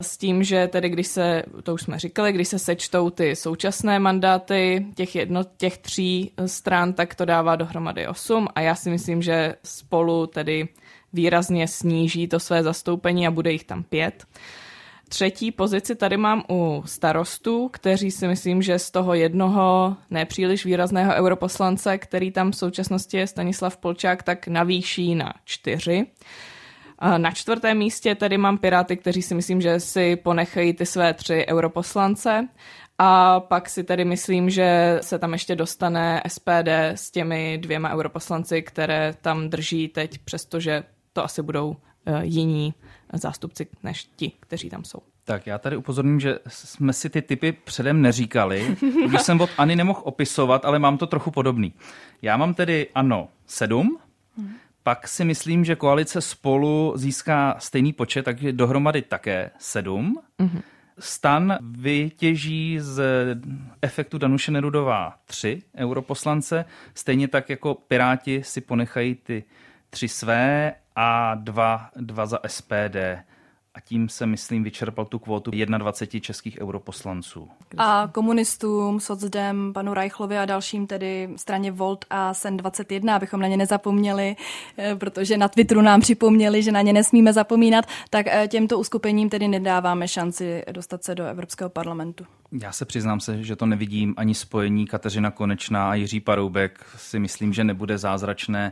s 0.04 0.18
tím, 0.18 0.44
že 0.44 0.68
tedy 0.68 0.90
když 0.90 1.08
se, 1.08 1.44
to 1.64 1.74
už 1.74 1.82
jsme 1.82 2.00
říkali, 2.00 2.32
když 2.32 2.48
se 2.48 2.60
sečtou 2.60 3.10
ty 3.10 3.36
současné 3.36 4.00
mandáty 4.00 4.86
těch, 4.96 5.16
jedno, 5.16 5.42
těch 5.58 5.78
tří 5.78 6.32
eh, 6.38 6.48
stran, 6.48 6.94
tak 6.94 7.16
to 7.16 7.26
dává 7.26 7.56
dohromady 7.56 8.08
osm 8.08 8.48
a 8.56 8.62
já 8.62 8.76
si 8.76 8.90
myslím, 8.90 9.22
že 9.22 9.56
spolu 9.64 10.28
tedy 10.28 10.68
výrazně 11.14 11.68
sníží 11.68 12.28
to 12.28 12.40
své 12.40 12.64
zastoupení 12.64 13.28
a 13.28 13.32
bude 13.32 13.52
jich 13.52 13.64
tam 13.64 13.84
pět. 13.84 14.26
Třetí 15.10 15.52
pozici 15.52 15.96
tady 15.96 16.18
mám 16.18 16.44
u 16.50 16.84
starostů, 16.86 17.70
kteří 17.74 18.12
si 18.12 18.28
myslím, 18.28 18.62
že 18.62 18.80
z 18.80 18.92
toho 18.92 19.14
jednoho 19.14 19.98
nepříliš 20.10 20.66
výrazného 20.66 21.14
europoslance, 21.14 21.98
který 21.98 22.32
tam 22.32 22.52
v 22.52 22.56
současnosti 22.56 23.18
je 23.18 23.28
Stanislav 23.28 23.78
Polčák, 23.78 24.24
tak 24.24 24.48
navýší 24.48 25.16
na 25.16 25.34
čtyři. 25.46 26.06
Na 27.18 27.32
čtvrtém 27.32 27.78
místě 27.78 28.16
tedy 28.16 28.38
mám 28.38 28.58
Piráty, 28.58 28.98
kteří 28.98 29.22
si 29.22 29.36
myslím, 29.36 29.62
že 29.62 29.80
si 29.80 30.16
ponechají 30.16 30.74
ty 30.74 30.86
své 30.86 31.14
tři 31.14 31.46
europoslance. 31.50 32.48
A 32.98 33.40
pak 33.40 33.70
si 33.70 33.84
tedy 33.84 34.06
myslím, 34.06 34.50
že 34.50 35.00
se 35.02 35.20
tam 35.20 35.34
ještě 35.34 35.56
dostane 35.56 36.22
SPD 36.28 36.70
s 36.96 37.12
těmi 37.12 37.58
dvěma 37.62 37.94
europoslanci, 37.94 38.62
které 38.62 39.14
tam 39.22 39.50
drží 39.50 39.88
teď, 39.88 40.18
přestože 40.18 40.84
to 41.14 41.24
asi 41.24 41.42
budou 41.42 41.76
eh, 42.06 42.26
jiní 42.26 42.74
zástupci 43.14 43.68
než 43.84 44.08
ti, 44.16 44.32
kteří 44.40 44.70
tam 44.70 44.84
jsou. 44.84 45.00
Tak 45.26 45.48
já 45.48 45.58
tady 45.58 45.78
upozorním, 45.78 46.20
že 46.20 46.40
jsme 46.48 46.94
si 46.94 47.10
ty 47.10 47.22
typy 47.22 47.52
předem 47.52 48.02
neříkali, 48.02 48.78
když 49.08 49.22
jsem 49.22 49.42
od 49.42 49.50
Ani 49.58 49.76
nemohl 49.76 50.02
opisovat, 50.04 50.66
ale 50.66 50.80
mám 50.80 50.98
to 50.98 51.08
trochu 51.08 51.32
podobný. 51.32 51.74
Já 52.22 52.38
mám 52.38 52.54
tedy 52.54 52.88
ano 52.96 53.30
7, 53.46 53.98
pak 54.84 55.08
si 55.08 55.26
myslím, 55.26 55.66
že 55.66 55.76
koalice 55.76 56.22
spolu 56.22 56.94
získá 56.96 57.56
stejný 57.60 57.94
počet, 57.94 58.24
takže 58.24 58.54
dohromady 58.54 59.02
také 59.02 59.52
7. 59.58 60.18
Stan 61.00 61.58
vytěží 61.62 62.80
z 62.80 63.04
efektu 63.82 64.18
Danuše 64.18 64.52
Nerudová 64.52 65.14
3 65.26 65.62
europoslance, 65.78 66.66
stejně 66.94 67.28
tak 67.28 67.50
jako 67.50 67.74
Piráti 67.76 68.44
si 68.44 68.62
ponechají 68.62 69.16
ty 69.16 69.44
tři 69.90 70.08
své 70.08 70.74
a 70.96 71.36
dva, 71.36 71.90
dva 71.96 72.26
za 72.26 72.40
SPD. 72.48 72.98
A 73.76 73.80
tím 73.80 74.10
se, 74.10 74.26
myslím, 74.26 74.64
vyčerpal 74.64 75.06
tu 75.06 75.20
kvotu 75.20 75.52
21 75.52 76.20
českých 76.20 76.62
europoslanců. 76.62 77.50
A 77.78 78.10
komunistům, 78.12 79.00
socdem, 79.00 79.74
panu 79.74 79.94
Reichlovi 79.94 80.38
a 80.38 80.46
dalším, 80.46 80.88
tedy 80.88 81.30
straně 81.36 81.72
Volt 81.72 82.06
a 82.10 82.34
Sen 82.34 82.58
21, 82.58 83.16
abychom 83.16 83.40
na 83.40 83.48
ně 83.48 83.58
nezapomněli, 83.58 84.36
eh, 84.78 84.96
protože 84.96 85.38
na 85.38 85.48
Twitteru 85.48 85.82
nám 85.82 86.02
připomněli, 86.02 86.64
že 86.64 86.72
na 86.72 86.82
ně 86.82 86.94
nesmíme 86.94 87.34
zapomínat, 87.34 87.86
tak 88.10 88.26
eh, 88.30 88.48
těmto 88.48 88.80
uskupením 88.80 89.30
tedy 89.30 89.48
nedáváme 89.48 90.08
šanci 90.08 90.64
dostat 90.72 91.04
se 91.04 91.16
do 91.16 91.26
Evropského 91.26 91.70
parlamentu. 91.70 92.26
Já 92.52 92.72
se 92.72 92.86
přiznám 92.86 93.20
se, 93.20 93.44
že 93.44 93.56
to 93.56 93.66
nevidím 93.66 94.14
ani 94.18 94.36
spojení 94.36 94.88
Kateřina 94.88 95.32
Konečná 95.32 95.90
a 95.90 95.94
Jiří 95.94 96.20
Paroubek. 96.20 96.86
Si 96.98 97.20
myslím, 97.20 97.54
že 97.54 97.64
nebude 97.64 97.98
zázračné. 97.98 98.72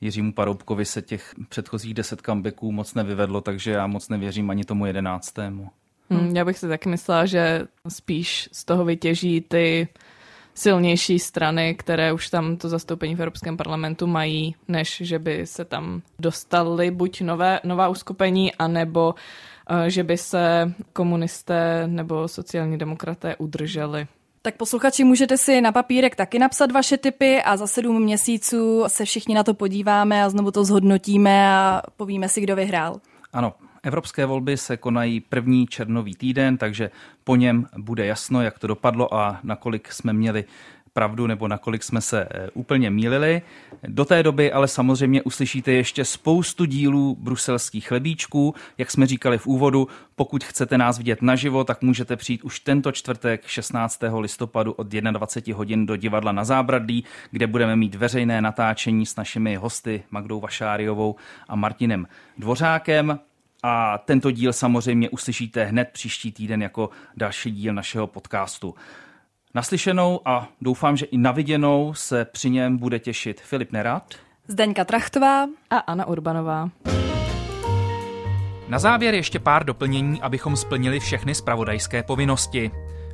Jiřímu 0.00 0.32
Paroubkovi 0.32 0.84
se 0.84 1.02
těch 1.02 1.34
předchozích 1.48 1.94
deset 1.94 2.20
comebacků 2.20 2.72
moc 2.72 2.94
nevyvedlo, 2.94 3.40
takže 3.40 3.70
já 3.70 3.86
moc 3.86 4.08
nevěřím 4.08 4.50
ani 4.50 4.64
tomu 4.64 4.86
jedenáctému. 4.86 5.70
Hmm. 6.10 6.36
Já 6.36 6.44
bych 6.44 6.58
si 6.58 6.68
taky 6.68 6.88
myslela, 6.88 7.26
že 7.26 7.66
spíš 7.88 8.48
z 8.52 8.64
toho 8.64 8.84
vytěží 8.84 9.40
ty 9.40 9.88
silnější 10.54 11.18
strany, 11.18 11.74
které 11.74 12.12
už 12.12 12.30
tam 12.30 12.56
to 12.56 12.68
zastoupení 12.68 13.14
v 13.14 13.20
Evropském 13.20 13.56
parlamentu 13.56 14.06
mají, 14.06 14.54
než 14.68 15.02
že 15.04 15.18
by 15.18 15.46
se 15.46 15.64
tam 15.64 16.02
dostaly 16.18 16.90
buď 16.90 17.20
nové, 17.20 17.60
nová 17.64 17.88
uskupení, 17.88 18.54
anebo 18.54 19.14
uh, 19.70 19.86
že 19.86 20.04
by 20.04 20.16
se 20.16 20.72
komunisté 20.92 21.86
nebo 21.86 22.28
sociální 22.28 22.78
demokraté 22.78 23.36
udrželi. 23.36 24.06
Tak 24.46 24.56
posluchači, 24.56 25.04
můžete 25.04 25.38
si 25.38 25.60
na 25.60 25.72
papírek 25.72 26.16
taky 26.16 26.38
napsat 26.38 26.72
vaše 26.72 26.96
typy 26.96 27.42
a 27.42 27.56
za 27.56 27.66
sedm 27.66 28.02
měsíců 28.02 28.84
se 28.86 29.04
všichni 29.04 29.34
na 29.34 29.42
to 29.42 29.54
podíváme 29.54 30.24
a 30.24 30.28
znovu 30.28 30.50
to 30.50 30.64
zhodnotíme 30.64 31.50
a 31.50 31.82
povíme 31.96 32.28
si, 32.28 32.40
kdo 32.40 32.56
vyhrál. 32.56 33.00
Ano, 33.32 33.54
Evropské 33.82 34.26
volby 34.26 34.56
se 34.56 34.76
konají 34.76 35.20
první 35.20 35.66
černový 35.66 36.14
týden, 36.14 36.56
takže 36.56 36.90
po 37.24 37.36
něm 37.36 37.66
bude 37.78 38.06
jasno, 38.06 38.42
jak 38.42 38.58
to 38.58 38.66
dopadlo 38.66 39.14
a 39.14 39.40
nakolik 39.42 39.92
jsme 39.92 40.12
měli 40.12 40.44
pravdu 40.96 41.26
nebo 41.26 41.48
nakolik 41.48 41.82
jsme 41.82 42.00
se 42.00 42.28
eh, 42.30 42.50
úplně 42.54 42.90
mílili. 42.90 43.42
Do 43.82 44.04
té 44.04 44.22
doby 44.22 44.52
ale 44.52 44.68
samozřejmě 44.68 45.22
uslyšíte 45.22 45.72
ještě 45.72 46.04
spoustu 46.04 46.64
dílů 46.64 47.16
bruselských 47.20 47.88
chlebíčků. 47.88 48.54
Jak 48.78 48.90
jsme 48.90 49.06
říkali 49.06 49.38
v 49.38 49.46
úvodu, 49.46 49.88
pokud 50.14 50.44
chcete 50.44 50.78
nás 50.78 50.98
vidět 50.98 51.22
naživo, 51.22 51.64
tak 51.64 51.82
můžete 51.82 52.16
přijít 52.16 52.44
už 52.44 52.60
tento 52.60 52.92
čtvrtek 52.92 53.46
16. 53.46 54.00
listopadu 54.18 54.72
od 54.72 54.86
21 54.86 55.56
hodin 55.56 55.86
do 55.86 55.96
divadla 55.96 56.32
na 56.32 56.44
Zábradlí, 56.44 57.04
kde 57.30 57.46
budeme 57.46 57.76
mít 57.76 57.94
veřejné 57.94 58.42
natáčení 58.42 59.06
s 59.06 59.16
našimi 59.16 59.56
hosty 59.56 60.02
Magdou 60.10 60.40
Vašáriovou 60.40 61.16
a 61.48 61.56
Martinem 61.56 62.06
Dvořákem. 62.38 63.18
A 63.62 63.98
tento 63.98 64.30
díl 64.30 64.52
samozřejmě 64.52 65.10
uslyšíte 65.10 65.64
hned 65.64 65.88
příští 65.92 66.32
týden 66.32 66.62
jako 66.62 66.90
další 67.16 67.50
díl 67.50 67.74
našeho 67.74 68.06
podcastu. 68.06 68.74
Naslyšenou 69.56 70.20
a 70.24 70.48
doufám, 70.60 70.96
že 70.96 71.06
i 71.06 71.18
naviděnou 71.18 71.94
se 71.94 72.24
při 72.24 72.50
něm 72.50 72.76
bude 72.76 72.98
těšit 72.98 73.40
Filip 73.40 73.72
Nerad, 73.72 74.14
Zdeňka 74.48 74.84
Trachtová 74.84 75.46
a 75.70 75.78
Anna 75.78 76.04
Urbanová. 76.06 76.70
Na 78.68 78.78
závěr 78.78 79.14
ještě 79.14 79.38
pár 79.38 79.64
doplnění, 79.64 80.22
abychom 80.22 80.56
splnili 80.56 81.00
všechny 81.00 81.34
spravodajské 81.34 82.02
povinnosti. 82.02 82.70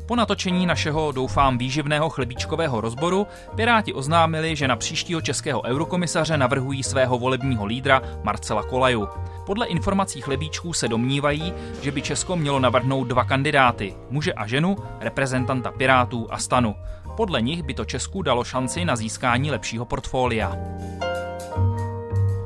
Po 0.08 0.16
natočení 0.16 0.66
našeho, 0.66 1.12
doufám, 1.12 1.58
výživného 1.58 2.08
chlebíčkového 2.08 2.80
rozboru 2.80 3.26
Piráti 3.56 3.92
oznámili, 3.92 4.56
že 4.56 4.68
na 4.68 4.76
příštího 4.76 5.20
českého 5.20 5.62
eurokomisaře 5.62 6.36
navrhují 6.36 6.82
svého 6.82 7.18
volebního 7.18 7.64
lídra 7.64 8.02
Marcela 8.22 8.62
Kolaju. 8.62 9.08
Podle 9.46 9.66
informací 9.66 10.20
chlebíčků 10.20 10.72
se 10.72 10.88
domnívají, 10.88 11.54
že 11.82 11.90
by 11.90 12.02
Česko 12.02 12.36
mělo 12.36 12.60
navrhnout 12.60 13.04
dva 13.04 13.24
kandidáty, 13.24 13.94
muže 14.10 14.32
a 14.32 14.46
ženu, 14.46 14.76
reprezentanta 15.00 15.70
Pirátů 15.70 16.26
a 16.30 16.38
Stanu. 16.38 16.74
Podle 17.16 17.42
nich 17.42 17.62
by 17.62 17.74
to 17.74 17.84
Česku 17.84 18.22
dalo 18.22 18.44
šanci 18.44 18.84
na 18.84 18.96
získání 18.96 19.50
lepšího 19.50 19.84
portfolia. 19.84 20.56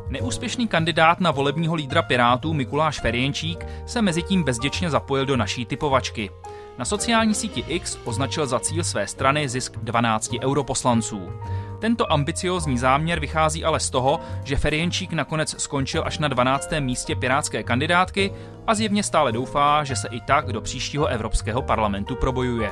Neúspěšný 0.09 0.68
kandidát 0.68 1.20
na 1.20 1.30
volebního 1.30 1.74
lídra 1.74 2.03
Pirátů 2.03 2.53
Mikuláš 2.53 3.01
Ferjenčík 3.01 3.66
se 3.86 4.03
mezitím 4.03 4.42
bezděčně 4.42 4.90
zapojil 4.90 5.26
do 5.26 5.36
naší 5.36 5.66
typovačky. 5.66 6.30
Na 6.79 6.85
sociální 6.85 7.35
síti 7.35 7.64
X 7.68 7.99
označil 8.05 8.47
za 8.47 8.61
cíl 8.61 8.85
své 8.85 9.07
strany 9.07 9.49
zisk 9.49 9.77
12 9.77 10.31
europoslanců. 10.43 11.33
Tento 11.81 12.12
ambiciózní 12.12 12.79
záměr 12.79 13.20
vychází 13.20 13.64
ale 13.64 13.81
z 13.81 13.91
toho, 13.91 14.20
že 14.45 14.57
Ferjenčík 14.57 15.12
nakonec 15.12 15.62
skončil 15.62 16.03
až 16.07 16.18
na 16.18 16.29
12. 16.29 16.70
místě 16.81 17.16
pirátské 17.16 17.62
kandidátky 17.62 18.33
a 18.66 18.74
zjevně 18.74 19.03
stále 19.03 19.33
doufá, 19.33 19.85
že 19.85 19.97
se 19.97 20.09
i 20.09 20.20
tak 20.20 20.53
do 20.53 20.61
příštího 20.61 21.07
Evropského 21.07 21.62
parlamentu 21.62 22.16
probojuje. 22.16 22.70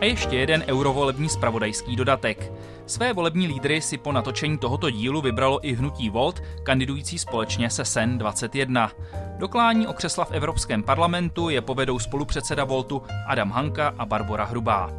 A 0.00 0.04
ještě 0.04 0.36
jeden 0.36 0.64
eurovolební 0.66 1.28
spravodajský 1.28 1.96
dodatek. 1.96 2.52
Své 2.86 3.12
volební 3.12 3.46
lídry 3.46 3.80
si 3.80 3.98
po 3.98 4.12
natočení 4.12 4.58
tohoto 4.58 4.90
dílu 4.90 5.20
vybralo 5.20 5.66
i 5.66 5.72
hnutí 5.72 6.10
Volt, 6.10 6.42
kandidující 6.62 7.18
společně 7.18 7.70
se 7.70 7.84
SEN 7.84 8.18
21. 8.18 8.92
Doklání 9.38 9.86
o 9.86 9.92
křesla 9.92 10.24
v 10.24 10.32
Evropském 10.32 10.82
parlamentu 10.82 11.48
je 11.48 11.60
povedou 11.60 11.98
spolupředseda 11.98 12.64
Voltu 12.64 13.02
Adam 13.26 13.50
Hanka 13.50 13.94
a 13.98 14.06
Barbara 14.06 14.44
Hrubá. 14.44 14.90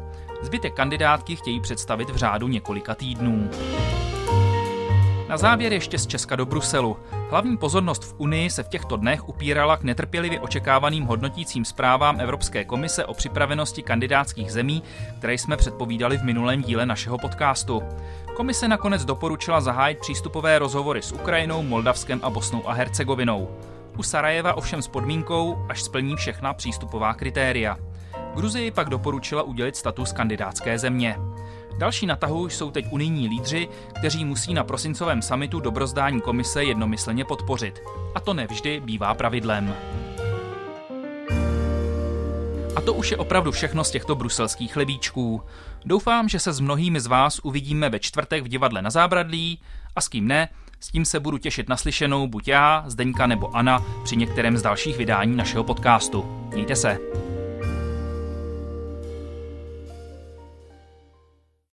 Zbytek 0.42 0.74
kandidátky 0.74 1.36
chtějí 1.36 1.60
představit 1.60 2.10
v 2.10 2.16
řádu 2.16 2.48
několika 2.48 2.94
týdnů. 2.94 3.50
Na 5.32 5.38
závěr 5.38 5.72
ještě 5.72 5.98
z 5.98 6.06
Česka 6.06 6.36
do 6.36 6.46
Bruselu. 6.46 6.96
Hlavní 7.30 7.56
pozornost 7.56 8.04
v 8.04 8.14
Unii 8.18 8.50
se 8.50 8.62
v 8.62 8.68
těchto 8.68 8.96
dnech 8.96 9.28
upírala 9.28 9.76
k 9.76 9.82
netrpělivě 9.82 10.40
očekávaným 10.40 11.04
hodnotícím 11.04 11.64
zprávám 11.64 12.20
Evropské 12.20 12.64
komise 12.64 13.04
o 13.04 13.14
připravenosti 13.14 13.82
kandidátských 13.82 14.52
zemí, 14.52 14.82
které 15.18 15.34
jsme 15.34 15.56
předpovídali 15.56 16.18
v 16.18 16.22
minulém 16.22 16.62
díle 16.62 16.86
našeho 16.86 17.18
podcastu. 17.18 17.82
Komise 18.36 18.68
nakonec 18.68 19.04
doporučila 19.04 19.60
zahájit 19.60 19.98
přístupové 19.98 20.58
rozhovory 20.58 21.02
s 21.02 21.12
Ukrajinou, 21.12 21.62
Moldavskem 21.62 22.20
a 22.22 22.30
Bosnou 22.30 22.68
a 22.68 22.72
Hercegovinou. 22.72 23.48
U 23.98 24.02
Sarajeva 24.02 24.54
ovšem 24.54 24.82
s 24.82 24.88
podmínkou, 24.88 25.66
až 25.68 25.82
splní 25.82 26.16
všechna 26.16 26.54
přístupová 26.54 27.14
kritéria. 27.14 27.76
Gruzii 28.34 28.70
pak 28.70 28.88
doporučila 28.88 29.42
udělit 29.42 29.76
status 29.76 30.12
kandidátské 30.12 30.78
země. 30.78 31.16
Další 31.78 32.06
na 32.06 32.16
tahu 32.16 32.48
jsou 32.48 32.70
teď 32.70 32.86
unijní 32.90 33.28
lídři, 33.28 33.68
kteří 33.98 34.24
musí 34.24 34.54
na 34.54 34.64
prosincovém 34.64 35.22
samitu 35.22 35.60
dobrozdání 35.60 36.20
komise 36.20 36.64
jednomyslně 36.64 37.24
podpořit. 37.24 37.80
A 38.14 38.20
to 38.20 38.34
nevždy 38.34 38.80
bývá 38.80 39.14
pravidlem. 39.14 39.74
A 42.76 42.80
to 42.80 42.94
už 42.94 43.10
je 43.10 43.16
opravdu 43.16 43.52
všechno 43.52 43.84
z 43.84 43.90
těchto 43.90 44.14
bruselských 44.14 44.72
chlebíčků. 44.72 45.42
Doufám, 45.84 46.28
že 46.28 46.38
se 46.38 46.52
s 46.52 46.60
mnohými 46.60 47.00
z 47.00 47.06
vás 47.06 47.38
uvidíme 47.42 47.90
ve 47.90 47.98
čtvrtek 47.98 48.44
v 48.44 48.48
divadle 48.48 48.82
na 48.82 48.90
Zábradlí 48.90 49.58
a 49.96 50.00
s 50.00 50.08
kým 50.08 50.28
ne, 50.28 50.48
s 50.80 50.88
tím 50.88 51.04
se 51.04 51.20
budu 51.20 51.38
těšit 51.38 51.68
naslyšenou 51.68 52.26
buď 52.26 52.48
já, 52.48 52.84
Zdeňka 52.86 53.26
nebo 53.26 53.56
Ana 53.56 53.84
při 54.04 54.16
některém 54.16 54.56
z 54.56 54.62
dalších 54.62 54.96
vydání 54.96 55.36
našeho 55.36 55.64
podcastu. 55.64 56.48
Mějte 56.54 56.76
se. 56.76 57.31